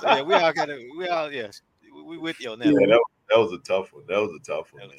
yeah, 0.04 0.22
we 0.22 0.34
all 0.34 0.54
kind 0.54 0.72
of 0.72 0.80
we 0.98 1.08
all 1.08 1.32
yes. 1.32 1.62
we 2.06 2.18
with 2.18 2.40
you 2.40 2.52
on 2.52 2.60
that. 2.60 2.68
Yeah, 2.68 2.88
that, 2.88 3.04
that 3.30 3.40
was 3.40 3.54
a 3.54 3.60
tough 3.60 3.94
one. 3.94 4.04
That 4.08 4.20
was 4.20 4.32
a 4.34 4.46
tough 4.46 4.74
one. 4.74 4.90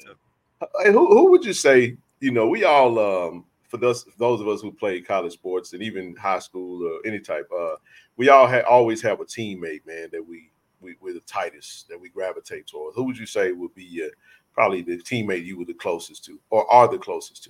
Hey, 0.83 0.91
who 0.91 1.07
who 1.07 1.31
would 1.31 1.45
you 1.45 1.53
say? 1.53 1.97
You 2.19 2.31
know, 2.31 2.47
we 2.47 2.63
all 2.63 2.97
um 2.99 3.45
for 3.67 3.77
those 3.77 4.05
those 4.17 4.41
of 4.41 4.47
us 4.47 4.61
who 4.61 4.71
play 4.71 5.01
college 5.01 5.33
sports 5.33 5.73
and 5.73 5.83
even 5.83 6.15
high 6.15 6.39
school 6.39 6.87
or 6.87 6.99
any 7.05 7.19
type, 7.19 7.49
uh, 7.55 7.75
we 8.17 8.29
all 8.29 8.47
ha- 8.47 8.63
always 8.69 9.01
have 9.01 9.19
a 9.19 9.25
teammate, 9.25 9.85
man, 9.85 10.09
that 10.11 10.25
we 10.25 10.51
we 10.81 10.95
we're 11.01 11.13
the 11.13 11.19
tightest 11.21 11.89
that 11.89 11.99
we 11.99 12.09
gravitate 12.09 12.67
towards. 12.67 12.95
Who 12.95 13.03
would 13.03 13.17
you 13.17 13.25
say 13.25 13.51
would 13.51 13.75
be 13.75 13.83
your 13.83 14.09
probably 14.53 14.81
the 14.81 14.97
teammate 14.97 15.45
you 15.45 15.57
were 15.57 15.65
the 15.65 15.73
closest 15.73 16.23
to, 16.25 16.39
or 16.49 16.71
are 16.71 16.87
the 16.87 16.97
closest 16.97 17.43
to? 17.45 17.49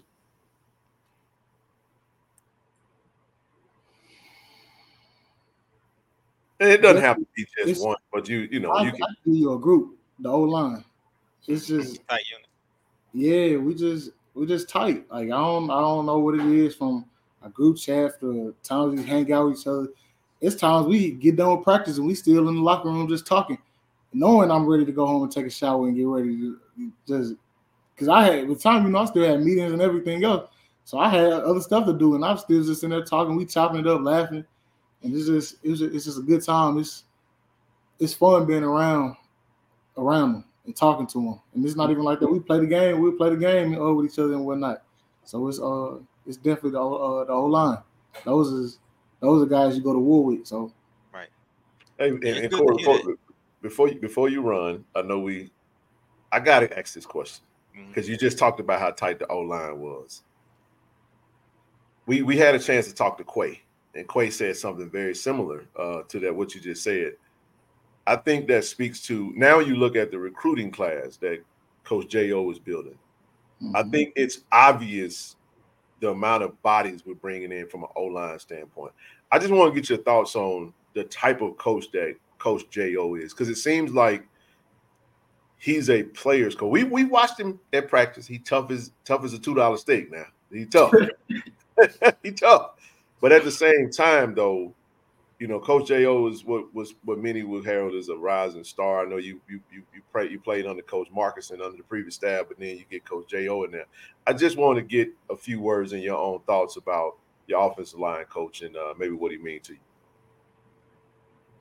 It 6.60 6.82
doesn't 6.82 7.04
have 7.04 7.18
to 7.18 7.28
be 7.36 7.46
just 7.66 7.86
one, 7.86 7.98
but 8.12 8.28
you 8.30 8.48
you 8.50 8.62
know 8.62 8.72
I, 8.72 8.84
you 8.84 8.92
can 8.94 9.04
I 9.04 9.14
you 9.26 9.54
a 9.54 9.60
group, 9.60 9.98
the 10.20 10.30
old 10.30 10.50
line. 10.50 10.84
It's 11.48 11.68
just. 11.68 12.00
Yeah, 13.14 13.58
we 13.58 13.76
just 13.76 14.12
we 14.36 14.46
just 14.46 14.70
tight. 14.70 15.06
Like 15.10 15.26
I 15.26 15.30
don't 15.30 15.70
I 15.72 15.80
don't 15.82 16.06
know 16.06 16.20
what 16.20 16.36
it 16.36 16.46
is 16.46 16.76
from 16.76 17.06
a 17.44 17.50
group 17.50 17.78
chat 17.78 18.20
to 18.20 18.54
times 18.64 19.00
we 19.00 19.04
hang 19.06 19.32
out 19.32 19.48
with 19.48 19.60
each 19.60 19.68
other. 19.68 19.88
It's 20.42 20.56
times 20.56 20.86
we 20.86 21.12
get 21.12 21.38
done 21.38 21.56
with 21.56 21.64
practice 21.64 21.98
and 21.98 22.06
we 22.06 22.14
still 22.14 22.48
in 22.48 22.56
the 22.56 22.62
locker 22.62 22.90
room 22.90 23.08
just 23.08 23.26
talking, 23.26 23.58
knowing 24.14 24.52
I'm 24.52 24.68
ready 24.68 24.86
to 24.86 24.92
go 24.92 25.08
home 25.08 25.24
and 25.24 25.32
take 25.32 25.48
a 25.48 25.50
shower 25.50 25.88
and 25.88 25.96
get 25.96 26.06
ready 26.06 26.38
to 26.38 26.60
just 27.08 27.34
because 27.96 28.10
I 28.10 28.24
had 28.24 28.48
with 28.48 28.62
time, 28.62 28.84
you 28.86 28.92
know, 28.92 29.00
I 29.00 29.06
still 29.06 29.26
had 29.26 29.42
meetings 29.42 29.72
and 29.72 29.82
everything 29.82 30.24
else. 30.24 30.50
So 30.84 31.00
I 31.00 31.10
had 31.10 31.32
other 31.32 31.62
stuff 31.62 31.88
to 31.88 31.94
do, 31.94 32.14
and 32.14 32.24
I'm 32.24 32.38
still 32.38 32.64
just 32.64 32.84
in 32.84 32.92
there 32.92 33.04
talking, 33.04 33.36
we 33.36 33.46
chopping 33.46 33.80
it 33.80 33.88
up, 33.88 34.02
laughing 34.02 34.46
and 35.06 35.16
it's 35.16 35.28
just 35.28 35.58
it's 35.64 35.80
just, 35.80 35.96
it's 35.96 36.06
just 36.06 36.20
a 36.20 36.24
good 36.24 36.44
time. 36.44 36.78
It's 36.80 37.04
it's 38.00 38.14
fun 38.14 38.46
being 38.46 38.64
around 38.64 39.16
around 39.98 40.34
them 40.34 40.46
and 40.66 40.76
talking 40.76 41.08
to 41.08 41.20
them. 41.20 41.40
And 41.54 41.66
it's 41.66 41.76
not 41.76 41.92
even 41.92 42.04
like 42.04 42.20
that. 42.20 42.28
We 42.28 42.40
play 42.40 42.60
the 42.60 42.68
game. 42.68 43.00
We 43.00 43.12
play 43.12 43.30
the 43.30 43.38
game 43.38 43.80
uh, 43.80 43.94
with 43.94 44.12
each 44.12 44.20
other 44.20 44.34
and 44.34 44.46
whatnot. 44.46 44.84
So 45.24 45.48
it's 45.48 45.60
uh 45.60 45.98
it's 46.26 46.38
definitely 46.38 46.72
the 46.72 46.82
uh, 46.82 47.26
the 47.26 47.34
whole 47.34 47.50
line. 47.50 47.78
Those 48.24 48.52
is 48.52 48.80
those 49.20 49.44
are 49.44 49.46
guys 49.46 49.76
you 49.76 49.84
go 49.84 49.94
to 49.94 50.00
war 50.00 50.24
with. 50.24 50.46
So 50.46 50.72
right. 51.14 51.30
Hey, 51.98 52.10
and, 52.10 52.24
and 52.24 52.52
Corey, 52.52 52.78
before, 52.78 53.16
before 53.62 53.88
you 53.90 54.00
before 54.00 54.30
you 54.30 54.42
run, 54.42 54.86
I 54.96 55.02
know 55.02 55.20
we 55.20 55.52
I 56.32 56.40
gotta 56.40 56.78
ask 56.78 56.94
this 56.94 57.06
question 57.06 57.46
because 57.88 58.06
mm-hmm. 58.06 58.14
you 58.14 58.18
just 58.18 58.38
talked 58.38 58.60
about 58.60 58.80
how 58.80 58.92
tight 58.92 59.20
the 59.20 59.28
O 59.28 59.40
line 59.40 59.80
was. 59.80 60.24
We 62.06 62.22
we 62.22 62.38
had 62.38 62.56
a 62.56 62.60
chance 62.60 62.88
to 62.88 62.94
talk 62.94 63.18
to 63.18 63.24
Quay 63.24 63.62
and 63.96 64.08
Quay 64.08 64.30
said 64.30 64.56
something 64.58 64.90
very 64.90 65.16
similar 65.16 65.66
uh, 65.78 66.02
to 66.10 66.20
that 66.20 66.36
what 66.36 66.54
you 66.54 66.62
just 66.62 66.84
said. 66.84 67.14
I 68.08 68.16
think 68.16 68.48
that 68.48 68.66
speaks 68.66 69.02
to 69.02 69.34
now 69.36 69.60
you 69.60 69.76
look 69.76 69.96
at 69.96 70.12
the 70.12 70.20
recruiting 70.20 70.72
class 70.72 71.18
that 71.18 71.44
Coach 71.84 72.10
Jo 72.10 72.52
is 72.52 72.60
building. 72.60 72.98
Mm-hmm. 73.62 73.76
I 73.76 73.84
think 73.84 74.14
it's 74.16 74.42
obvious 74.52 75.36
the 76.02 76.10
amount 76.10 76.44
of 76.44 76.62
bodies 76.62 77.06
we're 77.06 77.16
bringing 77.16 77.52
in 77.52 77.68
from 77.68 77.84
an 77.84 77.90
O 77.96 78.04
line 78.04 78.38
standpoint. 78.40 78.92
I 79.32 79.40
just 79.40 79.52
want 79.52 79.74
to 79.74 79.80
get 79.80 79.90
your 79.90 80.00
thoughts 80.00 80.36
on 80.36 80.74
the 80.94 81.04
type 81.06 81.42
of 81.42 81.58
coach 81.58 81.92
that 81.92 82.16
Coach 82.38 82.70
Jo 82.70 83.16
is 83.16 83.34
because 83.34 83.50
it 83.50 83.56
seems 83.56 83.92
like 83.94 84.28
he's 85.58 85.90
a 85.90 86.04
player's 86.04 86.54
coach. 86.54 86.72
We 86.72 86.84
we 86.84 87.06
watched 87.06 87.40
him 87.40 87.60
at 87.74 87.88
practice. 87.88 88.28
He 88.28 88.40
tough 88.40 88.72
as 88.72 88.92
tough 89.04 89.24
as 89.24 89.34
a 89.34 89.40
two 89.40 89.56
dollar 89.56 89.78
steak. 89.78 90.12
Now 90.12 90.26
he 90.52 90.66
tough. 90.66 90.94
he 92.24 92.32
tough. 92.32 92.72
But 93.22 93.32
at 93.32 93.44
the 93.44 93.52
same 93.52 93.90
time, 93.90 94.36
though, 94.36 94.74
you 95.40 95.48
know, 95.48 95.60
Coach 95.60 95.88
Jo 95.88 96.28
is 96.28 96.46
what 96.46 96.74
was 96.74 96.96
what 97.04 97.20
many 97.20 97.44
would 97.44 97.66
herald 97.66 97.94
as 97.94 98.10
a 98.10 98.16
rising 98.16 98.64
star. 98.64 99.06
I 99.06 99.10
know 99.10 99.18
you 99.18 99.42
you 99.50 99.60
you 99.72 99.84
you, 99.94 100.02
pray, 100.12 100.30
you 100.30 100.40
played 100.40 100.66
under 100.66 100.82
Coach 100.82 101.10
Marcuson 101.14 101.62
under 101.62 101.78
the 101.78 101.84
previous 101.84 102.16
staff, 102.16 102.46
but 102.48 102.58
then 102.58 102.78
you 102.78 102.86
get 102.90 103.06
Coach 103.06 103.30
Jo 103.30 103.64
in 103.66 103.72
there. 103.72 103.86
I 104.26 104.34
just 104.34 104.58
want 104.58 104.78
to 104.78 104.82
get 104.82 105.10
a 105.30 105.36
few 105.36 105.60
words 105.60 105.92
in 105.94 106.00
your 106.00 106.18
own 106.18 106.40
thoughts 106.48 106.78
about 106.78 107.18
your 107.48 107.70
offensive 107.70 108.00
line 108.00 108.26
coach 108.26 108.62
and 108.62 108.76
uh, 108.76 108.94
maybe 108.98 109.14
what 109.14 109.32
he 109.32 109.38
means 109.38 109.68
to 109.68 109.74
you. 109.74 109.80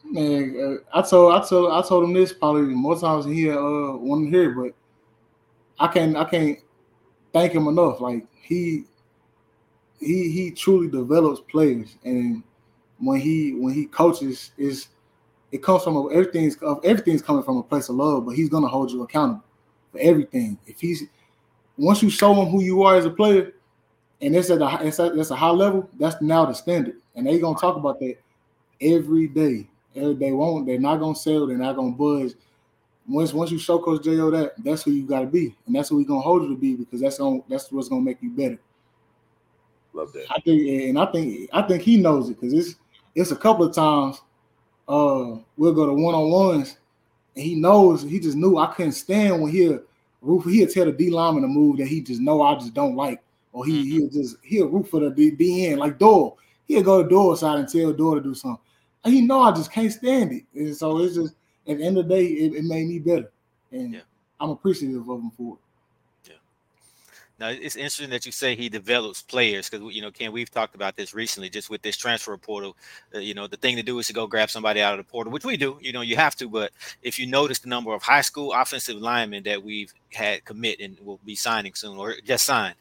Man, 0.05 0.81
uh, 0.95 0.99
I 0.99 1.03
told 1.03 1.33
I 1.33 1.47
told 1.47 1.73
I 1.73 1.87
told 1.87 2.05
him 2.05 2.13
this 2.13 2.33
probably 2.33 2.63
more 2.63 2.99
times 2.99 3.25
than 3.25 3.35
he 3.35 3.51
uh 3.51 3.57
wanted 3.57 4.31
to 4.31 4.39
hear, 4.39 4.51
but 4.51 4.73
I 5.81 5.93
can't 5.93 6.17
I 6.17 6.25
can't 6.25 6.59
thank 7.33 7.53
him 7.53 7.67
enough. 7.67 8.01
Like 8.01 8.25
he 8.41 8.85
he 9.99 10.31
he 10.31 10.51
truly 10.53 10.89
develops 10.89 11.41
players, 11.41 11.97
and 12.05 12.43
when 13.05 13.21
he 13.21 13.55
when 13.55 13.75
he 13.75 13.87
coaches, 13.87 14.53
is 14.57 14.88
it 15.53 15.62
comes 15.62 15.83
from 15.83 15.97
a, 15.97 16.09
everything's 16.09 16.57
everything's 16.83 17.23
coming 17.23 17.43
from 17.43 17.59
a 17.59 17.62
place 17.62 17.88
of 17.88 17.97
love, 17.97 18.27
but 18.27 18.35
he's 18.35 18.49
gonna 18.49 18.69
hold 18.69 18.90
you 18.90 19.03
accountable 19.03 19.45
for 19.93 19.99
everything. 20.01 20.59
If 20.67 20.81
he's 20.81 21.05
once 21.77 22.03
you 22.03 22.11
show 22.11 22.35
him 22.35 22.49
who 22.51 22.62
you 22.62 22.83
are 22.83 22.97
as 22.97 23.05
a 23.05 23.11
player, 23.11 23.53
and 24.21 24.35
it's 24.35 24.51
at 24.51 24.62
a 24.62 24.79
it's 24.87 25.01
at, 25.01 25.17
it's 25.17 25.31
a 25.31 25.37
high 25.37 25.51
level, 25.51 25.88
that's 25.99 26.21
now 26.21 26.45
the 26.45 26.55
standard, 26.55 26.97
and 27.14 27.27
they 27.27 27.38
gonna 27.38 27.59
talk 27.59 27.77
about 27.77 28.01
that 28.01 28.17
every 28.81 29.29
day. 29.29 29.69
Every 29.97 30.14
day 30.14 30.33
won't 30.33 30.67
they're 30.67 30.81
not 30.81 30.97
gonna 30.97 31.14
sell, 31.14 31.47
they're 31.47 31.57
not 31.57 31.77
gonna 31.77 31.93
buzz. 31.93 32.35
Once 33.07 33.33
once 33.33 33.51
you 33.51 33.59
show 33.59 33.79
Coach 33.79 34.03
Jo 34.03 34.31
that, 34.31 34.55
that's 34.64 34.83
who 34.83 34.93
you 34.93 35.07
gotta 35.07 35.27
be, 35.27 35.55
and 35.67 35.77
that's 35.77 35.90
who 35.90 35.97
we 35.97 36.05
gonna 36.05 36.21
hold 36.21 36.43
you 36.43 36.49
to 36.49 36.57
be 36.57 36.75
because 36.75 37.01
that's 37.01 37.19
gonna 37.19 37.40
that's 37.49 37.71
what's 37.71 37.88
gonna 37.88 38.01
make 38.01 38.23
you 38.23 38.31
better. 38.31 38.59
Love 39.93 40.12
that. 40.12 40.27
I 40.31 40.40
think, 40.40 40.69
and 40.88 40.99
I 40.99 41.07
think, 41.07 41.49
I 41.53 41.62
think 41.62 41.83
he 41.83 41.97
knows 41.97 42.29
it 42.29 42.40
because 42.40 42.53
it's 42.53 42.75
it's 43.14 43.31
a 43.31 43.37
couple 43.37 43.64
of 43.64 43.74
times. 43.74 44.20
Uh, 44.87 45.37
we'll 45.57 45.72
go 45.72 45.87
to 45.87 45.94
one 45.94 46.14
on 46.14 46.31
ones, 46.31 46.77
and 47.35 47.44
he 47.44 47.55
knows. 47.55 48.03
He 48.03 48.20
just 48.20 48.37
knew 48.37 48.59
I 48.59 48.66
couldn't 48.74 48.92
stand 48.92 49.40
when 49.40 49.53
he'll 49.53 49.81
roof. 50.20 50.44
He'll 50.44 50.68
tell 50.68 50.85
the 50.87 50.92
D 50.92 51.11
lineman 51.11 51.42
to 51.42 51.48
move 51.48 51.79
that 51.79 51.88
he 51.88 52.00
just 52.00 52.20
know 52.20 52.42
I 52.42 52.55
just 52.55 52.74
don't 52.74 52.96
like, 52.96 53.22
or 53.53 53.64
he 53.64 53.81
mm-hmm. 53.81 53.90
he'll 53.90 54.11
just 54.11 54.37
he'll 54.42 54.68
root 54.68 54.88
for 54.88 55.00
the 55.00 55.11
D, 55.11 55.31
D 55.31 55.66
end 55.66 55.81
like 55.81 55.98
Doyle. 55.98 56.38
He'll 56.66 56.83
go 56.83 57.03
to 57.03 57.09
Doyle 57.09 57.37
side 57.37 57.59
and 57.59 57.68
tell 57.68 57.92
Doyle 57.92 58.16
to 58.16 58.22
do 58.22 58.35
something. 58.35 58.62
And 59.05 59.12
he 59.12 59.20
know 59.20 59.42
I 59.42 59.53
just 59.53 59.70
can't 59.70 59.92
stand 59.92 60.33
it. 60.33 60.44
And 60.55 60.74
so 60.74 60.98
it's 60.98 61.14
just 61.14 61.35
at 61.68 61.79
the 61.79 61.85
end 61.85 61.98
of 61.98 62.09
the 62.09 62.14
day, 62.14 62.27
it, 62.27 62.55
it 62.55 62.64
made 62.64 62.88
me 62.88 62.98
better, 62.98 63.31
and 63.70 63.94
yeah. 63.94 64.00
I'm 64.40 64.50
appreciative 64.50 65.09
of 65.09 65.20
him 65.20 65.31
for 65.31 65.55
it. 65.55 65.63
Now 67.38 67.49
it's 67.49 67.75
interesting 67.75 68.11
that 68.11 68.27
you 68.27 68.33
say 68.33 68.55
he 68.55 68.68
develops 68.68 69.23
players 69.23 69.68
because 69.68 69.92
you 69.94 70.01
know, 70.01 70.11
Ken, 70.11 70.33
we've 70.33 70.51
talked 70.51 70.75
about 70.75 70.97
this 70.97 71.14
recently, 71.14 71.51
just 71.51 71.68
with 71.68 71.83
this 71.83 71.97
transfer 71.97 72.37
portal. 72.37 72.77
Uh, 73.14 73.18
you 73.18 73.35
know, 73.35 73.47
the 73.47 73.57
thing 73.57 73.77
to 73.77 73.83
do 73.83 73.99
is 73.99 74.07
to 74.07 74.12
go 74.12 74.27
grab 74.27 74.51
somebody 74.51 74.81
out 74.81 74.99
of 74.99 75.05
the 75.05 75.11
portal, 75.11 75.33
which 75.33 75.44
we 75.44 75.57
do. 75.57 75.79
You 75.81 75.92
know, 75.92 76.01
you 76.01 76.16
have 76.16 76.37
to, 76.37 76.49
but 76.49 76.70
if 77.03 77.18
you 77.18 77.27
notice 77.27 77.59
the 77.59 77.68
number 77.68 77.92
of 77.92 78.03
high 78.03 78.20
school 78.20 78.53
offensive 78.53 78.97
linemen 78.97 79.42
that 79.44 79.62
we've 79.62 79.92
had 80.12 80.44
commit 80.44 80.81
and 80.81 80.99
will 81.01 81.20
be 81.25 81.35
signing 81.35 81.75
soon 81.75 81.99
or 81.99 82.14
just 82.25 82.44
signed, 82.44 82.77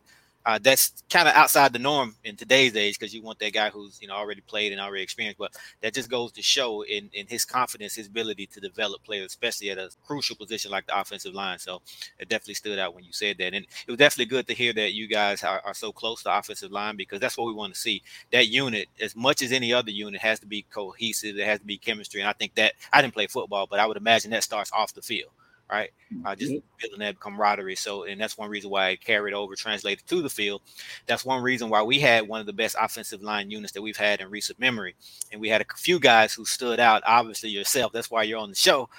uh, 0.45 0.59
that's 0.61 1.03
kind 1.09 1.27
of 1.27 1.35
outside 1.35 1.71
the 1.71 1.79
norm 1.79 2.15
in 2.23 2.35
today's 2.35 2.75
age 2.75 2.99
because 2.99 3.13
you 3.13 3.21
want 3.21 3.39
that 3.39 3.53
guy 3.53 3.69
who's 3.69 4.01
you 4.01 4.07
know 4.07 4.15
already 4.15 4.41
played 4.41 4.71
and 4.71 4.81
already 4.81 5.03
experienced. 5.03 5.37
But 5.37 5.55
that 5.81 5.93
just 5.93 6.09
goes 6.09 6.31
to 6.33 6.41
show 6.41 6.83
in 6.83 7.09
in 7.13 7.27
his 7.27 7.45
confidence, 7.45 7.95
his 7.95 8.07
ability 8.07 8.47
to 8.47 8.59
develop 8.59 9.03
players, 9.03 9.27
especially 9.27 9.69
at 9.69 9.77
a 9.77 9.89
crucial 10.05 10.35
position 10.35 10.71
like 10.71 10.85
the 10.87 10.99
offensive 10.99 11.33
line. 11.33 11.59
So 11.59 11.81
it 12.19 12.27
definitely 12.29 12.55
stood 12.55 12.79
out 12.79 12.93
when 12.93 13.05
you 13.05 13.13
said 13.13 13.37
that, 13.37 13.53
and 13.53 13.65
it 13.65 13.91
was 13.91 13.97
definitely 13.97 14.25
good 14.25 14.47
to 14.47 14.53
hear 14.53 14.73
that 14.73 14.93
you 14.93 15.07
guys 15.07 15.43
are, 15.43 15.61
are 15.63 15.73
so 15.73 15.91
close 15.91 16.23
to 16.23 16.37
offensive 16.37 16.71
line 16.71 16.97
because 16.97 17.19
that's 17.19 17.37
what 17.37 17.47
we 17.47 17.53
want 17.53 17.73
to 17.73 17.79
see. 17.79 18.01
That 18.31 18.47
unit, 18.47 18.89
as 18.99 19.15
much 19.15 19.41
as 19.41 19.51
any 19.51 19.71
other 19.73 19.91
unit, 19.91 20.21
has 20.21 20.39
to 20.41 20.45
be 20.45 20.63
cohesive. 20.69 21.37
It 21.37 21.45
has 21.45 21.59
to 21.59 21.65
be 21.65 21.77
chemistry, 21.77 22.19
and 22.21 22.29
I 22.29 22.33
think 22.33 22.55
that 22.55 22.73
I 22.91 23.01
didn't 23.01 23.13
play 23.13 23.27
football, 23.27 23.67
but 23.67 23.79
I 23.79 23.85
would 23.85 23.97
imagine 23.97 24.31
that 24.31 24.43
starts 24.43 24.71
off 24.73 24.93
the 24.93 25.01
field 25.01 25.31
right? 25.71 25.89
Uh, 26.25 26.35
just 26.35 26.53
building 26.79 26.99
that 26.99 27.19
camaraderie. 27.19 27.75
So, 27.75 28.03
and 28.03 28.19
that's 28.19 28.37
one 28.37 28.49
reason 28.49 28.69
why 28.69 28.89
it 28.89 29.01
carried 29.01 29.33
over, 29.33 29.55
translated 29.55 30.05
to 30.07 30.21
the 30.21 30.29
field. 30.29 30.61
That's 31.07 31.25
one 31.25 31.41
reason 31.41 31.69
why 31.69 31.81
we 31.81 31.99
had 31.99 32.27
one 32.27 32.39
of 32.39 32.45
the 32.45 32.53
best 32.53 32.75
offensive 32.79 33.23
line 33.23 33.49
units 33.49 33.73
that 33.73 33.81
we've 33.81 33.97
had 33.97 34.21
in 34.21 34.29
recent 34.29 34.59
memory. 34.59 34.95
And 35.31 35.41
we 35.41 35.49
had 35.49 35.61
a 35.61 35.65
few 35.75 35.99
guys 35.99 36.33
who 36.33 36.45
stood 36.45 36.79
out. 36.79 37.01
Obviously, 37.05 37.49
yourself. 37.49 37.91
That's 37.91 38.11
why 38.11 38.23
you're 38.23 38.39
on 38.39 38.49
the 38.49 38.55
show 38.55 38.89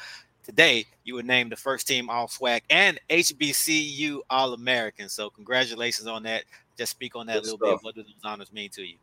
today. 0.44 0.86
You 1.04 1.14
were 1.14 1.22
named 1.22 1.52
the 1.52 1.56
first 1.56 1.86
team 1.86 2.10
All 2.10 2.26
SWAC 2.26 2.62
and 2.70 2.98
HBCU 3.08 4.20
All 4.28 4.52
American. 4.54 5.08
So, 5.08 5.30
congratulations 5.30 6.08
on 6.08 6.24
that. 6.24 6.44
Just 6.76 6.92
speak 6.92 7.14
on 7.14 7.26
that 7.26 7.34
Good 7.34 7.42
a 7.42 7.52
little 7.52 7.58
stuff. 7.58 7.80
bit. 7.80 7.84
What 7.84 7.94
do 7.94 8.02
those 8.02 8.12
honors 8.24 8.52
mean 8.52 8.70
to 8.70 8.82
you? 8.82 8.96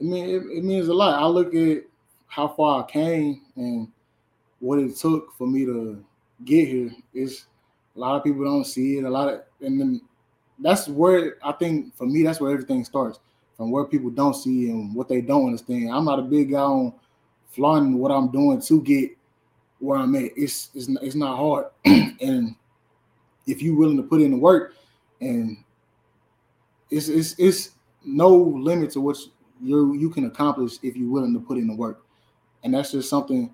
I 0.00 0.04
mean, 0.04 0.28
it, 0.28 0.42
it 0.58 0.64
means 0.64 0.88
a 0.88 0.94
lot. 0.94 1.20
I 1.20 1.26
look 1.26 1.54
at 1.54 1.82
how 2.28 2.48
far 2.48 2.84
I 2.84 2.90
came 2.90 3.40
and 3.56 3.88
what 4.60 4.78
it 4.78 4.96
took 4.96 5.32
for 5.36 5.46
me 5.46 5.64
to 5.64 6.04
get 6.44 6.68
here. 6.68 6.90
Is 7.14 7.46
a 7.94 7.98
lot 7.98 8.16
of 8.16 8.24
people 8.24 8.44
don't 8.44 8.66
see 8.66 8.98
it. 8.98 9.04
A 9.04 9.10
lot 9.10 9.28
of 9.28 9.42
and 9.60 9.80
then 9.80 10.00
that's 10.58 10.88
where 10.88 11.36
I 11.42 11.52
think 11.52 11.94
for 11.96 12.06
me 12.06 12.22
that's 12.22 12.40
where 12.40 12.52
everything 12.52 12.84
starts 12.84 13.20
from 13.56 13.70
where 13.70 13.84
people 13.84 14.10
don't 14.10 14.34
see 14.34 14.70
and 14.70 14.94
what 14.94 15.08
they 15.08 15.20
don't 15.20 15.46
understand. 15.46 15.90
I'm 15.90 16.04
not 16.04 16.18
a 16.18 16.22
big 16.22 16.50
guy 16.50 16.60
on 16.60 16.92
flaunting 17.48 17.98
what 17.98 18.10
I'm 18.10 18.30
doing 18.30 18.60
to 18.60 18.82
get 18.82 19.10
where 19.78 19.98
I'm 19.98 20.14
at. 20.16 20.32
It's 20.36 20.70
it's 20.74 20.88
it's 21.02 21.14
not 21.14 21.36
hard, 21.36 21.66
and 21.84 22.54
if 23.46 23.62
you're 23.62 23.76
willing 23.76 23.96
to 23.96 24.02
put 24.02 24.20
in 24.20 24.32
the 24.32 24.38
work, 24.38 24.74
and 25.20 25.56
it's 26.90 27.08
it's 27.08 27.34
it's 27.38 27.70
no 28.04 28.34
limit 28.34 28.90
to 28.92 29.00
what 29.00 29.16
you 29.60 29.94
you 29.94 30.10
can 30.10 30.26
accomplish 30.26 30.78
if 30.82 30.96
you're 30.96 31.10
willing 31.10 31.32
to 31.34 31.40
put 31.40 31.58
in 31.58 31.66
the 31.66 31.74
work, 31.74 32.04
and 32.62 32.74
that's 32.74 32.92
just 32.92 33.08
something 33.08 33.52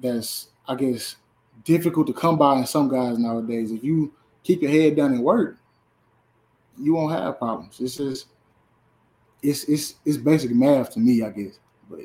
that's 0.00 0.48
I 0.66 0.74
guess, 0.76 1.16
difficult 1.64 2.06
to 2.06 2.12
come 2.12 2.36
by 2.36 2.56
in 2.56 2.66
some 2.66 2.88
guys 2.88 3.18
nowadays. 3.18 3.72
If 3.72 3.82
you 3.82 4.12
keep 4.42 4.62
your 4.62 4.70
head 4.70 4.96
down 4.96 5.12
and 5.12 5.22
work, 5.22 5.56
you 6.78 6.94
won't 6.94 7.12
have 7.12 7.38
problems. 7.38 7.80
It's 7.80 7.96
just 7.96 8.26
it's 9.42 9.64
it's 9.64 9.94
it's 10.04 10.16
basic 10.16 10.50
math 10.52 10.90
to 10.90 11.00
me, 11.00 11.22
I 11.22 11.30
guess. 11.30 11.58
But 11.88 12.00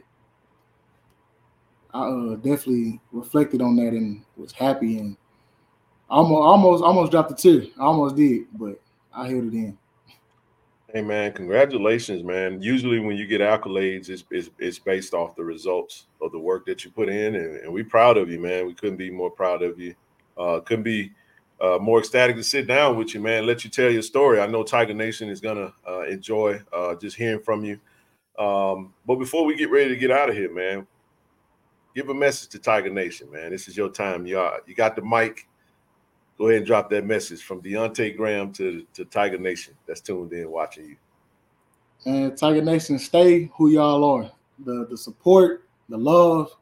I 1.93 2.07
uh, 2.07 2.35
definitely 2.35 2.99
reflected 3.11 3.61
on 3.61 3.75
that 3.77 3.93
and 3.93 4.23
was 4.37 4.51
happy 4.51 4.99
and 4.99 5.17
almost 6.09 6.41
almost 6.41 6.83
almost 6.83 7.11
dropped 7.11 7.31
a 7.31 7.35
tear. 7.35 7.67
I 7.79 7.83
almost 7.83 8.15
did, 8.15 8.45
but 8.53 8.79
I 9.13 9.27
held 9.27 9.45
it 9.45 9.53
in. 9.53 9.77
Hey 10.91 11.01
man, 11.01 11.33
congratulations, 11.33 12.23
man. 12.23 12.61
Usually 12.61 12.99
when 12.99 13.15
you 13.15 13.27
get 13.27 13.41
accolades, 13.41 14.09
it's, 14.09 14.23
it's, 14.31 14.49
it's 14.57 14.79
based 14.79 15.13
off 15.13 15.35
the 15.35 15.43
results 15.43 16.05
of 16.29 16.33
the 16.33 16.39
work 16.39 16.65
that 16.65 16.83
you 16.83 16.91
put 16.91 17.09
in, 17.09 17.35
and, 17.35 17.57
and 17.57 17.73
we 17.73 17.83
proud 17.83 18.17
of 18.17 18.29
you, 18.29 18.39
man. 18.39 18.65
We 18.65 18.73
couldn't 18.73 18.97
be 18.97 19.09
more 19.09 19.31
proud 19.31 19.61
of 19.61 19.79
you. 19.79 19.95
Uh, 20.37 20.59
couldn't 20.61 20.83
be 20.83 21.11
uh, 21.59 21.77
more 21.81 21.99
ecstatic 21.99 22.35
to 22.37 22.43
sit 22.43 22.67
down 22.67 22.97
with 22.97 23.13
you, 23.13 23.19
man. 23.19 23.45
Let 23.45 23.63
you 23.63 23.69
tell 23.69 23.89
your 23.89 24.01
story. 24.01 24.39
I 24.39 24.47
know 24.47 24.63
Tiger 24.63 24.93
Nation 24.93 25.29
is 25.29 25.41
gonna 25.41 25.73
uh, 25.87 26.01
enjoy 26.03 26.61
uh, 26.73 26.95
just 26.95 27.17
hearing 27.17 27.41
from 27.41 27.65
you. 27.65 27.79
Um, 28.37 28.93
but 29.05 29.15
before 29.15 29.43
we 29.43 29.55
get 29.55 29.69
ready 29.69 29.89
to 29.89 29.97
get 29.97 30.11
out 30.11 30.29
of 30.29 30.35
here, 30.35 30.53
man, 30.53 30.87
give 31.93 32.09
a 32.09 32.13
message 32.13 32.49
to 32.49 32.59
Tiger 32.59 32.89
Nation, 32.89 33.29
man. 33.29 33.51
This 33.51 33.67
is 33.67 33.75
your 33.75 33.89
time. 33.89 34.25
You 34.25 34.39
are, 34.39 34.61
you 34.65 34.75
got 34.75 34.95
the 34.95 35.01
mic 35.01 35.49
go 36.39 36.47
ahead 36.47 36.59
and 36.59 36.65
drop 36.65 36.89
that 36.89 37.05
message 37.05 37.43
from 37.43 37.61
Deontae 37.61 38.15
Graham 38.15 38.51
to, 38.53 38.85
to 38.93 39.05
Tiger 39.05 39.37
Nation 39.37 39.75
that's 39.85 39.99
tuned 39.99 40.31
in 40.31 40.49
watching 40.49 40.85
you. 40.85 40.95
And 42.05 42.35
Tiger 42.37 42.61
Nation, 42.61 42.97
stay 42.97 43.51
who 43.55 43.69
y'all 43.69 44.03
are. 44.05 44.31
The 44.65 44.87
the 44.89 44.97
support, 44.97 45.67
the 45.89 45.97
love 45.97 46.55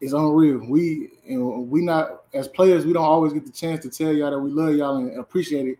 is 0.00 0.12
unreal. 0.12 0.58
We 0.68 1.10
know, 1.26 1.60
we 1.60 1.80
not 1.80 2.24
as 2.34 2.48
players, 2.48 2.84
we 2.84 2.92
don't 2.92 3.04
always 3.04 3.32
get 3.32 3.46
the 3.46 3.52
chance 3.52 3.80
to 3.82 3.90
tell 3.90 4.12
y'all 4.12 4.30
that 4.30 4.38
we 4.38 4.50
love 4.50 4.74
y'all 4.74 4.96
and 4.96 5.18
appreciate 5.18 5.66
it, 5.66 5.78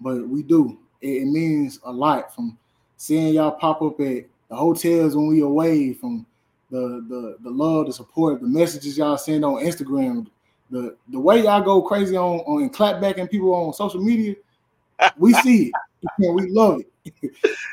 but 0.00 0.26
we 0.28 0.42
do. 0.42 0.78
It, 1.00 1.22
it 1.22 1.26
means 1.26 1.80
a 1.84 1.92
lot 1.92 2.34
from 2.34 2.56
seeing 2.96 3.34
y'all 3.34 3.50
pop 3.50 3.82
up 3.82 4.00
at 4.00 4.24
the 4.48 4.56
hotels 4.56 5.16
when 5.16 5.26
we 5.26 5.40
away, 5.40 5.92
from 5.92 6.24
the 6.70 7.04
the 7.08 7.36
the 7.42 7.50
love, 7.50 7.86
the 7.86 7.92
support, 7.92 8.40
the 8.40 8.46
messages 8.46 8.96
y'all 8.96 9.18
send 9.18 9.44
on 9.44 9.62
Instagram, 9.62 10.26
the 10.70 10.96
the 11.08 11.18
way 11.18 11.42
y'all 11.42 11.62
go 11.62 11.82
crazy 11.82 12.16
on 12.16 12.38
on 12.40 12.62
and 12.62 12.72
clap 12.72 13.00
back 13.00 13.18
and 13.18 13.28
people 13.28 13.52
on 13.54 13.72
social 13.72 14.00
media, 14.00 14.36
we 15.16 15.32
see 15.34 15.66
it 15.66 15.72
and 16.18 16.34
we 16.34 16.48
love 16.50 16.80
it, 16.80 16.92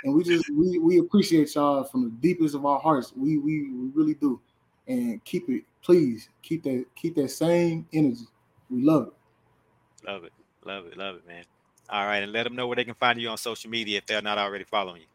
and 0.04 0.14
we 0.14 0.24
just 0.24 0.50
we 0.54 0.78
we 0.80 1.00
appreciate 1.00 1.54
y'all 1.56 1.84
from 1.84 2.04
the 2.04 2.10
deepest 2.10 2.56
of 2.56 2.66
our 2.66 2.80
hearts. 2.80 3.14
We 3.16 3.38
we, 3.38 3.72
we 3.72 3.90
really 3.94 4.16
do, 4.16 4.40
and 4.88 5.24
keep 5.24 5.50
it. 5.50 5.64
Please 5.82 6.30
keep 6.42 6.64
that 6.64 6.86
keep 6.96 7.16
that 7.16 7.30
same 7.30 7.88
energy. 7.94 8.28
We 8.70 8.84
love 8.84 9.08
it. 9.08 10.08
Love 10.08 10.24
it, 10.24 10.34
love 10.66 10.86
it, 10.88 10.98
love 10.98 11.16
it, 11.16 11.28
man. 11.28 11.44
All 11.90 12.06
right, 12.06 12.24
and 12.24 12.32
let 12.32 12.44
them 12.44 12.56
know 12.56 12.68
where 12.68 12.76
they 12.76 12.86
can 12.86 12.96
find 12.96 13.22
you 13.22 13.30
on 13.30 13.38
social 13.38 13.70
media 13.70 13.98
if 13.98 14.06
they're 14.06 14.22
not 14.22 14.38
already 14.38 14.64
following 14.64 15.02
you. 15.02 15.08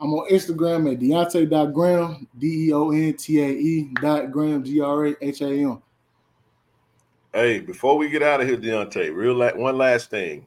I'm 0.00 0.12
on 0.12 0.30
Instagram 0.30 0.92
at 0.92 1.00
Deontae.Graham, 1.00 2.28
D 2.38 2.68
E 2.68 2.72
O 2.72 2.90
N 2.90 3.14
T 3.14 3.40
A 3.40 3.48
E 3.48 3.90
dot 4.00 4.30
Graham, 4.30 4.62
G 4.62 4.80
R 4.80 5.06
A 5.06 5.14
H 5.20 5.40
A 5.40 5.48
M. 5.48 5.82
Hey, 7.32 7.60
before 7.60 7.96
we 7.96 8.08
get 8.08 8.22
out 8.22 8.40
of 8.40 8.48
here, 8.48 8.56
Deontae, 8.56 9.14
real 9.14 9.34
la- 9.34 9.54
one 9.54 9.76
last 9.76 10.10
thing. 10.10 10.46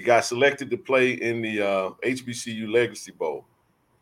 You 0.00 0.06
got 0.06 0.24
selected 0.24 0.70
to 0.70 0.78
play 0.78 1.10
in 1.10 1.42
the 1.42 1.60
uh, 1.60 1.90
HBCU 2.02 2.72
Legacy 2.72 3.12
Bowl. 3.12 3.44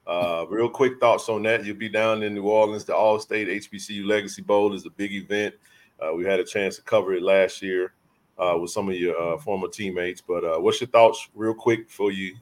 Uh, 0.06 0.46
real 0.48 0.70
quick 0.70 1.00
thoughts 1.00 1.28
on 1.28 1.42
that. 1.42 1.64
You'll 1.64 1.76
be 1.76 1.88
down 1.88 2.22
in 2.22 2.34
New 2.34 2.44
Orleans. 2.44 2.84
The 2.84 2.92
Allstate 2.92 3.48
HBCU 3.48 4.06
Legacy 4.06 4.42
Bowl 4.42 4.74
is 4.74 4.86
a 4.86 4.90
big 4.90 5.12
event. 5.12 5.56
Uh, 5.98 6.14
we 6.14 6.24
had 6.24 6.38
a 6.38 6.44
chance 6.44 6.76
to 6.76 6.82
cover 6.82 7.14
it 7.14 7.22
last 7.24 7.62
year 7.62 7.94
uh, 8.38 8.56
with 8.60 8.70
some 8.70 8.88
of 8.88 8.94
your 8.94 9.20
uh, 9.20 9.38
former 9.38 9.66
teammates. 9.66 10.20
But 10.20 10.44
uh, 10.44 10.60
what's 10.60 10.80
your 10.80 10.86
thoughts, 10.86 11.28
real 11.34 11.52
quick, 11.52 11.88
before 11.88 12.12
you 12.12 12.36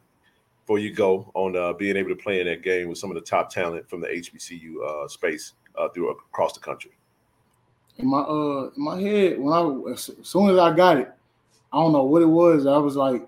before 0.61 0.79
you 0.79 0.93
go 0.93 1.31
on 1.33 1.79
being 1.79 1.97
able 1.97 2.11
to 2.11 2.23
play 2.23 2.41
in 2.41 2.47
that 2.49 2.63
game 2.63 2.91
with 2.91 2.99
some 2.99 3.11
of 3.11 3.15
the 3.15 3.23
top 3.23 3.49
talent 3.49 3.89
from 3.89 4.03
the 4.03 4.09
HBCU 4.09 5.09
space 5.09 5.55
through 5.95 6.11
across 6.11 6.53
the 6.53 6.61
country? 6.61 6.91
in 7.97 8.07
my 8.07 8.19
uh 8.19 8.69
in 8.77 8.85
my 8.85 9.01
head 9.01 9.39
when 9.39 9.55
I 9.55 9.93
as 9.93 10.11
soon 10.23 10.51
as 10.51 10.59
I 10.59 10.77
got 10.77 10.99
it, 10.99 11.11
I 11.73 11.79
don't 11.79 11.93
know 11.93 12.05
what 12.05 12.21
it 12.21 12.27
was. 12.27 12.67
I 12.67 12.77
was 12.77 12.97
like, 12.97 13.27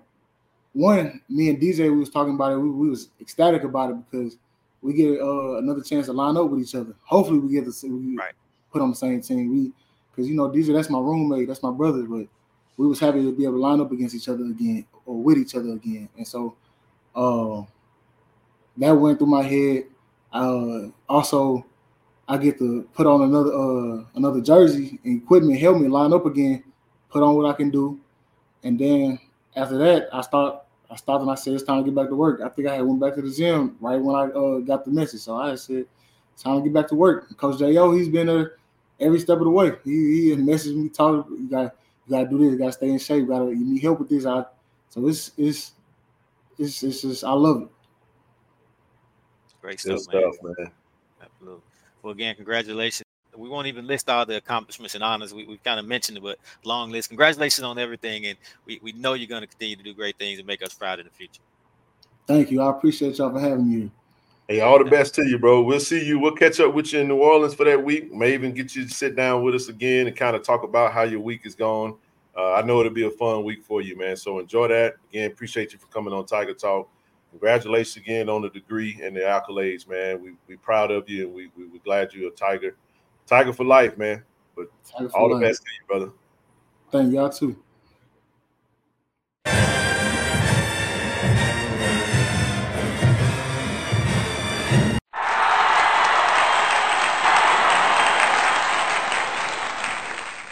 one, 0.73 1.21
me 1.29 1.49
and 1.49 1.59
DJ 1.59 1.91
we 1.91 1.97
was 1.97 2.09
talking 2.09 2.35
about 2.35 2.53
it. 2.53 2.57
We, 2.57 2.69
we 2.69 2.89
was 2.89 3.09
ecstatic 3.19 3.63
about 3.63 3.91
it 3.91 3.97
because 4.09 4.37
we 4.81 4.93
get 4.93 5.19
uh, 5.19 5.57
another 5.57 5.81
chance 5.81 6.05
to 6.05 6.13
line 6.13 6.37
up 6.37 6.49
with 6.49 6.61
each 6.61 6.75
other. 6.75 6.95
Hopefully, 7.03 7.39
we 7.39 7.53
get 7.53 7.65
to 7.65 7.71
see 7.71 7.89
we 7.89 8.15
right. 8.15 8.33
put 8.71 8.81
on 8.81 8.89
the 8.89 8.95
same 8.95 9.21
team. 9.21 9.51
We 9.51 9.71
because 10.11 10.29
you 10.29 10.35
know 10.35 10.49
DJ 10.49 10.73
that's 10.73 10.89
my 10.89 10.99
roommate, 10.99 11.47
that's 11.47 11.63
my 11.63 11.71
brother, 11.71 12.03
but 12.03 12.27
we 12.77 12.87
was 12.87 12.99
happy 12.99 13.21
to 13.21 13.35
be 13.35 13.43
able 13.43 13.55
to 13.55 13.59
line 13.59 13.81
up 13.81 13.91
against 13.91 14.15
each 14.15 14.29
other 14.29 14.45
again 14.45 14.85
or 15.05 15.21
with 15.21 15.37
each 15.37 15.55
other 15.55 15.73
again. 15.73 16.07
And 16.15 16.27
so 16.27 16.55
uh, 17.15 17.63
that 18.77 18.91
went 18.91 19.17
through 19.17 19.27
my 19.27 19.43
head. 19.43 19.85
Uh, 20.31 20.87
also, 21.07 21.65
I 22.27 22.37
get 22.37 22.59
to 22.59 22.87
put 22.93 23.07
on 23.07 23.23
another 23.23 23.51
uh 23.51 24.03
another 24.15 24.39
jersey 24.39 24.99
and 25.03 25.21
equipment, 25.21 25.59
help 25.59 25.77
me 25.77 25.87
line 25.87 26.13
up 26.13 26.25
again, 26.25 26.63
put 27.09 27.23
on 27.23 27.35
what 27.35 27.47
I 27.47 27.53
can 27.53 27.71
do, 27.71 27.99
and 28.63 28.79
then 28.79 29.19
after 29.55 29.77
that, 29.77 30.09
I 30.13 30.21
start. 30.21 30.63
I 30.91 30.95
stopped 30.95 31.21
and 31.21 31.29
I 31.29 31.35
said 31.35 31.53
it's 31.53 31.63
time 31.63 31.83
to 31.83 31.91
get 31.91 31.95
back 31.95 32.09
to 32.09 32.15
work. 32.15 32.41
I 32.41 32.49
think 32.49 32.67
I 32.67 32.75
had 32.75 32.85
went 32.85 32.99
back 32.99 33.13
to 33.13 33.21
the 33.21 33.29
gym 33.29 33.77
right 33.79 34.01
when 34.01 34.15
I 34.15 34.23
uh, 34.31 34.57
got 34.59 34.85
the 34.85 34.91
message, 34.91 35.21
so 35.21 35.35
I 35.35 35.53
said 35.53 35.85
it's 36.33 36.41
time 36.41 36.57
to 36.57 36.63
get 36.63 36.73
back 36.73 36.87
to 36.87 36.95
work. 36.95 37.25
And 37.29 37.37
Coach 37.37 37.59
Jo, 37.59 37.91
he's 37.91 38.09
been 38.09 38.25
there 38.25 38.53
every 38.99 39.19
step 39.19 39.37
of 39.37 39.43
the 39.43 39.51
way. 39.51 39.73
He, 39.83 40.29
he 40.29 40.35
messaged 40.35 40.75
me, 40.75 40.89
told 40.89 41.29
you 41.29 41.47
got 41.47 41.75
you 42.07 42.11
got 42.11 42.23
to 42.23 42.29
do 42.29 42.39
this, 42.39 42.53
you 42.53 42.57
got 42.57 42.65
to 42.65 42.71
stay 42.71 42.89
in 42.89 42.97
shape, 42.97 43.21
you 43.21 43.27
got 43.27 43.39
to 43.39 43.49
you 43.49 43.65
need 43.65 43.81
help 43.81 43.99
with 43.99 44.09
this. 44.09 44.25
I 44.25 44.45
so 44.89 45.07
it's 45.07 45.31
it's 45.37 45.73
it's 46.57 46.81
it's 46.81 47.01
just 47.03 47.23
I 47.23 47.33
love 47.33 47.61
it. 47.61 47.69
Great 49.61 49.79
stuff, 49.79 50.07
man. 50.11 50.31
stuff, 50.31 50.35
man. 50.43 50.71
Absolutely. 51.21 51.61
Well, 52.01 52.13
again, 52.13 52.35
congratulations. 52.35 53.08
We 53.39 53.49
won't 53.49 53.67
even 53.67 53.87
list 53.87 54.09
all 54.09 54.25
the 54.25 54.37
accomplishments 54.37 54.95
and 54.95 55.03
honors. 55.03 55.33
We, 55.33 55.45
we've 55.45 55.63
kind 55.63 55.79
of 55.79 55.85
mentioned 55.85 56.17
it, 56.17 56.21
but 56.21 56.37
long 56.63 56.91
list. 56.91 57.09
Congratulations 57.09 57.63
on 57.63 57.79
everything. 57.79 58.25
And 58.25 58.37
we, 58.65 58.79
we 58.83 58.91
know 58.91 59.13
you're 59.13 59.27
going 59.27 59.41
to 59.41 59.47
continue 59.47 59.75
to 59.75 59.83
do 59.83 59.93
great 59.93 60.17
things 60.17 60.39
and 60.39 60.47
make 60.47 60.61
us 60.61 60.73
proud 60.73 60.99
in 60.99 61.05
the 61.05 61.11
future. 61.11 61.41
Thank 62.27 62.51
you. 62.51 62.61
I 62.61 62.69
appreciate 62.69 63.17
y'all 63.17 63.31
for 63.31 63.39
having 63.39 63.69
me. 63.69 63.91
Hey, 64.47 64.61
all 64.61 64.83
the 64.83 64.89
best 64.89 65.15
to 65.15 65.25
you, 65.25 65.37
bro. 65.37 65.61
We'll 65.61 65.79
see 65.79 66.03
you. 66.03 66.19
We'll 66.19 66.35
catch 66.35 66.59
up 66.59 66.73
with 66.73 66.91
you 66.91 66.99
in 66.99 67.07
New 67.07 67.17
Orleans 67.17 67.53
for 67.53 67.65
that 67.65 67.83
week. 67.83 68.11
May 68.11 68.33
even 68.33 68.53
get 68.53 68.75
you 68.75 68.85
to 68.85 68.93
sit 68.93 69.15
down 69.15 69.43
with 69.43 69.55
us 69.55 69.69
again 69.69 70.07
and 70.07 70.15
kind 70.15 70.35
of 70.35 70.43
talk 70.43 70.63
about 70.63 70.91
how 70.91 71.03
your 71.03 71.19
week 71.19 71.41
is 71.45 71.55
going. 71.55 71.95
Uh, 72.35 72.53
I 72.53 72.61
know 72.63 72.79
it'll 72.79 72.91
be 72.91 73.05
a 73.05 73.11
fun 73.11 73.43
week 73.43 73.63
for 73.63 73.81
you, 73.81 73.97
man. 73.97 74.17
So 74.17 74.39
enjoy 74.39 74.67
that. 74.69 74.95
Again, 75.09 75.31
appreciate 75.31 75.73
you 75.73 75.79
for 75.79 75.87
coming 75.87 76.13
on 76.13 76.25
Tiger 76.25 76.53
Talk 76.53 76.89
congratulations 77.31 77.97
again 77.97 78.29
on 78.29 78.41
the 78.41 78.49
degree 78.49 78.99
and 79.03 79.15
the 79.15 79.21
accolades, 79.21 79.87
man. 79.87 80.21
We 80.21 80.33
we 80.47 80.55
proud 80.57 80.91
of 80.91 81.09
you 81.09 81.25
and 81.25 81.33
we, 81.33 81.49
we 81.57 81.65
we're 81.65 81.79
glad 81.83 82.13
you're 82.13 82.29
a 82.29 82.35
tiger. 82.35 82.75
Tiger 83.29 83.53
for 83.53 83.63
life, 83.63 83.95
man. 83.95 84.23
But 84.55 84.69
all 85.13 85.29
life. 85.29 85.39
the 85.39 85.47
best 85.47 85.61
to 85.61 85.67
you, 85.71 85.87
brother. 85.87 86.11
Thank 86.91 87.13
y'all 87.13 87.29
too. 87.29 87.55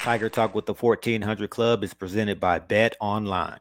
Tiger 0.04 0.30
Talk 0.30 0.54
with 0.54 0.68
the 0.68 0.76
1400 0.76 1.50
Klub 1.50 1.84
is 1.84 1.96
presented 1.96 2.40
by 2.40 2.60
Bet 2.60 2.96
Online. 3.02 3.58